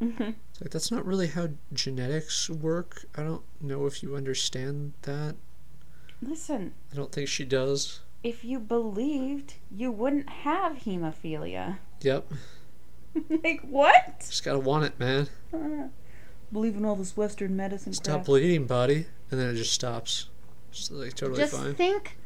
Mhm. 0.00 0.34
It's 0.50 0.60
like 0.60 0.70
that's 0.70 0.90
not 0.90 1.04
really 1.04 1.26
how 1.28 1.50
genetics 1.72 2.48
work. 2.48 3.04
I 3.14 3.22
don't 3.22 3.42
know 3.60 3.86
if 3.86 4.02
you 4.02 4.14
understand 4.16 4.92
that. 5.02 5.36
Listen, 6.22 6.74
I 6.92 6.96
don't 6.96 7.12
think 7.12 7.28
she 7.28 7.44
does. 7.44 8.00
If 8.22 8.44
you 8.44 8.58
believed, 8.58 9.54
you 9.70 9.90
wouldn't 9.90 10.28
have 10.28 10.78
hemophilia. 10.78 11.78
Yep, 12.00 12.32
like 13.44 13.60
what? 13.62 14.20
just 14.20 14.44
gotta 14.44 14.58
want 14.58 14.84
it, 14.84 14.98
man. 14.98 15.28
Believe 16.50 16.76
in 16.76 16.84
all 16.86 16.96
this 16.96 17.14
Western 17.14 17.56
medicine 17.56 17.92
Stop 17.92 18.14
crap. 18.14 18.24
bleeding, 18.24 18.66
body, 18.66 19.04
and 19.30 19.38
then 19.38 19.50
it 19.50 19.54
just 19.56 19.72
stops. 19.72 20.30
Just 20.72 20.90
like 20.90 21.12
totally 21.14 21.40
Just 21.40 21.54
fine. 21.54 21.74
think 21.74 22.16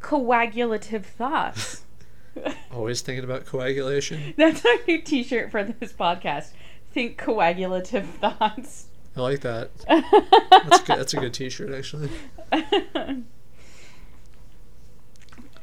coagulative 0.00 1.06
thoughts. 1.06 1.84
Always 2.70 3.00
thinking 3.00 3.24
about 3.24 3.46
coagulation. 3.46 4.34
That's 4.36 4.62
our 4.64 4.74
new 4.86 5.00
T-shirt 5.00 5.50
for 5.50 5.64
this 5.64 5.92
podcast. 5.94 6.50
Think 6.92 7.16
coagulative 7.16 8.06
thoughts. 8.06 8.88
I 9.16 9.20
like 9.22 9.40
that. 9.40 9.70
That's 9.88 10.82
good. 10.82 10.98
That's 10.98 11.14
a 11.14 11.20
good 11.20 11.32
T-shirt, 11.32 11.72
actually. 11.72 12.10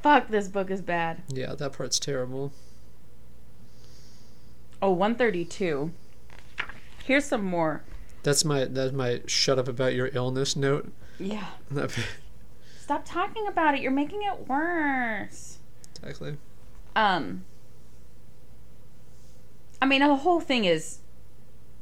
Fuck, 0.04 0.28
this 0.28 0.50
book 0.50 0.70
is 0.70 0.82
bad. 0.82 1.24
Yeah, 1.30 1.56
that 1.56 1.74
part's 1.74 1.98
terrible. 1.98 2.52
Oh, 4.82 4.92
132. 4.92 5.92
Here's 7.06 7.24
some 7.24 7.46
more. 7.46 7.84
That's 8.24 8.44
my 8.44 8.66
that's 8.66 8.92
my 8.94 9.22
shut 9.28 9.58
up 9.58 9.68
about 9.68 9.94
your 9.94 10.10
illness 10.14 10.56
note. 10.58 10.92
Yeah. 11.20 11.48
Stop 12.82 13.04
talking 13.06 13.48
about 13.48 13.76
it. 13.76 13.82
You're 13.82 13.92
making 13.92 14.24
it 14.24 14.48
worse. 14.48 15.60
exactly. 16.02 16.38
Um. 16.96 17.46
I 19.82 19.86
mean, 19.86 20.02
the 20.02 20.16
whole 20.16 20.40
thing 20.42 20.66
is 20.66 21.00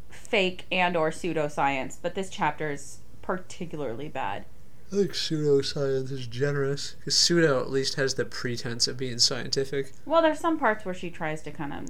fake 0.09 0.65
and 0.71 0.95
or 0.95 1.09
pseudoscience, 1.09 1.97
but 2.01 2.15
this 2.15 2.29
chapter 2.29 2.71
is 2.71 2.99
particularly 3.21 4.09
bad. 4.09 4.45
I 4.91 4.95
think 4.95 5.11
pseudoscience 5.13 6.11
is 6.11 6.27
generous 6.27 6.95
because 6.99 7.17
pseudo 7.17 7.61
at 7.61 7.69
least 7.69 7.95
has 7.95 8.15
the 8.15 8.25
pretense 8.25 8.87
of 8.87 8.97
being 8.97 9.19
scientific, 9.19 9.93
Well, 10.05 10.21
there's 10.21 10.39
some 10.39 10.59
parts 10.59 10.83
where 10.83 10.93
she 10.93 11.09
tries 11.09 11.41
to 11.43 11.51
kind 11.51 11.73
of. 11.73 11.85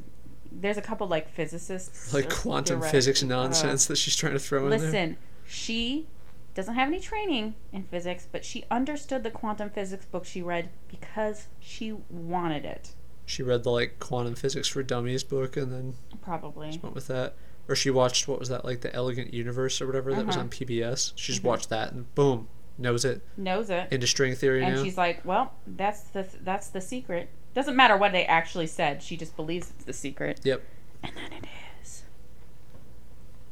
There's 0.52 0.78
a 0.78 0.82
couple 0.82 1.08
like 1.08 1.30
physicists, 1.34 2.14
like 2.14 2.30
quantum 2.30 2.82
theoret- 2.82 2.91
physics 2.91 3.24
uh, 3.24 3.28
nonsense 3.28 3.86
that 3.88 3.97
she's 3.97 4.16
trying 4.16 4.34
to 4.34 4.39
throw 4.39 4.66
in 4.66 4.70
there. 4.72 4.80
Listen, 4.80 5.18
she 5.47 6.08
doesn't 6.54 6.76
have 6.76 6.89
any 6.89 6.99
training 6.99 7.56
in 7.72 7.84
physics, 7.84 8.28
but 8.32 8.43
she 8.45 8.66
understood 8.70 9.24
the 9.24 9.32
quantum 9.32 9.70
physics 9.70 10.06
book 10.06 10.26
she 10.26 10.41
read 10.41 10.70
because 10.89 11.47
she 11.60 11.93
wanted 12.10 12.66
it. 12.66 12.91
She 13.26 13.41
read 13.41 13.64
the 13.64 13.72
like 13.72 13.97
quantum 13.99 14.36
physics 14.36 14.68
for 14.68 14.84
dummies 14.84 15.24
book 15.24 15.56
and 15.56 15.72
then 15.72 15.93
Probably. 16.22 16.78
went 16.84 16.93
with 16.93 17.08
that. 17.08 17.36
Or 17.70 17.76
she 17.76 17.89
watched 17.89 18.28
what 18.28 18.38
was 18.39 18.49
that 18.49 18.66
like 18.66 18.82
the 18.82 18.93
Elegant 18.93 19.34
Universe 19.34 19.82
or 19.82 19.88
whatever 19.88 20.14
that 20.14 20.26
was 20.26 20.36
Uh-huh. 20.36 20.43
on 20.43 20.49
PBS. 20.49 21.14
She 21.16 21.32
just 21.32 21.43
Mhm. 21.43 21.47
watched 21.47 21.70
that 21.70 21.93
and 21.93 22.14
boom, 22.14 22.49
knows 22.82 23.06
it 23.06 23.22
Knows 23.38 23.70
it. 23.70 23.88
into 23.92 24.08
string 24.08 24.36
theory 24.36 24.64
and 24.64 24.76
now. 24.76 24.84
she's 24.84 24.98
like, 24.98 25.24
"Well, 25.26 25.54
that's 25.68 26.02
the 26.02 26.28
that's 26.42 26.68
the 26.68 26.82
secret. 26.82 27.30
Doesn't 27.54 27.76
matter 27.76 27.96
what 27.98 28.12
they 28.12 28.26
actually 28.26 28.68
said. 28.68 29.02
She 29.04 29.16
just 29.18 29.36
believes 29.36 29.70
it's 29.70 29.86
the 29.86 29.94
secret." 29.94 30.40
Yep. 30.44 30.62
And 31.04 31.14
then 31.16 31.32
it 31.34 31.46
is. 31.82 32.04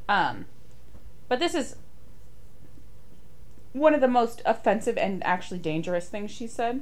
Um, 0.08 0.46
but 1.28 1.40
this 1.40 1.54
is 1.56 1.76
one 3.74 3.94
of 3.94 4.02
the 4.02 4.08
most 4.08 4.42
offensive 4.46 4.98
and 4.98 5.24
actually 5.24 5.60
dangerous 5.60 6.10
things 6.10 6.32
she 6.32 6.48
said. 6.48 6.82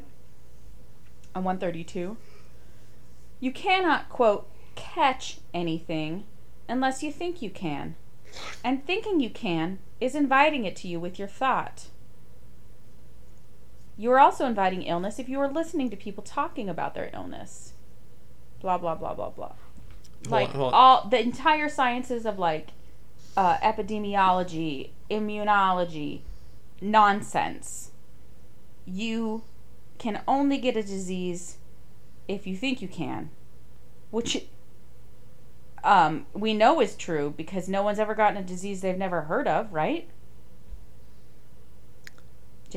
On 1.36 1.43
one 1.43 1.58
thirty 1.60 1.84
two. 1.84 2.18
You 3.39 3.52
cannot 3.52 4.10
quote 4.10 4.50
catch 4.76 5.39
anything 5.54 6.24
unless 6.70 7.04
you 7.04 7.12
think 7.12 7.41
you 7.41 7.50
can. 7.50 7.95
And 8.64 8.86
thinking 8.86 9.20
you 9.20 9.30
can 9.30 9.80
is 10.00 10.14
inviting 10.16 10.66
it 10.66 10.76
to 10.78 10.88
you 10.88 11.00
with 11.00 11.18
your 11.18 11.28
thought. 11.28 11.88
You 13.98 14.12
are 14.12 14.20
also 14.20 14.45
inviting 14.45 14.84
illness 14.84 15.18
if 15.18 15.28
you 15.28 15.39
are 15.39 15.52
listening 15.52 15.89
to 15.89 15.95
people 15.98 16.24
talking 16.24 16.70
about 16.70 16.93
their 16.93 17.10
illness. 17.14 17.74
Blah 18.62 18.78
blah 18.78 18.95
blah 18.95 19.14
blah 19.14 19.30
blah. 19.32 19.54
Hold 20.28 20.32
Like 20.32 20.56
on, 20.56 20.74
all 20.74 21.08
the 21.10 21.20
entire 21.20 21.70
sciences 21.70 22.26
of 22.26 22.38
like 22.38 22.70
uh, 23.36 23.58
epidemiology, 23.58 24.91
immunology, 25.10 26.22
nonsense. 26.82 27.91
You 28.86 29.43
can 29.98 30.22
only 30.28 30.58
get 30.58 30.78
a 30.78 30.84
disease 30.84 31.58
if 32.28 32.45
you 32.45 32.56
think 32.56 32.82
you 32.82 32.88
can, 32.88 33.30
which 34.12 34.45
um, 35.84 36.26
we 36.34 36.54
know 36.54 36.82
is 36.82 36.95
true 36.95 37.34
because 37.36 37.68
no 37.68 37.82
one's 37.84 38.00
ever 38.00 38.14
gotten 38.16 38.38
a 38.38 38.43
disease 38.43 38.82
they've 38.82 38.98
never 38.98 39.22
heard 39.22 39.48
of, 39.48 39.72
right? 39.74 40.10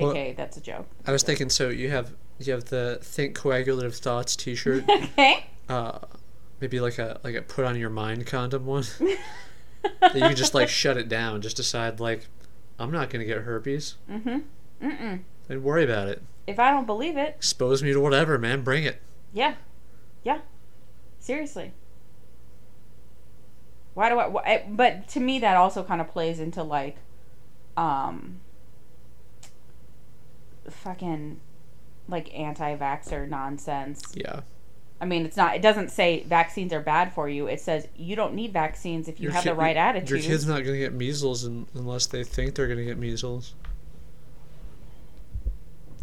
Well- 0.01 0.15
JK, 0.15 0.37
that's 0.37 0.57
a 0.57 0.61
joke. 0.61 0.87
I 1.07 1.13
was 1.13 1.23
thinking 1.23 1.49
so 1.51 1.69
you 1.69 1.91
have 1.91 2.13
you 2.39 2.53
have 2.53 2.67
the 2.67 2.99
think 3.03 3.35
coagulative 3.35 3.95
thoughts 3.95 4.35
t-shirt 4.35 4.85
okay. 4.91 5.47
uh 5.69 5.99
maybe 6.61 6.81
like 6.81 6.99
a 6.99 7.21
like 7.23 7.35
a 7.35 7.43
put 7.43 7.65
on 7.67 7.77
your 7.77 7.91
mind 7.91 8.27
condom 8.27 8.65
one 8.67 8.85
that 10.01 10.15
you 10.15 10.21
can 10.21 10.37
just 10.37 10.55
like 10.55 10.69
shut 10.69 10.97
it 10.97 11.09
down, 11.09 11.41
just 11.43 11.57
decide 11.57 12.01
like, 12.01 12.27
I'm 12.79 12.91
not 12.91 13.11
gonna 13.11 13.25
get 13.25 13.39
herpes. 13.43 13.97
mm-hmm. 14.11 14.39
Mm-mm. 14.87 15.21
Don't 15.49 15.63
worry 15.63 15.85
about 15.85 16.09
it. 16.09 16.23
If 16.47 16.59
I 16.59 16.71
don't 16.71 16.87
believe 16.87 17.17
it, 17.17 17.35
Expose 17.37 17.83
me 17.83 17.93
to 17.93 18.01
whatever, 18.01 18.39
man. 18.39 18.63
Bring 18.63 18.85
it. 18.85 19.01
yeah, 19.33 19.55
yeah, 20.25 20.41
seriously. 21.19 21.73
Why 23.95 24.09
do 24.09 24.19
I? 24.19 24.27
Why, 24.29 24.65
but 24.69 25.09
to 25.09 25.21
me, 25.21 25.39
that 25.41 25.57
also 25.57 25.83
kind 25.83 26.01
of 26.01 26.09
plays 26.09 26.41
into 26.41 26.63
like, 26.63 26.97
um, 27.77 28.41
fucking, 30.71 31.41
like 32.09 32.33
anti-vaxxer 32.37 33.29
nonsense. 33.29 34.03
Yeah. 34.15 34.41
I 35.01 35.07
mean, 35.07 35.25
it's 35.25 35.37
not. 35.37 35.57
It 35.57 35.63
doesn't 35.63 35.91
say 35.91 36.25
vaccines 36.25 36.73
are 36.73 36.81
bad 36.81 37.15
for 37.15 37.29
you. 37.29 37.47
It 37.47 37.61
says 37.61 37.89
you 37.97 38.17
don't 38.17 38.35
need 38.35 38.53
vaccines 38.53 39.09
if 39.09 39.19
you 39.19 39.25
Your 39.25 39.33
have 39.33 39.45
the 39.45 39.55
right 39.55 39.77
attitude. 39.77 40.11
Your 40.11 40.19
kid's 40.19 40.47
not 40.47 40.63
gonna 40.63 40.79
get 40.79 40.93
measles 40.93 41.47
un- 41.47 41.67
unless 41.75 42.07
they 42.07 42.23
think 42.23 42.55
they're 42.55 42.69
gonna 42.69 42.85
get 42.85 42.99
measles. 42.99 43.55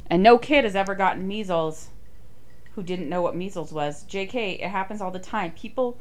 And 0.09 0.24
no 0.24 0.38
kid 0.39 0.63
has 0.63 0.76
ever 0.76 0.95
gotten 0.95 1.28
measles 1.28 1.89
who 2.74 2.82
didn't 2.82 3.09
know 3.09 3.22
what 3.22 3.36
measles 3.36 3.72
was. 3.72 4.03
JK, 4.05 4.59
it 4.61 4.70
happens 4.70 5.01
all 5.01 5.11
the 5.11 5.20
time. 5.20 5.51
People 5.51 5.99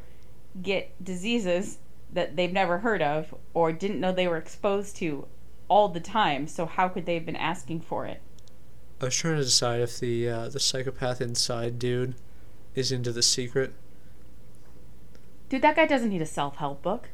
get 0.63 0.93
diseases 1.05 1.79
that 2.13 2.37
they've 2.37 2.53
never 2.53 2.79
heard 2.79 3.03
of 3.03 3.35
or 3.53 3.73
didn't 3.73 4.01
know 4.01 4.13
they 4.13 4.29
were 4.29 4.37
exposed 4.37 4.97
to 4.97 5.27
all 5.69 5.89
the 5.89 6.01
time. 6.01 6.47
So 6.47 6.67
how 6.67 6.89
could 6.89 7.05
they 7.05 7.15
have 7.15 7.27
been 7.27 7.37
asking 7.37 7.81
for 7.81 8.07
it? 8.07 8.23
I 9.01 9.05
was 9.07 9.15
trying 9.17 9.37
to 9.37 9.45
decide 9.45 9.81
if 9.81 9.99
the 10.01 10.29
uh, 10.29 10.49
the 10.49 10.61
psychopath 10.61 11.21
inside 11.21 11.79
dude 11.79 12.15
is 12.75 12.91
into 12.93 13.13
the 13.13 13.23
secret. 13.23 13.73
Dude, 15.49 15.63
that 15.63 15.77
guy 15.77 15.87
doesn't 15.87 16.09
need 16.09 16.23
a 16.23 16.27
self-help 16.27 16.83
book. 16.83 17.09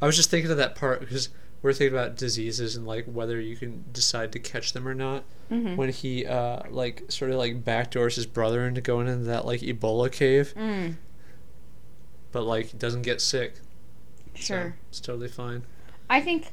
I 0.00 0.06
was 0.06 0.16
just 0.16 0.30
thinking 0.30 0.50
of 0.50 0.56
that 0.56 0.74
part 0.74 1.00
because 1.00 1.28
we're 1.62 1.72
thinking 1.72 1.96
about 1.96 2.16
diseases 2.16 2.76
and 2.76 2.86
like 2.86 3.06
whether 3.06 3.40
you 3.40 3.56
can 3.56 3.84
decide 3.92 4.32
to 4.32 4.38
catch 4.38 4.72
them 4.72 4.86
or 4.86 4.94
not. 4.94 5.24
Mhm. 5.50 5.76
When 5.76 5.90
he 5.90 6.26
uh 6.26 6.60
like 6.70 7.02
sort 7.08 7.30
of 7.30 7.36
like 7.38 7.64
backdoors 7.64 8.14
his 8.16 8.26
brother 8.26 8.66
into 8.66 8.80
going 8.80 9.08
into 9.08 9.24
that 9.24 9.44
like 9.44 9.60
Ebola 9.60 10.10
cave, 10.12 10.54
Mm, 10.56 10.96
but 12.32 12.42
like 12.42 12.78
doesn't 12.78 13.02
get 13.02 13.20
sick. 13.20 13.54
so 14.36 14.40
sure. 14.42 14.76
it's 14.88 15.00
totally 15.00 15.28
fine. 15.28 15.64
I 16.08 16.20
think 16.20 16.52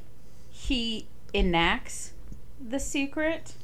he 0.50 1.06
enacts 1.34 2.11
the 2.68 2.80
secret, 2.80 3.54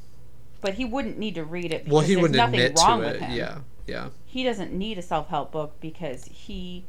but 0.61 0.75
he 0.75 0.85
wouldn't 0.85 1.17
need 1.17 1.35
to 1.35 1.43
read 1.43 1.71
it 1.73 1.83
because 1.85 1.91
Well, 1.93 2.01
he 2.01 2.13
there's 2.15 2.21
wouldn't 2.23 2.37
nothing 2.37 2.59
admit 2.59 2.79
wrong 2.79 3.01
to 3.01 3.05
with 3.07 3.15
it. 3.15 3.21
him. 3.21 3.37
Yeah, 3.37 3.57
yeah. 3.87 4.09
He 4.25 4.43
doesn't 4.43 4.73
need 4.73 4.97
a 4.97 5.01
self-help 5.01 5.51
book 5.51 5.75
because 5.79 6.25
he 6.25 6.85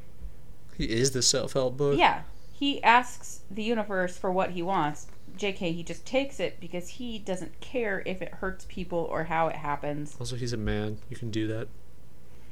He 0.77 0.85
is 0.91 1.13
the 1.13 1.23
self 1.23 1.53
help 1.55 1.77
book. 1.77 1.99
Yeah, 1.99 2.23
he 2.53 2.83
asks 2.83 3.41
the 3.51 3.63
universe 3.63 4.17
for 4.17 4.31
what 4.33 4.51
he 4.51 4.63
wants. 4.63 5.07
JK, 5.39 5.75
he 5.75 5.83
just 5.83 6.05
takes 6.05 6.39
it 6.41 6.61
because 6.61 6.89
he 6.89 7.19
doesn't 7.19 7.61
care 7.61 8.03
if 8.05 8.21
it 8.21 8.35
hurts 8.35 8.67
people 8.69 8.99
or 9.11 9.25
how 9.25 9.49
it 9.49 9.57
happens. 9.57 10.17
Also, 10.21 10.37
he's 10.37 10.53
a 10.53 10.57
man. 10.59 10.99
You 11.09 11.17
can 11.17 11.31
do 11.31 11.47
that. 11.47 11.69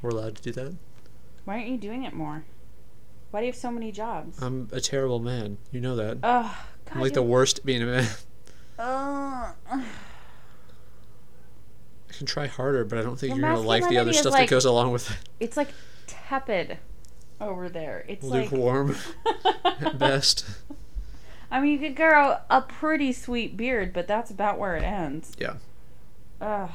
We're 0.01 0.11
allowed 0.11 0.37
to 0.37 0.43
do 0.43 0.53
that. 0.53 0.75
Why 1.45 1.55
aren't 1.57 1.69
you 1.69 1.77
doing 1.77 2.05
it 2.05 2.15
more? 2.15 2.45
Why 3.31 3.41
do 3.41 3.47
you 3.47 3.53
have 3.53 3.59
so 3.61 3.71
many 3.71 3.93
jobs? 3.93 4.41
I'm 4.41 4.69
a 4.73 4.81
terrible 4.81 5.19
man. 5.19 5.59
You 5.71 5.81
know 5.83 5.97
that. 5.97 6.19
Oh, 6.23 6.57
God, 6.87 6.95
I'm 6.95 7.01
like 7.03 7.13
the 7.13 7.23
worst 7.23 7.59
at 7.59 7.67
being 7.67 7.83
a 7.83 7.87
man. 7.87 8.07
Uh. 8.79 9.53
Ugh. 9.73 9.85
I 12.09 12.13
can 12.13 12.27
try 12.27 12.47
harder, 12.47 12.85
but 12.85 12.99
I 12.99 13.03
don't 13.03 13.19
think 13.19 13.37
Your 13.37 13.41
you're 13.47 13.55
gonna 13.57 13.67
like 13.67 13.89
the 13.89 13.99
other 13.99 14.13
stuff 14.13 14.33
like- 14.33 14.49
that 14.49 14.51
goes 14.55 14.65
along 14.65 14.93
with 14.93 15.11
it. 15.11 15.17
it's 15.41 15.57
like 15.57 15.69
tepid 16.07 16.79
over 17.41 17.69
there. 17.69 18.05
It's 18.09 18.25
like 18.25 18.51
Lukewarm 18.51 18.97
at 19.65 19.99
best. 19.99 20.45
I 21.51 21.61
mean, 21.61 21.73
you 21.73 21.79
could 21.79 21.97
grow 21.97 22.39
a 22.51 22.61
pretty 22.63 23.13
sweet 23.13 23.57
beard, 23.57 23.93
but 23.93 24.07
that's 24.07 24.31
about 24.31 24.59
where 24.59 24.77
it 24.77 24.83
ends. 24.83 25.33
Yeah. 25.39 25.55
Ugh. 26.41 26.71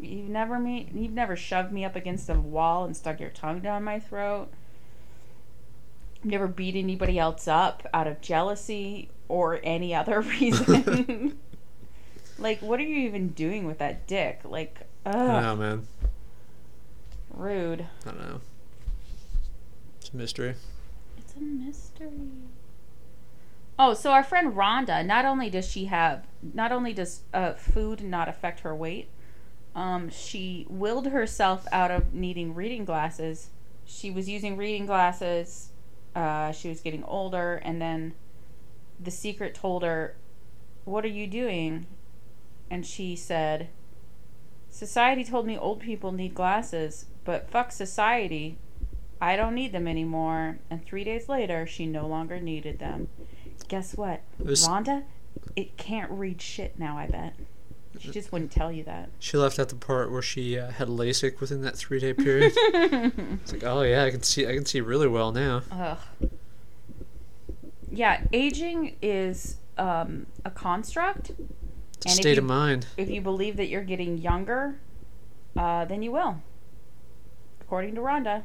You've 0.00 0.28
never 0.28 0.58
me. 0.58 0.88
You've 0.94 1.12
never 1.12 1.34
shoved 1.34 1.72
me 1.72 1.84
up 1.84 1.96
against 1.96 2.28
a 2.28 2.34
wall 2.34 2.84
and 2.84 2.96
stuck 2.96 3.18
your 3.20 3.30
tongue 3.30 3.60
down 3.60 3.82
my 3.82 3.98
throat. 3.98 4.48
You've 6.22 6.32
never 6.32 6.46
beat 6.46 6.76
anybody 6.76 7.18
else 7.18 7.48
up 7.48 7.86
out 7.92 8.06
of 8.06 8.20
jealousy 8.20 9.10
or 9.28 9.60
any 9.62 9.94
other 9.94 10.20
reason. 10.40 11.38
like, 12.38 12.60
what 12.62 12.80
are 12.80 12.84
you 12.84 13.06
even 13.06 13.28
doing 13.28 13.66
with 13.66 13.78
that 13.78 14.06
dick? 14.06 14.40
Like, 14.44 14.78
I 15.06 15.12
know, 15.12 15.56
man. 15.56 15.86
rude. 17.30 17.86
I 18.06 18.10
don't 18.10 18.20
know. 18.20 18.40
It's 20.00 20.10
a 20.10 20.16
mystery. 20.16 20.54
It's 21.18 21.34
a 21.36 21.40
mystery. 21.40 22.10
Oh, 23.78 23.94
so 23.94 24.10
our 24.10 24.24
friend 24.24 24.54
Rhonda, 24.54 25.06
not 25.06 25.24
only 25.24 25.50
does 25.50 25.68
she 25.70 25.84
have, 25.84 26.26
not 26.54 26.72
only 26.72 26.92
does 26.92 27.22
uh, 27.32 27.52
food 27.54 28.02
not 28.02 28.28
affect 28.28 28.60
her 28.60 28.74
weight, 28.74 29.08
um, 29.74 30.10
she 30.10 30.66
willed 30.68 31.06
herself 31.08 31.64
out 31.70 31.90
of 31.92 32.12
needing 32.12 32.54
reading 32.54 32.84
glasses. 32.84 33.50
She 33.84 34.10
was 34.10 34.28
using 34.28 34.56
reading 34.56 34.86
glasses. 34.86 35.70
Uh, 36.14 36.50
she 36.50 36.68
was 36.68 36.80
getting 36.80 37.04
older, 37.04 37.56
and 37.64 37.80
then 37.80 38.14
the 39.00 39.10
secret 39.10 39.54
told 39.54 39.82
her, 39.82 40.16
What 40.84 41.04
are 41.04 41.08
you 41.08 41.26
doing? 41.26 41.86
And 42.70 42.86
she 42.86 43.16
said, 43.16 43.68
Society 44.70 45.24
told 45.24 45.46
me 45.46 45.56
old 45.56 45.80
people 45.80 46.12
need 46.12 46.34
glasses, 46.34 47.06
but 47.24 47.50
fuck 47.50 47.72
society. 47.72 48.58
I 49.20 49.36
don't 49.36 49.54
need 49.54 49.72
them 49.72 49.88
anymore. 49.88 50.58
And 50.70 50.84
three 50.84 51.04
days 51.04 51.28
later, 51.28 51.66
she 51.66 51.86
no 51.86 52.06
longer 52.06 52.38
needed 52.38 52.78
them. 52.78 53.08
Guess 53.68 53.96
what? 53.96 54.22
Was- 54.38 54.66
Rhonda, 54.66 55.04
it 55.56 55.76
can't 55.76 56.10
read 56.10 56.40
shit 56.40 56.78
now, 56.78 56.96
I 56.96 57.06
bet. 57.06 57.34
She 57.98 58.10
just 58.12 58.30
wouldn't 58.30 58.52
tell 58.52 58.70
you 58.70 58.84
that. 58.84 59.08
She 59.18 59.36
left 59.36 59.58
out 59.58 59.70
the 59.70 59.74
part 59.74 60.12
where 60.12 60.22
she 60.22 60.56
uh, 60.56 60.70
had 60.70 60.86
LASIK 60.88 61.40
within 61.40 61.62
that 61.62 61.76
three 61.76 61.98
day 61.98 62.12
period. 62.14 62.52
it's 62.56 63.52
like, 63.52 63.64
oh 63.64 63.82
yeah, 63.82 64.04
I 64.04 64.10
can 64.10 64.22
see. 64.22 64.46
I 64.46 64.54
can 64.54 64.64
see 64.64 64.80
really 64.80 65.08
well 65.08 65.32
now. 65.32 65.62
Ugh. 65.72 65.98
Yeah, 67.98 68.22
aging 68.32 68.94
is 69.02 69.56
um, 69.76 70.26
a 70.44 70.52
construct. 70.52 71.32
It's 71.96 72.06
a 72.06 72.10
state 72.10 72.36
you- 72.36 72.38
of 72.38 72.44
mind. 72.44 72.86
If 72.96 73.10
you 73.10 73.20
believe 73.20 73.56
that 73.56 73.68
you're 73.68 73.82
getting 73.82 74.18
younger, 74.18 74.78
uh, 75.56 75.84
then 75.84 76.04
you 76.04 76.12
will. 76.12 76.40
According 77.60 77.96
to 77.96 78.00
Rhonda, 78.00 78.44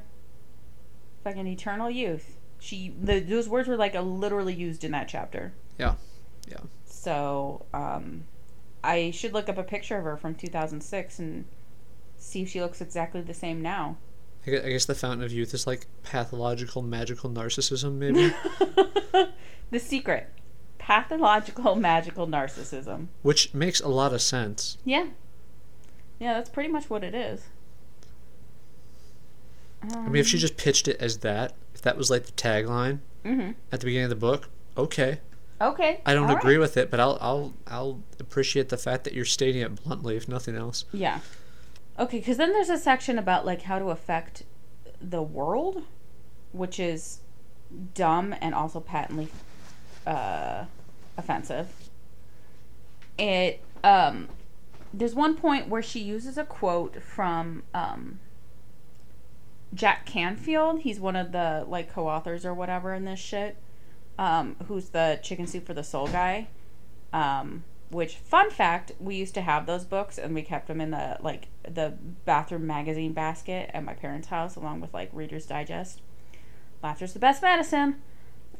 like 1.23 1.37
an 1.37 1.45
eternal 1.45 1.91
youth. 1.91 2.37
She 2.57 2.95
the, 2.99 3.19
those 3.19 3.47
words 3.47 3.67
were 3.67 3.77
like 3.77 3.93
a, 3.93 4.01
literally 4.01 4.55
used 4.55 4.83
in 4.83 4.91
that 4.93 5.07
chapter. 5.07 5.53
Yeah. 5.77 5.95
Yeah. 6.47 6.57
So 6.85 7.67
um, 7.75 8.23
I 8.83 9.11
should 9.11 9.33
look 9.33 9.49
up 9.49 9.59
a 9.59 9.63
picture 9.63 9.99
of 9.99 10.03
her 10.03 10.17
from 10.17 10.33
2006 10.33 11.19
and 11.19 11.45
see 12.17 12.41
if 12.41 12.49
she 12.49 12.59
looks 12.59 12.81
exactly 12.81 13.21
the 13.21 13.35
same 13.35 13.61
now. 13.61 13.97
I 14.45 14.49
guess 14.51 14.85
the 14.85 14.95
fountain 14.95 15.23
of 15.23 15.31
youth 15.31 15.53
is 15.53 15.65
like 15.65 15.87
pathological, 16.03 16.81
magical 16.81 17.29
narcissism, 17.29 17.93
maybe, 17.95 18.33
the 19.71 19.79
secret. 19.79 20.29
Pathological 20.77 21.75
magical 21.75 22.27
narcissism. 22.27 23.07
which 23.21 23.53
makes 23.53 23.79
a 23.79 23.87
lot 23.87 24.13
of 24.13 24.21
sense. 24.21 24.77
Yeah. 24.83 25.07
Yeah, 26.19 26.33
that's 26.33 26.49
pretty 26.49 26.69
much 26.69 26.89
what 26.89 27.03
it 27.05 27.15
is. 27.15 27.43
I 29.93 30.07
mean, 30.07 30.15
if 30.17 30.27
she 30.27 30.37
just 30.37 30.57
pitched 30.57 30.87
it 30.87 30.97
as 30.99 31.19
that, 31.19 31.53
if 31.75 31.81
that 31.81 31.97
was 31.97 32.09
like 32.09 32.25
the 32.25 32.31
tagline 32.33 32.99
hmm 33.25 33.51
at 33.71 33.79
the 33.79 33.85
beginning 33.85 34.05
of 34.05 34.09
the 34.09 34.15
book, 34.17 34.49
okay. 34.77 35.19
Okay. 35.61 36.01
I 36.05 36.13
don't 36.13 36.29
all 36.29 36.35
agree 36.35 36.55
right. 36.55 36.61
with 36.61 36.75
it, 36.77 36.91
but 36.91 36.99
I'll 36.99 37.17
I'll 37.21 37.53
I'll 37.67 37.99
appreciate 38.19 38.69
the 38.69 38.77
fact 38.77 39.03
that 39.05 39.13
you're 39.13 39.23
stating 39.25 39.61
it 39.61 39.83
bluntly, 39.83 40.17
if 40.17 40.27
nothing 40.27 40.55
else. 40.55 40.83
Yeah. 40.91 41.19
Okay, 41.99 42.17
because 42.17 42.37
then 42.37 42.53
there's 42.53 42.69
a 42.69 42.77
section 42.77 43.19
about 43.19 43.45
like 43.45 43.63
how 43.63 43.77
to 43.77 43.89
affect 43.89 44.43
the 44.99 45.21
world, 45.21 45.83
which 46.51 46.79
is 46.79 47.19
dumb 47.93 48.35
and 48.41 48.55
also 48.55 48.79
patently 48.79 49.27
uh, 50.07 50.65
offensive. 51.17 51.67
It 53.17 53.61
um, 53.83 54.29
there's 54.93 55.13
one 55.13 55.35
point 55.35 55.67
where 55.67 55.83
she 55.83 55.99
uses 55.99 56.37
a 56.37 56.43
quote 56.43 57.01
from 57.03 57.63
um, 57.73 58.19
Jack 59.73 60.05
Canfield. 60.05 60.81
He's 60.81 60.99
one 60.99 61.15
of 61.15 61.31
the 61.31 61.65
like 61.67 61.91
co-authors 61.91 62.45
or 62.45 62.53
whatever 62.53 62.93
in 62.93 63.05
this 63.05 63.19
shit. 63.19 63.57
Um, 64.17 64.55
who's 64.67 64.89
the 64.89 65.19
Chicken 65.23 65.47
Soup 65.47 65.65
for 65.65 65.73
the 65.73 65.83
Soul 65.83 66.07
guy? 66.07 66.47
Um, 67.11 67.63
which 67.93 68.15
fun 68.15 68.49
fact, 68.49 68.91
we 68.99 69.15
used 69.15 69.33
to 69.35 69.41
have 69.41 69.65
those 69.65 69.85
books 69.85 70.17
and 70.17 70.33
we 70.33 70.41
kept 70.41 70.67
them 70.67 70.81
in 70.81 70.91
the 70.91 71.17
like 71.21 71.47
the 71.67 71.93
bathroom 72.25 72.65
magazine 72.65 73.13
basket 73.13 73.69
at 73.73 73.83
my 73.83 73.93
parents' 73.93 74.27
house 74.27 74.55
along 74.55 74.81
with 74.81 74.93
like 74.93 75.09
Reader's 75.13 75.45
Digest. 75.45 76.01
Laughter's 76.81 77.13
the 77.13 77.19
best 77.19 77.41
medicine. 77.41 78.01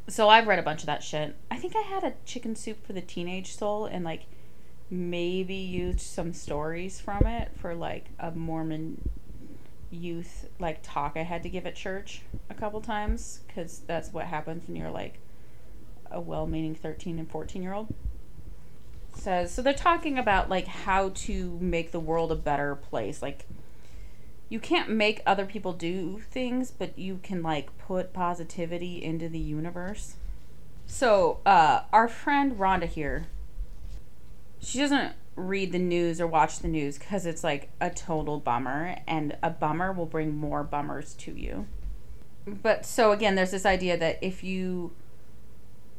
So 0.08 0.30
I've 0.30 0.48
read 0.48 0.60
a 0.60 0.64
bunch 0.64 0.82
of 0.82 0.88
that 0.88 1.04
shit. 1.04 1.36
I 1.50 1.58
think 1.58 1.76
I 1.76 1.82
had 1.82 2.04
a 2.04 2.14
Chicken 2.26 2.56
Soup 2.56 2.86
for 2.86 2.94
the 2.94 3.02
Teenage 3.02 3.56
Soul 3.56 3.86
and 3.86 4.04
like 4.06 4.26
maybe 4.90 5.56
used 5.56 6.02
some 6.02 6.34
stories 6.34 7.00
from 7.00 7.26
it 7.26 7.52
for 7.56 7.74
like 7.74 8.10
a 8.20 8.32
Mormon 8.32 9.10
youth 9.90 10.50
like 10.60 10.80
talk 10.82 11.14
I 11.16 11.24
had 11.24 11.44
to 11.44 11.50
give 11.50 11.66
at 11.68 11.76
church 11.76 12.24
a 12.50 12.54
couple 12.54 12.82
times 12.82 13.42
because 13.48 13.82
that's 13.86 14.12
what 14.12 14.26
happens 14.26 14.68
when 14.68 14.76
you're 14.76 14.90
like 14.90 15.20
a 16.10 16.20
well-meaning 16.20 16.74
13 16.76 17.20
and 17.20 17.30
14 17.30 17.62
year 17.62 17.74
old 17.74 17.94
says 19.16 19.54
so 19.54 19.62
they're 19.62 19.74
talking 19.74 20.18
about 20.18 20.50
like 20.50 20.68
how 20.68 21.10
to 21.10 21.58
make 21.62 21.92
the 21.92 22.00
world 22.00 22.32
a 22.32 22.36
better 22.36 22.76
place. 22.76 23.22
Like 23.22 23.48
you 24.50 24.60
can't 24.60 24.90
make 24.90 25.22
other 25.26 25.46
people 25.46 25.74
do 25.74 26.22
things 26.30 26.72
but 26.72 26.98
you 26.98 27.20
can 27.24 27.42
like 27.42 27.78
put 27.78 28.14
positivity 28.14 29.04
into 29.04 29.30
the 29.30 29.40
universe. 29.40 30.16
So 30.86 31.40
uh 31.46 31.84
our 31.92 32.08
friend 32.08 32.54
rhonda 32.58 32.86
here 32.86 33.28
she 34.60 34.80
doesn't 34.80 35.14
read 35.36 35.72
the 35.72 35.80
news 35.80 36.22
or 36.22 36.28
watch 36.28 36.60
the 36.60 36.68
news 36.68 36.98
because 36.98 37.26
it's 37.26 37.44
like 37.44 37.70
a 37.82 37.90
total 37.90 38.40
bummer 38.40 38.98
and 39.08 39.36
a 39.42 39.50
bummer 39.50 39.92
will 39.92 40.06
bring 40.06 40.36
more 40.36 40.64
bummers 40.64 41.14
to 41.16 41.32
you. 41.38 41.68
But 42.46 42.86
so 42.86 43.12
again 43.12 43.36
there's 43.36 43.52
this 43.52 43.66
idea 43.66 43.98
that 43.98 44.20
if 44.22 44.44
you 44.44 44.94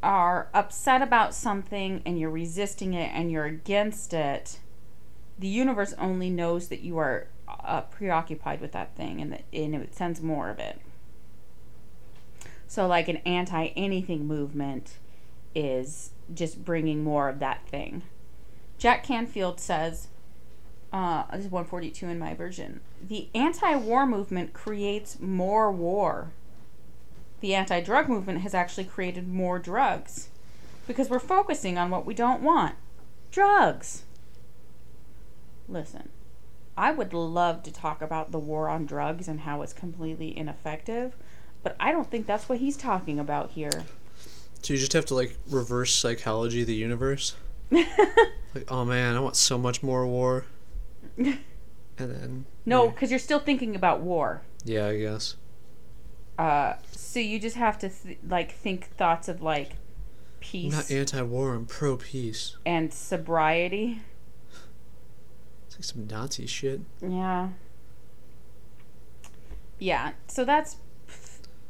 are 0.05 0.49
upset 0.55 1.03
about 1.03 1.35
something 1.35 2.03
and 2.05 2.19
you're 2.19 2.31
resisting 2.31 2.95
it 2.95 3.11
and 3.15 3.31
you're 3.31 3.47
against 3.47 4.13
it 4.13 4.59
the 5.39 5.49
universe 5.49 5.95
only 5.99 6.31
knows 6.31 6.69
that 6.69 6.81
you 6.81 6.99
are 6.99 7.27
uh, 7.49 7.81
preoccupied 7.81 8.61
with 8.61 8.73
that 8.73 8.95
thing 8.97 9.21
and, 9.21 9.33
that, 9.33 9.43
and 9.53 9.75
it 9.75 9.95
sends 9.95 10.21
more 10.21 10.51
of 10.51 10.59
it 10.59 10.81
so 12.69 12.87
like 12.87 13.09
an 13.09 13.17
anti 13.19 13.67
anything 13.77 14.27
movement 14.27 14.99
is 15.55 16.11
just 16.33 16.65
bringing 16.65 17.03
more 17.03 17.29
of 17.29 17.39
that 17.39 17.67
thing 17.69 18.03
Jack 18.79 19.05
Canfield 19.05 19.61
says, 19.61 20.09
uh, 20.93 21.25
this 21.33 21.47
is 21.47 21.51
142 21.51 22.07
in 22.07 22.19
my 22.19 22.35
version. 22.35 22.81
The 23.03 23.29
anti 23.35 23.77
war 23.77 24.07
movement 24.07 24.53
creates 24.53 25.19
more 25.21 25.73
war. 25.73 26.33
The 27.41 27.55
anti 27.55 27.81
drug 27.81 28.09
movement 28.09 28.41
has 28.41 28.55
actually 28.55 28.85
created 28.85 29.29
more 29.29 29.59
drugs 29.59 30.29
because 30.87 31.09
we're 31.09 31.19
focusing 31.19 31.79
on 31.79 31.91
what 31.91 32.07
we 32.07 32.15
don't 32.15 32.43
want 32.43 32.75
drugs. 33.31 34.05
Listen, 35.69 36.09
I 36.77 36.93
would 36.93 37.13
love 37.13 37.63
to 37.65 37.73
talk 37.73 38.03
about 38.03 38.33
the 38.33 38.39
war 38.39 38.69
on 38.69 38.87
drugs 38.87 39.29
and 39.29 39.41
how 39.41 39.63
it's 39.63 39.73
completely 39.73 40.37
ineffective, 40.37 41.15
but 41.63 41.77
I 41.81 41.93
don't 41.93 42.11
think 42.11 42.27
that's 42.27 42.49
what 42.49 42.59
he's 42.59 42.77
talking 42.77 43.19
about 43.19 43.53
here. 43.53 43.85
So 44.63 44.73
you 44.73 44.79
just 44.79 44.93
have 44.93 45.07
to 45.07 45.15
like 45.15 45.37
reverse 45.49 45.95
psychology 45.95 46.63
of 46.63 46.67
the 46.67 46.75
universe. 46.75 47.35
like, 47.71 48.65
oh 48.69 48.85
man, 48.85 49.17
I 49.17 49.21
want 49.21 49.37
so 49.37 49.59
much 49.59 49.83
more 49.83 50.07
war. 50.07 50.47
and 51.17 51.39
then 51.99 52.45
No, 52.65 52.85
yeah. 52.85 52.91
because 52.91 53.11
you're 53.11 53.19
still 53.19 53.39
thinking 53.41 53.75
about 53.77 54.01
war. 54.01 54.43
Yeah, 54.65 54.87
I 54.87 54.99
guess. 54.99 55.37
Uh, 56.39 56.75
so 57.15 57.21
you 57.21 57.39
just 57.39 57.55
have 57.55 57.79
to 57.79 57.89
th- 57.89 58.19
like 58.29 58.51
think 58.51 58.89
thoughts 58.97 59.29
of 59.29 59.41
like 59.41 59.71
I'm 59.71 59.77
peace 60.41 60.73
not 60.73 60.91
anti-war. 60.91 61.55
I'm 61.55 61.65
pro-peace. 61.65 62.57
and 62.67 62.93
sobriety. 62.93 64.01
It's 65.69 65.77
like 65.77 65.85
some 65.85 66.09
Nazi 66.09 66.47
shit. 66.47 66.81
Yeah. 67.01 67.51
Yeah. 69.79 70.15
So 70.27 70.45
that's 70.45 70.79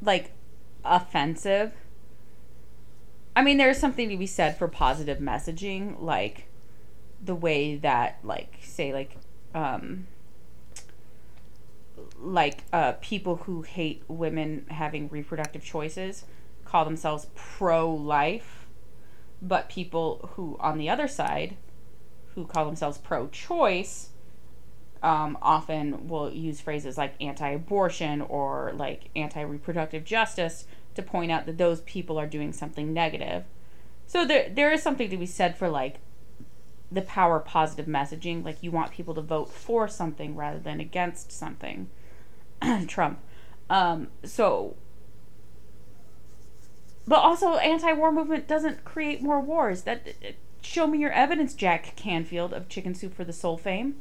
like 0.00 0.32
offensive. 0.82 1.72
I 3.36 3.42
mean, 3.42 3.58
there's 3.58 3.78
something 3.78 4.08
to 4.08 4.16
be 4.16 4.26
said 4.26 4.56
for 4.56 4.66
positive 4.66 5.18
messaging, 5.18 6.00
like 6.00 6.46
the 7.22 7.34
way 7.34 7.76
that, 7.76 8.20
like, 8.22 8.60
say, 8.62 8.94
like, 8.94 9.16
um, 9.54 10.06
like 12.24 12.64
uh, 12.72 12.92
people 13.00 13.36
who 13.36 13.62
hate 13.62 14.02
women 14.08 14.66
having 14.70 15.08
reproductive 15.08 15.64
choices 15.64 16.24
call 16.64 16.84
themselves 16.84 17.26
pro-life, 17.34 18.66
but 19.40 19.68
people 19.68 20.30
who, 20.34 20.56
on 20.58 20.78
the 20.78 20.88
other 20.88 21.06
side, 21.06 21.56
who 22.34 22.46
call 22.46 22.64
themselves 22.64 22.98
pro-choice, 22.98 24.10
um, 25.02 25.36
often 25.42 26.08
will 26.08 26.32
use 26.32 26.60
phrases 26.60 26.96
like 26.96 27.14
anti-abortion 27.20 28.22
or 28.22 28.72
like 28.74 29.10
anti-reproductive 29.14 30.02
justice 30.02 30.64
to 30.94 31.02
point 31.02 31.30
out 31.30 31.44
that 31.44 31.58
those 31.58 31.82
people 31.82 32.18
are 32.18 32.26
doing 32.26 32.52
something 32.52 32.92
negative. 32.92 33.44
So 34.06 34.24
there 34.24 34.48
there 34.48 34.72
is 34.72 34.82
something 34.82 35.10
to 35.10 35.16
be 35.16 35.26
said 35.26 35.56
for 35.56 35.68
like 35.68 35.96
the 36.90 37.02
power 37.02 37.36
of 37.36 37.44
positive 37.44 37.86
messaging. 37.86 38.44
Like 38.44 38.62
you 38.62 38.70
want 38.70 38.92
people 38.92 39.14
to 39.14 39.20
vote 39.20 39.50
for 39.52 39.88
something 39.88 40.36
rather 40.36 40.58
than 40.58 40.80
against 40.80 41.30
something. 41.30 41.90
Trump. 42.88 43.18
Um, 43.70 44.08
so 44.24 44.76
but 47.06 47.16
also 47.16 47.56
anti-war 47.56 48.12
movement 48.12 48.48
doesn't 48.48 48.84
create 48.84 49.22
more 49.22 49.40
wars. 49.40 49.82
That 49.82 50.06
show 50.62 50.86
me 50.86 50.98
your 50.98 51.12
evidence, 51.12 51.54
Jack 51.54 51.96
Canfield 51.96 52.52
of 52.54 52.68
Chicken 52.68 52.94
Soup 52.94 53.14
for 53.14 53.24
the 53.24 53.32
Soul 53.32 53.58
fame, 53.58 53.96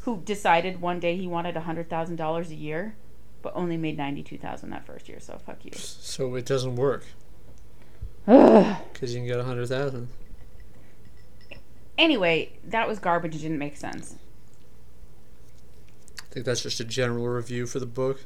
who 0.00 0.22
decided 0.24 0.80
one 0.80 0.98
day 1.00 1.16
he 1.16 1.26
wanted 1.26 1.56
hundred 1.56 1.88
thousand 1.88 2.16
dollars 2.16 2.50
a 2.50 2.56
year 2.56 2.96
but 3.42 3.52
only 3.54 3.76
made 3.76 3.96
92,000 3.96 4.70
that 4.70 4.84
first 4.84 5.08
year, 5.08 5.20
so 5.20 5.38
fuck 5.38 5.64
you. 5.64 5.72
So 5.74 6.34
it 6.34 6.44
doesn't 6.44 6.76
work 6.76 7.04
because 8.26 9.14
you 9.14 9.20
can 9.20 9.26
get 9.26 9.38
a 9.38 9.44
hundred 9.44 9.68
thousand. 9.68 10.08
anyway, 11.96 12.52
that 12.64 12.86
was 12.86 12.98
garbage. 12.98 13.36
It 13.36 13.38
didn't 13.38 13.58
make 13.58 13.76
sense. 13.76 14.16
I 16.30 16.34
think 16.34 16.46
that's 16.46 16.62
just 16.62 16.80
a 16.80 16.84
general 16.84 17.26
review 17.28 17.66
for 17.66 17.78
the 17.78 17.86
book. 17.86 18.24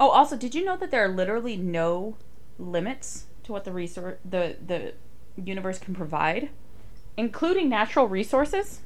Oh, 0.00 0.10
also, 0.10 0.36
did 0.36 0.54
you 0.54 0.64
know 0.64 0.76
that 0.76 0.90
there 0.90 1.04
are 1.04 1.08
literally 1.08 1.56
no 1.56 2.16
limits 2.58 3.26
to 3.44 3.52
what 3.52 3.64
the 3.64 3.72
resource 3.72 4.18
the 4.24 4.56
the 4.64 4.94
universe 5.42 5.78
can 5.78 5.94
provide, 5.94 6.50
including 7.16 7.68
natural 7.68 8.06
resources 8.08 8.80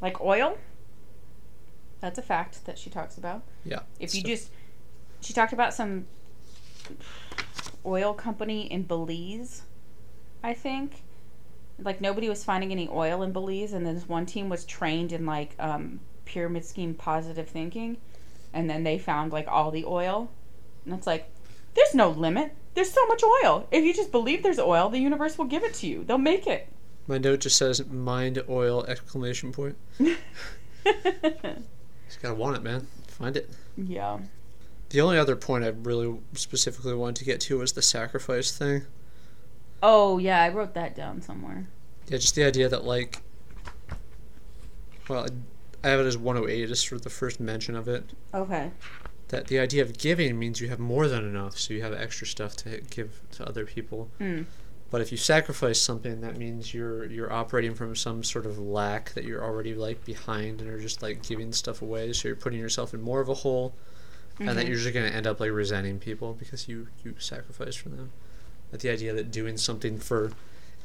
like 0.00 0.20
oil? 0.20 0.58
That's 2.00 2.18
a 2.18 2.22
fact 2.22 2.64
that 2.66 2.78
she 2.78 2.90
talks 2.90 3.16
about. 3.16 3.42
Yeah. 3.64 3.80
If 4.00 4.14
you 4.14 4.22
So- 4.22 4.26
just, 4.26 4.50
she 5.20 5.32
talked 5.32 5.52
about 5.52 5.72
some 5.72 6.06
oil 7.86 8.12
company 8.12 8.70
in 8.70 8.82
Belize, 8.82 9.62
I 10.42 10.52
think. 10.54 11.04
Like 11.78 12.00
nobody 12.00 12.28
was 12.28 12.44
finding 12.44 12.70
any 12.72 12.88
oil 12.88 13.22
in 13.22 13.32
Belize, 13.32 13.72
and 13.72 13.86
then 13.86 13.94
this 13.94 14.08
one 14.08 14.26
team 14.26 14.48
was 14.48 14.64
trained 14.64 15.12
in 15.12 15.24
like 15.26 15.54
um, 15.58 16.00
pyramid 16.24 16.64
scheme 16.64 16.94
positive 16.94 17.48
thinking, 17.48 17.96
and 18.52 18.68
then 18.68 18.84
they 18.84 18.98
found 18.98 19.32
like 19.32 19.46
all 19.48 19.70
the 19.70 19.84
oil, 19.84 20.30
and 20.84 20.94
it's 20.94 21.06
like, 21.06 21.30
there's 21.74 21.94
no 21.94 22.10
limit. 22.10 22.54
There's 22.74 22.92
so 22.92 23.06
much 23.06 23.22
oil. 23.44 23.66
If 23.70 23.84
you 23.84 23.92
just 23.94 24.12
believe 24.12 24.42
there's 24.42 24.58
oil, 24.58 24.88
the 24.88 24.98
universe 24.98 25.36
will 25.38 25.44
give 25.46 25.62
it 25.62 25.74
to 25.74 25.86
you. 25.86 26.04
They'll 26.04 26.18
make 26.18 26.46
it. 26.46 26.68
My 27.06 27.18
note 27.18 27.40
just 27.40 27.56
says 27.56 27.84
"mind 27.86 28.42
oil!" 28.48 28.84
exclamation 28.86 29.52
point. 29.52 29.76
Just 30.84 32.20
gotta 32.22 32.34
want 32.34 32.56
it, 32.56 32.62
man. 32.62 32.86
Find 33.08 33.36
it. 33.36 33.50
yeah. 33.76 34.18
The 34.90 35.00
only 35.00 35.16
other 35.16 35.36
point 35.36 35.64
I 35.64 35.68
really 35.68 36.18
specifically 36.34 36.94
wanted 36.94 37.16
to 37.16 37.24
get 37.24 37.40
to 37.42 37.58
was 37.58 37.72
the 37.72 37.80
sacrifice 37.82 38.56
thing. 38.56 38.82
Oh 39.82 40.18
yeah, 40.18 40.42
I 40.42 40.50
wrote 40.50 40.74
that 40.74 40.94
down 40.94 41.22
somewhere. 41.22 41.66
Yeah, 42.08 42.18
just 42.18 42.34
the 42.34 42.44
idea 42.44 42.68
that 42.68 42.84
like, 42.84 43.22
well, 45.08 45.26
I 45.84 45.88
have 45.88 46.00
it 46.00 46.06
as 46.06 46.16
108 46.16 46.66
just 46.68 46.86
for 46.88 46.98
the 46.98 47.10
first 47.10 47.40
mention 47.40 47.74
of 47.76 47.88
it. 47.88 48.04
Okay. 48.32 48.70
That 49.28 49.46
the 49.48 49.58
idea 49.58 49.82
of 49.82 49.96
giving 49.98 50.38
means 50.38 50.60
you 50.60 50.68
have 50.68 50.78
more 50.78 51.08
than 51.08 51.24
enough, 51.24 51.58
so 51.58 51.74
you 51.74 51.82
have 51.82 51.92
extra 51.94 52.26
stuff 52.26 52.54
to 52.58 52.80
give 52.90 53.20
to 53.32 53.46
other 53.48 53.64
people. 53.64 54.10
Hmm. 54.18 54.42
But 54.90 55.00
if 55.00 55.10
you 55.10 55.16
sacrifice 55.16 55.80
something, 55.80 56.20
that 56.20 56.36
means 56.36 56.74
you're 56.74 57.06
you're 57.06 57.32
operating 57.32 57.74
from 57.74 57.96
some 57.96 58.22
sort 58.22 58.44
of 58.44 58.58
lack 58.58 59.14
that 59.14 59.24
you're 59.24 59.42
already 59.42 59.74
like 59.74 60.04
behind, 60.04 60.60
and 60.60 60.68
are 60.68 60.78
just 60.78 61.00
like 61.02 61.22
giving 61.26 61.52
stuff 61.52 61.80
away. 61.80 62.12
So 62.12 62.28
you're 62.28 62.36
putting 62.36 62.60
yourself 62.60 62.92
in 62.92 63.00
more 63.00 63.20
of 63.22 63.28
a 63.30 63.34
hole, 63.34 63.74
and 64.38 64.50
that 64.50 64.66
Mhm. 64.66 64.68
you're 64.68 64.76
just 64.78 64.92
gonna 64.92 65.06
end 65.06 65.26
up 65.26 65.40
like 65.40 65.50
resenting 65.50 65.98
people 65.98 66.34
because 66.34 66.68
you 66.68 66.88
you 67.02 67.14
sacrificed 67.18 67.78
for 67.78 67.88
them. 67.88 68.10
That 68.70 68.80
the 68.80 68.90
idea 68.90 69.14
that 69.14 69.30
doing 69.30 69.56
something 69.56 69.98
for 69.98 70.32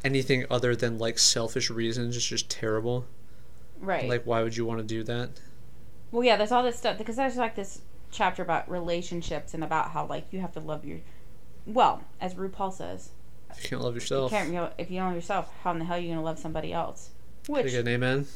anything 0.06 0.46
other 0.50 0.74
than 0.74 0.98
like 0.98 1.20
selfish 1.20 1.70
reasons 1.70 2.16
is 2.16 2.26
just 2.26 2.50
terrible. 2.50 3.08
Right. 3.80 4.08
Like, 4.08 4.26
why 4.26 4.44
would 4.44 4.56
you 4.56 4.66
want 4.66 4.80
to 4.80 4.86
do 4.86 5.04
that? 5.04 5.30
Well, 6.12 6.24
yeah, 6.24 6.36
there's 6.38 6.52
all 6.52 6.64
this 6.64 6.78
stuff 6.78 6.98
because 6.98 7.16
there's 7.16 7.38
like 7.38 7.56
this 7.56 7.82
chapter 8.12 8.42
about 8.42 8.70
relationships 8.70 9.54
and 9.54 9.64
about 9.64 9.92
how 9.92 10.06
like 10.06 10.32
you 10.32 10.40
have 10.40 10.54
to 10.54 10.60
love 10.60 10.86
your. 10.86 11.00
Well, 11.66 12.04
as 12.22 12.36
RuPaul 12.36 12.72
says, 12.74 13.10
If 13.52 13.64
you 13.64 13.70
can't 13.70 13.82
love 13.82 13.94
you 13.94 14.00
yourself, 14.00 14.32
can't. 14.32 14.48
You 14.50 14.56
know, 14.56 14.72
if 14.78 14.90
you 14.90 14.98
don't 14.98 15.08
love 15.08 15.16
yourself, 15.16 15.52
how 15.64 15.72
in 15.72 15.80
the 15.80 15.86
hell 15.86 15.98
are 15.98 16.00
you 16.00 16.10
gonna 16.10 16.24
love 16.24 16.40
somebody 16.40 16.72
else? 16.74 17.10
Can 17.44 17.56
I 17.56 17.62
Which, 17.62 17.72
get 17.72 17.82
an 17.82 17.88
amen. 17.90 18.28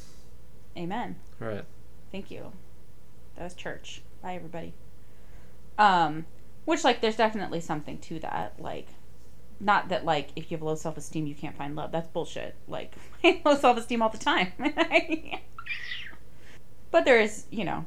amen. 0.78 1.16
All 1.42 1.48
right. 1.48 1.66
Thank 2.12 2.30
you. 2.32 2.52
That 3.38 3.46
was 3.46 3.54
church. 3.54 4.02
Bye, 4.22 4.36
everybody. 4.36 4.74
Um, 5.78 6.26
which 6.66 6.84
like 6.84 7.02
there's 7.02 7.16
definitely 7.16 7.62
something 7.62 7.98
to 8.00 8.20
that. 8.20 8.56
Like, 8.60 8.88
not 9.62 9.90
that 9.90 10.04
like 10.04 10.30
if 10.36 10.50
you 10.50 10.58
have 10.58 10.64
low 10.64 10.76
self 10.76 10.98
esteem 10.98 11.28
you 11.28 11.36
can't 11.36 11.56
find 11.56 11.76
love. 11.76 11.92
That's 11.92 12.08
bullshit. 12.08 12.56
Like, 12.68 12.96
low 13.46 13.56
self 13.56 13.78
esteem 13.78 14.02
all 14.02 14.10
the 14.10 14.18
time. 14.18 14.52
but 16.92 17.06
there 17.06 17.20
is, 17.20 17.46
you 17.52 17.64
know, 17.64 17.86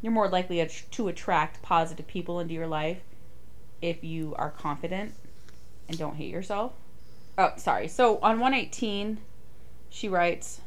you're 0.00 0.12
more 0.12 0.28
likely 0.28 0.66
to 0.92 1.08
attract 1.08 1.62
positive 1.62 2.06
people 2.06 2.40
into 2.40 2.54
your 2.54 2.66
life 2.66 3.00
if 3.82 4.04
you 4.04 4.34
are 4.38 4.50
confident 4.50 5.12
and 5.88 5.98
don't 5.98 6.16
hate 6.16 6.30
yourself. 6.30 6.72
Oh, 7.36 7.52
sorry. 7.56 7.88
So 7.88 8.18
on 8.18 8.40
118, 8.40 9.18
she 9.90 10.08
writes 10.08 10.60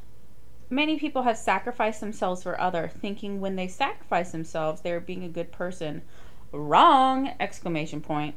Many 0.70 1.00
people 1.00 1.24
have 1.24 1.38
sacrificed 1.38 2.00
themselves 2.00 2.44
for 2.44 2.60
other, 2.60 2.88
thinking 2.88 3.42
when 3.42 3.56
they 3.56 3.68
sacrifice 3.68 4.32
themselves, 4.32 4.82
they 4.82 4.92
are 4.92 5.00
being 5.00 5.24
a 5.24 5.30
good 5.30 5.52
person. 5.52 6.04
Wrong! 6.52 7.34
Exclamation 7.40 8.02
point. 8.02 8.36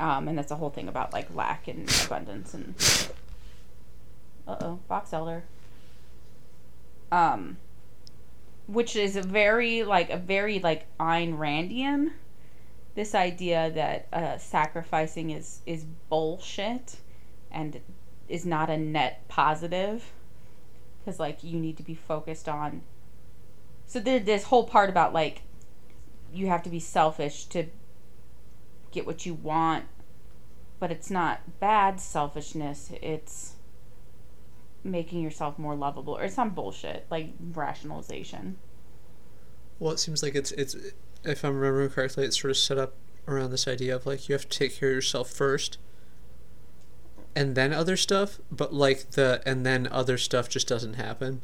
Um, 0.00 0.28
and 0.28 0.38
that's 0.38 0.50
a 0.50 0.56
whole 0.56 0.70
thing 0.70 0.88
about 0.88 1.12
like 1.12 1.34
lack 1.34 1.68
and 1.68 1.88
abundance 2.06 2.54
and. 2.54 2.74
Uh 4.48 4.56
oh, 4.60 4.80
box 4.88 5.12
elder. 5.12 5.44
Um, 7.12 7.58
which 8.66 8.96
is 8.96 9.16
a 9.16 9.22
very 9.22 9.82
like 9.82 10.10
a 10.10 10.16
very 10.16 10.58
like 10.58 10.86
Ayn 10.98 11.36
Randian. 11.36 12.12
This 12.94 13.14
idea 13.14 13.70
that 13.72 14.08
uh, 14.12 14.38
sacrificing 14.38 15.30
is 15.30 15.60
is 15.66 15.84
bullshit, 16.08 16.96
and 17.50 17.80
is 18.28 18.46
not 18.46 18.70
a 18.70 18.76
net 18.76 19.28
positive, 19.28 20.12
because 20.98 21.20
like 21.20 21.44
you 21.44 21.58
need 21.60 21.76
to 21.76 21.82
be 21.82 21.94
focused 21.94 22.48
on. 22.48 22.82
So 23.86 24.00
there's 24.00 24.24
this 24.24 24.44
whole 24.44 24.64
part 24.64 24.88
about 24.88 25.12
like, 25.12 25.42
you 26.32 26.46
have 26.46 26.62
to 26.62 26.70
be 26.70 26.80
selfish 26.80 27.44
to 27.46 27.66
get 28.90 29.06
what 29.06 29.26
you 29.26 29.34
want, 29.34 29.84
but 30.78 30.90
it's 30.90 31.10
not 31.10 31.60
bad 31.60 32.00
selfishness. 32.00 32.90
It's 33.00 33.54
making 34.82 35.20
yourself 35.22 35.58
more 35.58 35.74
lovable 35.74 36.16
or 36.16 36.24
it's 36.24 36.34
some 36.34 36.50
bullshit 36.50 37.06
like 37.10 37.32
rationalization. 37.52 38.56
Well, 39.78 39.92
it 39.92 39.98
seems 39.98 40.22
like 40.22 40.34
it's 40.34 40.52
it's 40.52 40.76
if 41.24 41.44
I'm 41.44 41.56
remembering 41.56 41.90
correctly, 41.90 42.24
it's 42.24 42.40
sort 42.40 42.50
of 42.50 42.56
set 42.56 42.78
up 42.78 42.94
around 43.28 43.50
this 43.50 43.68
idea 43.68 43.94
of 43.94 44.06
like 44.06 44.28
you 44.28 44.34
have 44.34 44.48
to 44.48 44.58
take 44.58 44.78
care 44.78 44.90
of 44.90 44.94
yourself 44.94 45.30
first, 45.30 45.78
and 47.34 47.54
then 47.54 47.72
other 47.72 47.96
stuff. 47.96 48.40
But 48.50 48.72
like 48.72 49.12
the 49.12 49.42
and 49.46 49.64
then 49.64 49.88
other 49.90 50.18
stuff 50.18 50.48
just 50.48 50.68
doesn't 50.68 50.94
happen. 50.94 51.42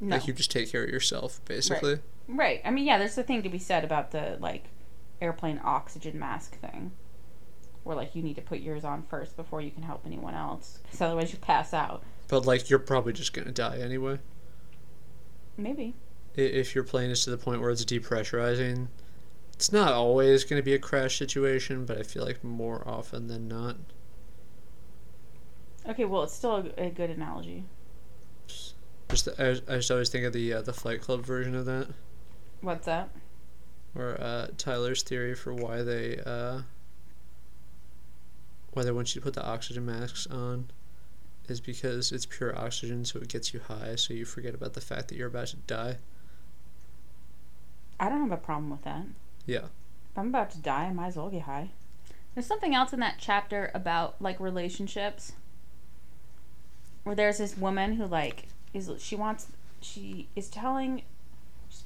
No. 0.00 0.16
Like 0.16 0.26
you 0.26 0.32
just 0.32 0.50
take 0.50 0.70
care 0.70 0.84
of 0.84 0.90
yourself, 0.90 1.40
basically. 1.44 2.00
Right. 2.28 2.60
I 2.64 2.70
mean, 2.70 2.84
yeah, 2.84 2.98
there's 2.98 3.16
a 3.16 3.22
thing 3.22 3.42
to 3.42 3.48
be 3.48 3.58
said 3.58 3.84
about 3.84 4.10
the 4.10 4.36
like 4.40 4.64
airplane 5.20 5.60
oxygen 5.62 6.18
mask 6.18 6.58
thing. 6.60 6.92
Where 7.84 7.96
like 7.96 8.14
you 8.14 8.22
need 8.22 8.36
to 8.36 8.42
put 8.42 8.60
yours 8.60 8.84
on 8.84 9.04
first 9.04 9.36
before 9.36 9.60
you 9.60 9.70
can 9.70 9.82
help 9.82 10.02
anyone 10.06 10.34
else, 10.34 10.80
because 10.82 11.00
otherwise 11.00 11.32
you 11.32 11.38
pass 11.38 11.72
out. 11.72 12.02
But 12.28 12.44
like 12.44 12.68
you're 12.68 12.78
probably 12.80 13.12
just 13.12 13.32
gonna 13.32 13.52
die 13.52 13.78
anyway. 13.78 14.18
Maybe. 15.56 15.94
If 16.34 16.74
your 16.74 16.84
plane 16.84 17.10
is 17.10 17.24
to 17.24 17.30
the 17.30 17.38
point 17.38 17.60
where 17.60 17.70
it's 17.70 17.84
depressurizing, 17.84 18.88
it's 19.54 19.72
not 19.72 19.92
always 19.92 20.44
gonna 20.44 20.62
be 20.62 20.74
a 20.74 20.78
crash 20.78 21.16
situation, 21.16 21.86
but 21.86 21.96
I 21.96 22.02
feel 22.02 22.24
like 22.24 22.42
more 22.42 22.86
often 22.86 23.28
than 23.28 23.46
not. 23.48 23.76
Okay, 25.88 26.04
well, 26.04 26.24
it's 26.24 26.34
still 26.34 26.56
a, 26.76 26.86
a 26.86 26.90
good 26.90 27.10
analogy. 27.10 27.64
Just 29.08 29.28
I, 29.38 29.50
I 29.68 29.76
just 29.76 29.90
always 29.90 30.08
think 30.08 30.24
of 30.24 30.32
the 30.32 30.54
uh, 30.54 30.62
the 30.62 30.72
Fight 30.72 31.00
Club 31.00 31.24
version 31.24 31.54
of 31.54 31.64
that. 31.66 31.88
What's 32.60 32.86
that? 32.86 33.10
Or 33.96 34.20
uh, 34.20 34.48
Tyler's 34.58 35.02
theory 35.02 35.34
for 35.34 35.54
why 35.54 35.82
they 35.82 36.20
uh, 36.24 36.62
why 38.72 38.84
they 38.84 38.92
want 38.92 39.14
you 39.14 39.20
to 39.20 39.24
put 39.24 39.34
the 39.34 39.44
oxygen 39.44 39.86
masks 39.86 40.26
on 40.26 40.70
is 41.48 41.60
because 41.60 42.12
it's 42.12 42.26
pure 42.26 42.56
oxygen, 42.58 43.04
so 43.04 43.18
it 43.20 43.28
gets 43.28 43.54
you 43.54 43.60
high, 43.60 43.94
so 43.94 44.12
you 44.12 44.24
forget 44.24 44.54
about 44.54 44.74
the 44.74 44.80
fact 44.80 45.08
that 45.08 45.16
you're 45.16 45.28
about 45.28 45.46
to 45.48 45.56
die. 45.56 45.98
I 47.98 48.08
don't 48.08 48.20
have 48.20 48.32
a 48.32 48.36
problem 48.36 48.70
with 48.70 48.82
that. 48.82 49.04
Yeah. 49.46 49.66
If 50.12 50.18
I'm 50.18 50.28
about 50.28 50.50
to 50.50 50.58
die, 50.58 50.84
I 50.84 50.92
might 50.92 51.08
as 51.08 51.16
well 51.16 51.30
get 51.30 51.42
high. 51.42 51.70
There's 52.34 52.46
something 52.46 52.74
else 52.74 52.92
in 52.92 53.00
that 53.00 53.16
chapter 53.18 53.70
about 53.74 54.20
like 54.20 54.38
relationships. 54.38 55.32
Where 57.04 57.14
there's 57.14 57.38
this 57.38 57.56
woman 57.56 57.94
who 57.94 58.04
like 58.04 58.48
is 58.74 58.90
she 58.98 59.16
wants 59.16 59.46
she 59.80 60.28
is 60.34 60.48
telling 60.48 61.02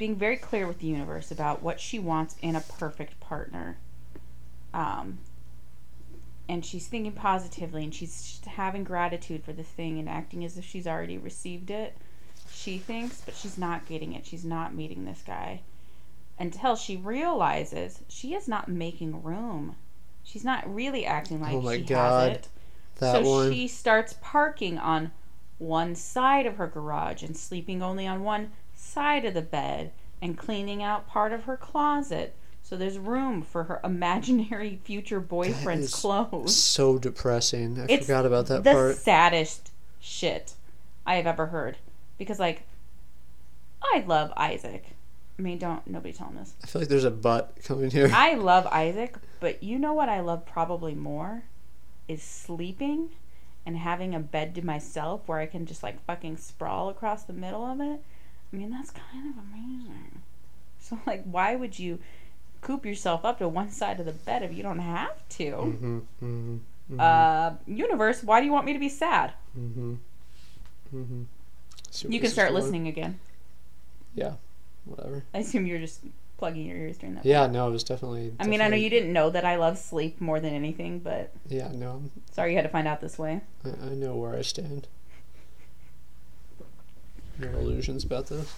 being 0.01 0.17
very 0.17 0.39
clear 0.39 0.67
with 0.67 0.79
the 0.79 0.87
universe 0.87 1.31
about 1.31 1.63
what 1.63 1.79
she 1.79 1.99
wants 1.99 2.35
in 2.41 2.57
a 2.57 2.61
perfect 2.63 3.21
partner. 3.21 3.77
Um 4.73 5.19
and 6.49 6.65
she's 6.65 6.87
thinking 6.89 7.13
positively 7.13 7.85
and 7.85 7.95
she's 7.95 8.41
having 8.47 8.83
gratitude 8.83 9.45
for 9.45 9.53
the 9.53 9.63
thing 9.63 9.99
and 9.99 10.09
acting 10.09 10.43
as 10.43 10.57
if 10.57 10.65
she's 10.65 10.87
already 10.87 11.19
received 11.19 11.71
it. 11.71 11.97
She 12.51 12.79
thinks, 12.79 13.21
but 13.21 13.35
she's 13.35 13.59
not 13.59 13.87
getting 13.87 14.15
it. 14.15 14.25
She's 14.27 14.45
not 14.45 14.75
meeting 14.75 15.05
this 15.05 15.23
guy 15.25 15.61
until 16.39 16.77
she 16.77 16.97
realizes 16.97 18.01
she 18.09 18.35
is 18.35 18.49
not 18.49 18.69
making 18.69 19.23
room. 19.23 19.77
She's 20.25 20.45
not 20.45 20.75
really 20.75 21.05
acting 21.05 21.43
like 21.43 21.53
Oh 21.53 21.61
my 21.61 21.77
she 21.77 21.83
God. 21.83 22.29
has 22.31 22.37
it. 22.39 22.49
That 23.01 23.23
so 23.23 23.31
one. 23.31 23.53
she 23.53 23.69
starts 23.69 24.15
parking 24.23 24.79
on 24.79 25.13
one 25.59 25.95
side 25.95 26.47
of 26.47 26.57
her 26.57 26.67
garage 26.67 27.23
and 27.23 27.37
sleeping 27.37 27.83
only 27.83 28.07
on 28.07 28.25
one 28.25 28.51
side 28.81 29.25
of 29.25 29.35
the 29.35 29.43
bed 29.43 29.93
and 30.23 30.37
cleaning 30.37 30.83
out 30.83 31.07
part 31.09 31.33
of 31.33 31.45
her 31.45 31.57
closet. 31.57 32.35
So 32.63 32.77
there's 32.77 32.99
room 32.99 33.43
for 33.43 33.65
her 33.65 33.81
imaginary 33.85 34.81
future 34.85 35.21
boyfriend's 35.21 35.95
clothes. 35.95 36.57
so 36.57 36.99
depressing. 36.99 37.81
I 37.81 37.87
It's 37.89 38.07
forgot 38.07 38.27
about 38.27 38.47
that 38.47 38.65
the 38.65 38.73
part. 38.73 38.95
The 38.97 39.01
saddest 39.01 39.71
shit 40.01 40.55
I 41.07 41.17
have 41.17 41.27
ever 41.27 41.47
heard. 41.47 41.77
Because 42.19 42.39
like 42.39 42.63
I 43.83 44.05
love 44.07 44.33
Isaac. 44.37 44.85
I 45.39 45.43
mean, 45.43 45.59
don't 45.59 45.87
nobody 45.87 46.13
tell 46.13 46.29
him 46.29 46.37
this. 46.37 46.55
I 46.63 46.67
feel 46.67 46.83
like 46.83 46.89
there's 46.91 47.05
a 47.05 47.11
butt 47.11 47.57
coming 47.65 47.91
here. 47.91 48.11
I 48.13 48.35
love 48.51 48.67
Isaac, 48.67 49.17
but 49.41 49.63
you 49.63 49.79
know 49.79 49.95
what 49.95 50.11
I 50.11 50.21
love 50.21 50.45
probably 50.45 50.95
more 50.95 51.45
is 52.09 52.23
sleeping 52.23 53.09
and 53.65 53.79
having 53.79 54.15
a 54.15 54.21
bed 54.21 54.55
to 54.57 54.65
myself 54.65 55.23
where 55.27 55.39
I 55.39 55.47
can 55.47 55.65
just 55.65 55.83
like 55.83 56.05
fucking 56.05 56.37
sprawl 56.37 56.91
across 56.91 57.23
the 57.23 57.33
middle 57.33 57.65
of 57.65 57.81
it. 57.81 58.03
I 58.53 58.57
mean, 58.57 58.71
that's 58.71 58.91
kind 58.91 59.29
of 59.29 59.43
amazing. 59.45 60.23
So 60.79 60.99
like, 61.07 61.25
why 61.25 61.55
would 61.57 61.79
you 61.79 61.99
coop 62.61 62.85
yourself 62.85 63.25
up 63.25 63.39
to 63.39 63.49
one 63.49 63.71
side 63.71 64.01
of 64.01 64.07
the 64.07 64.13
bed 64.13 64.43
if 64.43 64.53
you 64.53 64.63
don't 64.63 64.81
have 64.81 65.29
to? 65.31 65.45
mm-hmm, 65.45 65.99
mm-hmm, 65.99 66.57
mm-hmm, 66.91 67.01
Uh, 67.01 67.53
universe, 67.67 68.23
why 68.23 68.41
do 68.41 68.47
you 68.47 68.53
want 68.53 68.67
me 68.67 68.73
to 68.73 68.79
be 68.79 68.89
sad? 68.89 69.33
mm-hmm, 69.59 69.95
mm-hmm. 70.95 71.23
You 72.09 72.21
can 72.21 72.31
start 72.31 72.49
for? 72.49 72.55
listening 72.55 72.89
again. 72.89 73.19
Yeah, 74.15 74.35
whatever. 74.85 75.25
I 75.35 75.39
assume 75.39 75.67
you're 75.67 75.79
just 75.79 76.01
plugging 76.39 76.67
your 76.67 76.77
ears 76.77 76.99
during 76.99 77.15
that. 77.15 77.25
Yeah, 77.25 77.47
no, 77.47 77.69
it 77.69 77.73
was 77.73 77.85
definitely. 77.85 78.33
I 78.41 78.47
mean, 78.47 78.61
I 78.61 78.69
know 78.69 78.77
you 78.77 78.91
didn't 78.91 79.13
know 79.13 79.31
that 79.31 79.45
I 79.45 79.57
love 79.57 79.79
sleep 79.79 80.21
more 80.21 80.41
than 80.41 80.55
anything, 80.55 80.99
but 80.99 81.33
Yeah, 81.49 81.71
no, 81.73 81.91
I'm, 81.93 82.11
sorry 82.33 82.51
you 82.51 82.57
had 82.57 82.63
to 82.63 82.69
find 82.71 82.89
out 82.89 83.01
this 83.01 83.19
way. 83.19 83.43
I, 83.65 83.69
I 83.87 83.95
know 83.95 84.17
where 84.17 84.35
I 84.35 84.43
stand. 84.43 84.89
No 87.41 87.59
illusions 87.59 88.05
about 88.05 88.27
this. 88.27 88.55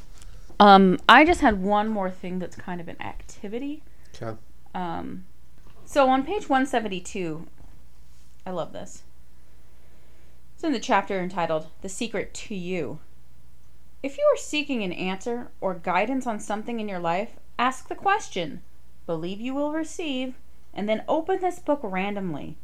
Um, 0.58 0.98
I 1.08 1.24
just 1.24 1.40
had 1.40 1.62
one 1.62 1.88
more 1.88 2.10
thing 2.10 2.38
that's 2.38 2.56
kind 2.56 2.80
of 2.80 2.88
an 2.88 3.00
activity. 3.00 3.82
Okay. 4.14 4.36
Um, 4.74 5.24
so 5.84 6.08
on 6.08 6.24
page 6.24 6.48
172, 6.48 7.46
I 8.46 8.50
love 8.50 8.72
this. 8.72 9.02
It's 10.54 10.64
in 10.64 10.72
the 10.72 10.80
chapter 10.80 11.20
entitled 11.20 11.68
The 11.82 11.88
Secret 11.88 12.34
to 12.34 12.54
You. 12.54 12.98
If 14.02 14.18
you 14.18 14.24
are 14.32 14.36
seeking 14.36 14.82
an 14.82 14.92
answer 14.92 15.48
or 15.60 15.74
guidance 15.74 16.26
on 16.26 16.40
something 16.40 16.80
in 16.80 16.88
your 16.88 16.98
life, 16.98 17.36
ask 17.58 17.88
the 17.88 17.94
question, 17.94 18.62
believe 19.06 19.40
you 19.40 19.54
will 19.54 19.72
receive, 19.72 20.34
and 20.74 20.88
then 20.88 21.04
open 21.06 21.40
this 21.40 21.58
book 21.58 21.80
randomly. 21.82 22.56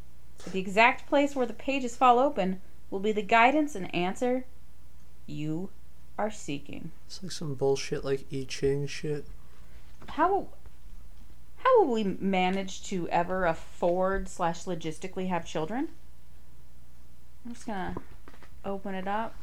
The 0.52 0.58
exact 0.58 1.08
place 1.08 1.36
where 1.36 1.46
the 1.46 1.52
pages 1.52 1.96
fall 1.96 2.18
open 2.18 2.60
will 2.90 3.00
be 3.00 3.12
the 3.12 3.22
guidance 3.22 3.74
and 3.74 3.94
answer 3.94 4.44
you 5.26 5.70
are 6.18 6.30
seeking. 6.30 6.90
It's 7.06 7.22
like 7.22 7.32
some 7.32 7.54
bullshit 7.54 8.04
like 8.04 8.26
I 8.32 8.44
Ching 8.48 8.86
shit. 8.86 9.24
how 10.08 10.48
how 11.58 11.82
will 11.82 11.92
we 11.92 12.04
manage 12.04 12.84
to 12.88 13.08
ever 13.08 13.46
afford 13.46 14.28
slash 14.28 14.64
logistically 14.64 15.28
have 15.28 15.46
children? 15.46 15.88
I'm 17.46 17.52
just 17.52 17.66
gonna 17.66 17.94
open 18.64 18.94
it 18.94 19.08
up 19.08 19.34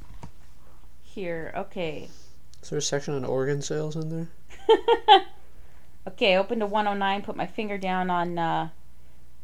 here. 1.01 1.53
Okay. 1.55 2.09
Is 2.61 2.69
there 2.69 2.79
a 2.79 2.81
section 2.81 3.13
on 3.13 3.25
organ 3.25 3.61
sales 3.61 3.95
in 3.95 4.09
there? 4.09 4.27
okay, 6.07 6.35
open 6.35 6.59
to 6.59 6.65
109. 6.65 7.21
Put 7.21 7.35
my 7.35 7.47
finger 7.47 7.77
down 7.77 8.09
on. 8.09 8.37
Uh, 8.37 8.69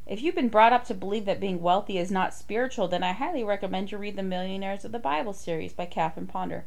if 0.07 0.21
you've 0.21 0.35
been 0.35 0.49
brought 0.49 0.73
up 0.73 0.85
to 0.85 0.93
believe 0.93 1.25
that 1.25 1.39
being 1.39 1.61
wealthy 1.61 1.97
is 1.97 2.11
not 2.11 2.33
spiritual, 2.33 2.87
then 2.87 3.03
I 3.03 3.13
highly 3.13 3.43
recommend 3.43 3.91
you 3.91 3.97
read 3.97 4.15
the 4.15 4.23
Millionaires 4.23 4.83
of 4.83 4.91
the 4.91 4.99
Bible 4.99 5.33
series 5.33 5.71
by 5.71 5.85
Catherine 5.85 6.27
Ponder. 6.27 6.65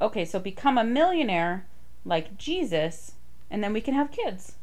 Okay, 0.00 0.24
so 0.24 0.38
become 0.38 0.76
a 0.76 0.84
millionaire 0.84 1.66
like 2.04 2.36
Jesus, 2.36 3.12
and 3.50 3.62
then 3.62 3.72
we 3.72 3.80
can 3.80 3.94
have 3.94 4.10
kids. 4.12 4.54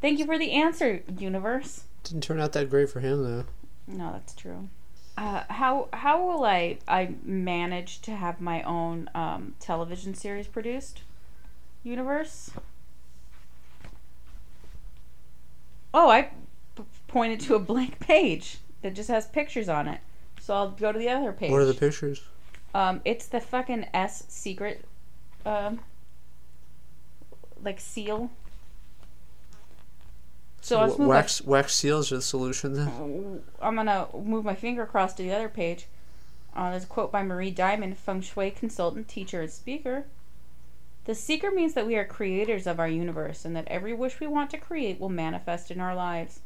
Thank 0.00 0.18
you 0.18 0.26
for 0.26 0.38
the 0.38 0.52
answer, 0.52 1.02
universe. 1.18 1.84
Didn't 2.04 2.22
turn 2.22 2.40
out 2.40 2.52
that 2.52 2.70
great 2.70 2.90
for 2.90 3.00
him 3.00 3.22
though. 3.22 3.44
No, 3.86 4.12
that's 4.12 4.34
true. 4.34 4.68
Uh, 5.16 5.44
how 5.48 5.88
how 5.92 6.26
will 6.26 6.44
I 6.44 6.78
I 6.86 7.14
manage 7.24 8.00
to 8.02 8.12
have 8.12 8.40
my 8.40 8.62
own 8.62 9.10
um, 9.14 9.54
television 9.60 10.14
series 10.14 10.46
produced? 10.46 11.02
universe. 11.86 12.50
Oh, 15.94 16.10
I 16.10 16.30
p- 16.76 16.82
pointed 17.06 17.40
to 17.40 17.54
a 17.54 17.58
blank 17.58 18.00
page 18.00 18.58
that 18.82 18.94
just 18.94 19.08
has 19.08 19.26
pictures 19.26 19.68
on 19.68 19.88
it. 19.88 20.00
So 20.40 20.54
I'll 20.54 20.70
go 20.72 20.92
to 20.92 20.98
the 20.98 21.08
other 21.08 21.32
page. 21.32 21.50
What 21.50 21.60
are 21.60 21.64
the 21.64 21.74
pictures? 21.74 22.22
Um, 22.74 23.00
it's 23.04 23.26
the 23.26 23.40
fucking 23.40 23.86
S 23.94 24.24
secret, 24.28 24.84
um, 25.44 25.80
like 27.62 27.80
seal. 27.80 28.30
So 30.60 30.84
just 30.84 30.98
move 30.98 31.08
my- 31.08 31.14
wax 31.14 31.42
wax 31.42 31.74
seals 31.74 32.10
are 32.12 32.16
the 32.16 32.22
solution 32.22 32.72
then. 32.74 33.42
I'm 33.60 33.76
gonna 33.76 34.08
move 34.14 34.44
my 34.44 34.54
finger 34.54 34.82
across 34.82 35.14
to 35.14 35.22
the 35.22 35.32
other 35.32 35.48
page. 35.48 35.86
Uh, 36.54 36.70
there's 36.70 36.84
a 36.84 36.88
quote 36.88 37.12
by 37.12 37.22
Marie 37.22 37.50
Diamond, 37.50 37.98
feng 37.98 38.20
shui 38.20 38.50
consultant, 38.50 39.08
teacher, 39.08 39.42
and 39.42 39.50
speaker. 39.50 40.06
The 41.04 41.14
Secret 41.14 41.54
means 41.54 41.74
that 41.74 41.86
we 41.86 41.94
are 41.96 42.04
creators 42.04 42.66
of 42.66 42.80
our 42.80 42.88
universe 42.88 43.44
and 43.44 43.54
that 43.54 43.68
every 43.68 43.92
wish 43.94 44.18
we 44.18 44.26
want 44.26 44.50
to 44.50 44.58
create 44.58 44.98
will 44.98 45.08
manifest 45.08 45.70
in 45.70 45.80
our 45.80 45.94
lives. 45.94 46.40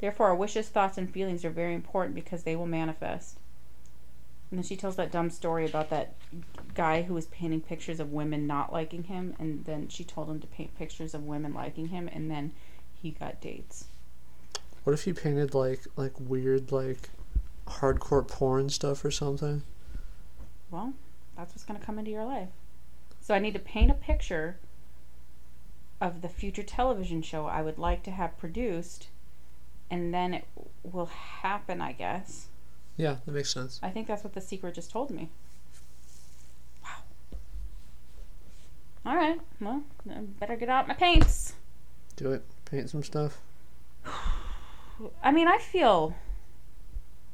Therefore, 0.00 0.28
our 0.28 0.34
wishes, 0.34 0.68
thoughts, 0.68 0.98
and 0.98 1.08
feelings 1.08 1.44
are 1.44 1.50
very 1.50 1.74
important 1.74 2.16
because 2.16 2.42
they 2.42 2.56
will 2.56 2.66
manifest. 2.66 3.38
And 4.50 4.58
then 4.58 4.64
she 4.64 4.76
tells 4.76 4.96
that 4.96 5.10
dumb 5.10 5.30
story 5.30 5.66
about 5.66 5.90
that 5.90 6.14
guy 6.74 7.02
who 7.02 7.14
was 7.14 7.26
painting 7.26 7.60
pictures 7.60 7.98
of 7.98 8.12
women 8.12 8.46
not 8.46 8.72
liking 8.72 9.04
him, 9.04 9.34
and 9.38 9.64
then 9.64 9.88
she 9.88 10.04
told 10.04 10.30
him 10.30 10.40
to 10.40 10.46
paint 10.46 10.76
pictures 10.78 11.14
of 11.14 11.24
women 11.24 11.52
liking 11.52 11.88
him, 11.88 12.08
and 12.12 12.30
then 12.30 12.52
he 12.94 13.10
got 13.10 13.40
dates. 13.40 13.86
What 14.84 14.92
if 14.92 15.02
he 15.04 15.12
painted 15.12 15.52
like 15.52 15.80
like 15.96 16.12
weird 16.20 16.70
like 16.70 17.08
hardcore 17.66 18.26
porn 18.26 18.68
stuff 18.68 19.04
or 19.04 19.10
something? 19.10 19.62
Well, 20.70 20.92
that's 21.36 21.52
what's 21.52 21.64
going 21.64 21.80
to 21.80 21.84
come 21.84 21.98
into 21.98 22.12
your 22.12 22.24
life. 22.24 22.50
So 23.20 23.34
I 23.34 23.40
need 23.40 23.54
to 23.54 23.58
paint 23.58 23.90
a 23.90 23.94
picture 23.94 24.58
of 26.00 26.22
the 26.22 26.28
future 26.28 26.62
television 26.62 27.22
show 27.22 27.46
I 27.46 27.62
would 27.62 27.78
like 27.78 28.04
to 28.04 28.12
have 28.12 28.38
produced, 28.38 29.08
and 29.90 30.14
then 30.14 30.34
it 30.34 30.44
will 30.84 31.06
happen, 31.06 31.80
I 31.80 31.92
guess. 31.92 32.46
Yeah, 32.96 33.16
that 33.24 33.32
makes 33.32 33.52
sense. 33.52 33.78
I 33.82 33.90
think 33.90 34.06
that's 34.06 34.24
what 34.24 34.32
the 34.32 34.40
secret 34.40 34.74
just 34.74 34.90
told 34.90 35.10
me. 35.10 35.28
Wow. 36.82 36.90
All 39.04 39.16
right. 39.16 39.40
Well, 39.60 39.82
I 40.10 40.20
better 40.40 40.56
get 40.56 40.68
out 40.68 40.88
my 40.88 40.94
paints. 40.94 41.54
Do 42.16 42.32
it. 42.32 42.42
Paint 42.64 42.90
some 42.90 43.02
stuff. 43.02 43.38
I 45.22 45.30
mean, 45.30 45.46
I 45.46 45.58
feel 45.58 46.14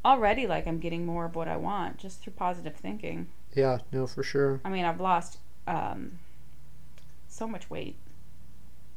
already 0.05 0.47
like 0.47 0.67
I'm 0.67 0.79
getting 0.79 1.07
more 1.07 1.25
of 1.27 1.37
what 1.37 1.47
I 1.47 1.57
want 1.57 1.99
just 1.99 2.21
through 2.21 2.33
positive 2.33 2.75
thinking. 2.75 3.29
Yeah, 3.55 3.79
no, 3.93 4.07
for 4.07 4.23
sure. 4.23 4.61
I 4.65 4.69
mean, 4.69 4.85
I've 4.85 5.01
lost 5.01 5.39
um, 5.69 6.19
so 7.29 7.47
much 7.47 7.71
weight 7.71 7.97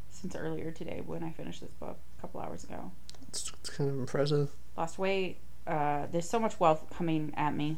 since 0.09 0.35
earlier 0.35 0.71
today 0.71 1.01
when 1.05 1.23
I 1.23 1.31
finished 1.31 1.61
this 1.61 1.71
book 1.73 1.97
a 2.17 2.21
couple 2.21 2.41
hours 2.41 2.63
ago. 2.63 2.91
It's, 3.27 3.51
it's 3.61 3.69
kind 3.69 3.89
of 3.89 3.99
impressive. 3.99 4.49
Lost 4.77 4.97
weight. 4.97 5.37
Uh, 5.67 6.05
there's 6.11 6.29
so 6.29 6.39
much 6.39 6.59
wealth 6.59 6.85
coming 6.95 7.33
at 7.35 7.55
me. 7.55 7.77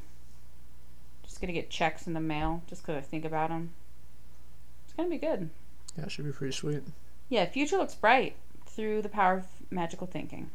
Just 1.23 1.39
gonna 1.41 1.53
get 1.53 1.69
checks 1.69 2.07
in 2.07 2.13
the 2.13 2.19
mail 2.19 2.63
just 2.67 2.83
'cause 2.83 2.95
I 2.95 3.01
think 3.01 3.23
about 3.25 3.49
them. 3.49 3.73
It's 4.85 4.93
gonna 4.93 5.09
be 5.09 5.17
good. 5.17 5.49
Yeah, 5.97 6.05
it 6.05 6.11
should 6.11 6.25
be 6.25 6.31
pretty 6.31 6.53
sweet. 6.53 6.83
Yeah, 7.29 7.45
future 7.45 7.77
looks 7.77 7.95
bright 7.95 8.35
through 8.65 9.01
the 9.01 9.09
power 9.09 9.37
of 9.37 9.45
magical 9.71 10.07
thinking. 10.07 10.49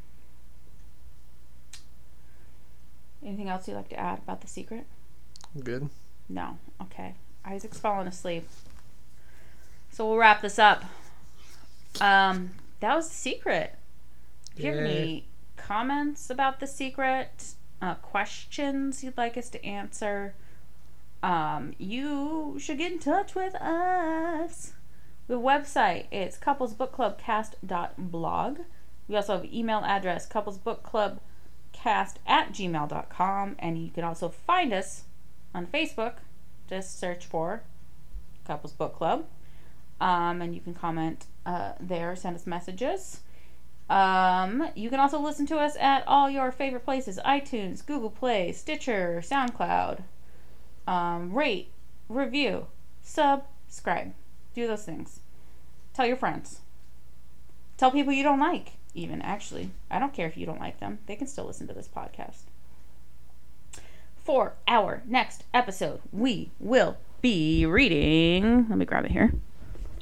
Anything 3.24 3.48
else 3.48 3.68
you'd 3.68 3.74
like 3.74 3.88
to 3.90 3.98
add 3.98 4.18
about 4.18 4.40
the 4.40 4.48
secret? 4.48 4.86
Good. 5.62 5.88
No. 6.28 6.58
Okay. 6.80 7.14
Isaac's 7.44 7.78
falling 7.78 8.08
asleep. 8.08 8.48
So 9.90 10.06
we'll 10.08 10.16
wrap 10.16 10.40
this 10.42 10.58
up. 10.58 10.84
Um, 12.00 12.54
that 12.80 12.94
was 12.96 13.08
the 13.08 13.14
secret. 13.14 13.76
If 14.56 14.64
you 14.64 14.70
have 14.72 14.84
any 14.84 15.24
comments 15.72 16.28
about 16.28 16.60
the 16.60 16.66
secret, 16.66 17.54
uh, 17.80 17.94
questions 17.94 19.02
you'd 19.02 19.16
like 19.16 19.38
us 19.38 19.48
to 19.48 19.64
answer, 19.64 20.34
um, 21.22 21.72
you 21.78 22.58
should 22.60 22.76
get 22.76 22.92
in 22.92 22.98
touch 22.98 23.34
with 23.34 23.54
us. 23.54 24.74
The 25.28 25.40
website 25.40 26.08
it's 26.10 26.36
couplesbookclubcast.blog. 26.36 28.58
We 29.08 29.16
also 29.16 29.38
have 29.38 29.46
email 29.46 29.78
address 29.78 30.28
couplesbookclubcast 30.28 32.16
at 32.26 32.52
gmail.com 32.52 33.56
and 33.58 33.82
you 33.82 33.90
can 33.90 34.04
also 34.04 34.28
find 34.28 34.74
us 34.74 35.04
on 35.54 35.66
Facebook. 35.66 36.16
Just 36.68 37.00
search 37.00 37.24
for 37.24 37.62
Couples 38.46 38.74
Book 38.74 38.94
Club. 38.94 39.24
Um, 40.02 40.42
and 40.42 40.54
you 40.54 40.60
can 40.60 40.74
comment 40.74 41.24
uh, 41.46 41.72
there, 41.80 42.14
send 42.14 42.36
us 42.36 42.46
messages. 42.46 43.20
Um, 43.92 44.70
you 44.74 44.88
can 44.88 45.00
also 45.00 45.20
listen 45.20 45.44
to 45.48 45.58
us 45.58 45.76
at 45.76 46.02
all 46.06 46.30
your 46.30 46.50
favorite 46.50 46.82
places 46.82 47.20
iTunes, 47.26 47.84
Google 47.84 48.08
Play, 48.08 48.50
Stitcher, 48.52 49.20
SoundCloud. 49.22 50.00
Um, 50.86 51.34
rate, 51.34 51.72
review, 52.08 52.68
subscribe. 53.02 54.14
Do 54.54 54.66
those 54.66 54.86
things. 54.86 55.20
Tell 55.92 56.06
your 56.06 56.16
friends. 56.16 56.60
Tell 57.76 57.90
people 57.90 58.14
you 58.14 58.22
don't 58.22 58.40
like, 58.40 58.72
even, 58.94 59.20
actually. 59.20 59.68
I 59.90 59.98
don't 59.98 60.14
care 60.14 60.26
if 60.26 60.38
you 60.38 60.46
don't 60.46 60.58
like 60.60 60.80
them, 60.80 61.00
they 61.04 61.14
can 61.16 61.26
still 61.26 61.44
listen 61.44 61.66
to 61.68 61.74
this 61.74 61.88
podcast. 61.94 62.44
For 64.24 64.54
our 64.66 65.02
next 65.06 65.44
episode, 65.52 66.00
we 66.12 66.50
will 66.58 66.96
be 67.20 67.66
reading. 67.66 68.70
Let 68.70 68.78
me 68.78 68.86
grab 68.86 69.04
it 69.04 69.10
here 69.10 69.34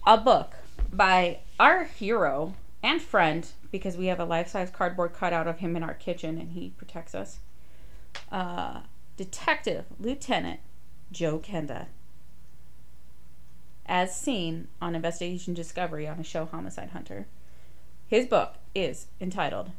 a 0.07 0.17
book 0.17 0.55
by 0.93 1.41
our 1.59 1.85
hero 1.85 2.55
and 2.85 3.03
friend 3.03 3.51
because 3.71 3.97
we 3.97 4.07
have 4.07 4.21
a 4.21 4.25
life-size 4.25 4.71
cardboard 4.71 5.13
cutout 5.13 5.47
of 5.47 5.59
him 5.59 5.77
in 5.77 5.83
our 5.83 5.95
kitchen 5.95 6.39
and 6.39 6.53
he 6.53 6.71
protects 6.77 7.15
us. 7.15 7.39
Uh, 8.31 8.81
Detective 9.17 9.85
Lieutenant 9.99 10.61
Joe 11.13 11.39
Kenda, 11.39 11.87
as 13.87 14.15
seen 14.17 14.69
on 14.81 14.95
Investigation 14.95 15.55
Discovery 15.55 16.09
on 16.09 16.17
his 16.17 16.27
show 16.27 16.47
Homicide 16.47 16.91
Hunter. 16.91 17.27
His 18.07 18.27
book 18.27 18.55
is 18.75 19.07
entitled 19.21 19.71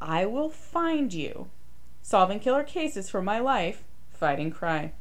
"I 0.00 0.26
Will 0.26 0.50
Find 0.50 1.12
You: 1.12 1.48
Solving 2.02 2.40
Killer 2.40 2.62
Cases 2.62 3.08
for 3.08 3.22
My 3.22 3.38
Life, 3.38 3.82
Fighting 4.12 4.50
Crime." 4.50 4.92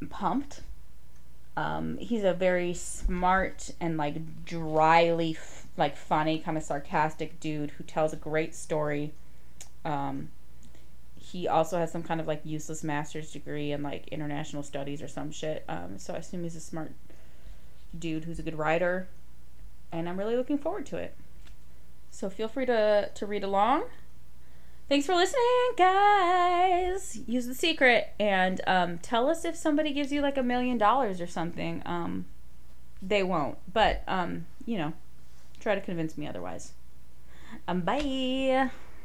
I'm 0.00 0.08
pumped. 0.08 0.60
Um, 1.56 1.98
he's 1.98 2.22
a 2.22 2.32
very 2.32 2.74
smart 2.74 3.72
and 3.80 3.96
like 3.96 4.44
dryly, 4.44 5.36
like 5.78 5.96
funny, 5.96 6.38
kind 6.38 6.56
of 6.56 6.62
sarcastic 6.62 7.40
dude 7.40 7.70
who 7.72 7.84
tells 7.84 8.12
a 8.12 8.16
great 8.16 8.54
story. 8.54 9.12
Um, 9.84 10.28
he 11.16 11.46
also 11.46 11.78
has 11.78 11.92
some 11.92 12.02
kind 12.02 12.20
of 12.20 12.26
like 12.26 12.40
useless 12.44 12.82
master's 12.82 13.30
degree 13.30 13.72
in 13.72 13.82
like 13.82 14.08
international 14.08 14.62
studies 14.62 15.02
or 15.02 15.08
some 15.08 15.30
shit. 15.30 15.64
Um, 15.68 15.98
so 15.98 16.14
I 16.14 16.18
assume 16.18 16.42
he's 16.42 16.56
a 16.56 16.60
smart 16.60 16.92
dude 17.96 18.24
who's 18.24 18.38
a 18.38 18.42
good 18.42 18.58
writer, 18.58 19.08
and 19.92 20.08
I'm 20.08 20.18
really 20.18 20.36
looking 20.36 20.58
forward 20.58 20.86
to 20.86 20.96
it. 20.96 21.14
So 22.10 22.30
feel 22.30 22.48
free 22.48 22.66
to 22.66 23.10
to 23.14 23.26
read 23.26 23.44
along. 23.44 23.84
Thanks 24.88 25.04
for 25.04 25.14
listening, 25.14 25.42
guys. 25.76 27.20
Use 27.26 27.46
the 27.46 27.54
secret 27.54 28.08
and 28.18 28.62
um, 28.66 28.96
tell 28.98 29.28
us 29.28 29.44
if 29.44 29.54
somebody 29.54 29.92
gives 29.92 30.10
you 30.10 30.22
like 30.22 30.38
a 30.38 30.42
million 30.42 30.78
dollars 30.78 31.20
or 31.20 31.26
something. 31.26 31.82
Um, 31.84 32.24
they 33.02 33.22
won't, 33.22 33.58
but 33.70 34.02
um, 34.08 34.46
you 34.64 34.78
know, 34.78 34.94
try 35.58 35.74
to 35.74 35.80
convince 35.80 36.16
me 36.16 36.26
otherwise. 36.26 36.72
Um, 37.66 37.82
bye. 37.82 38.70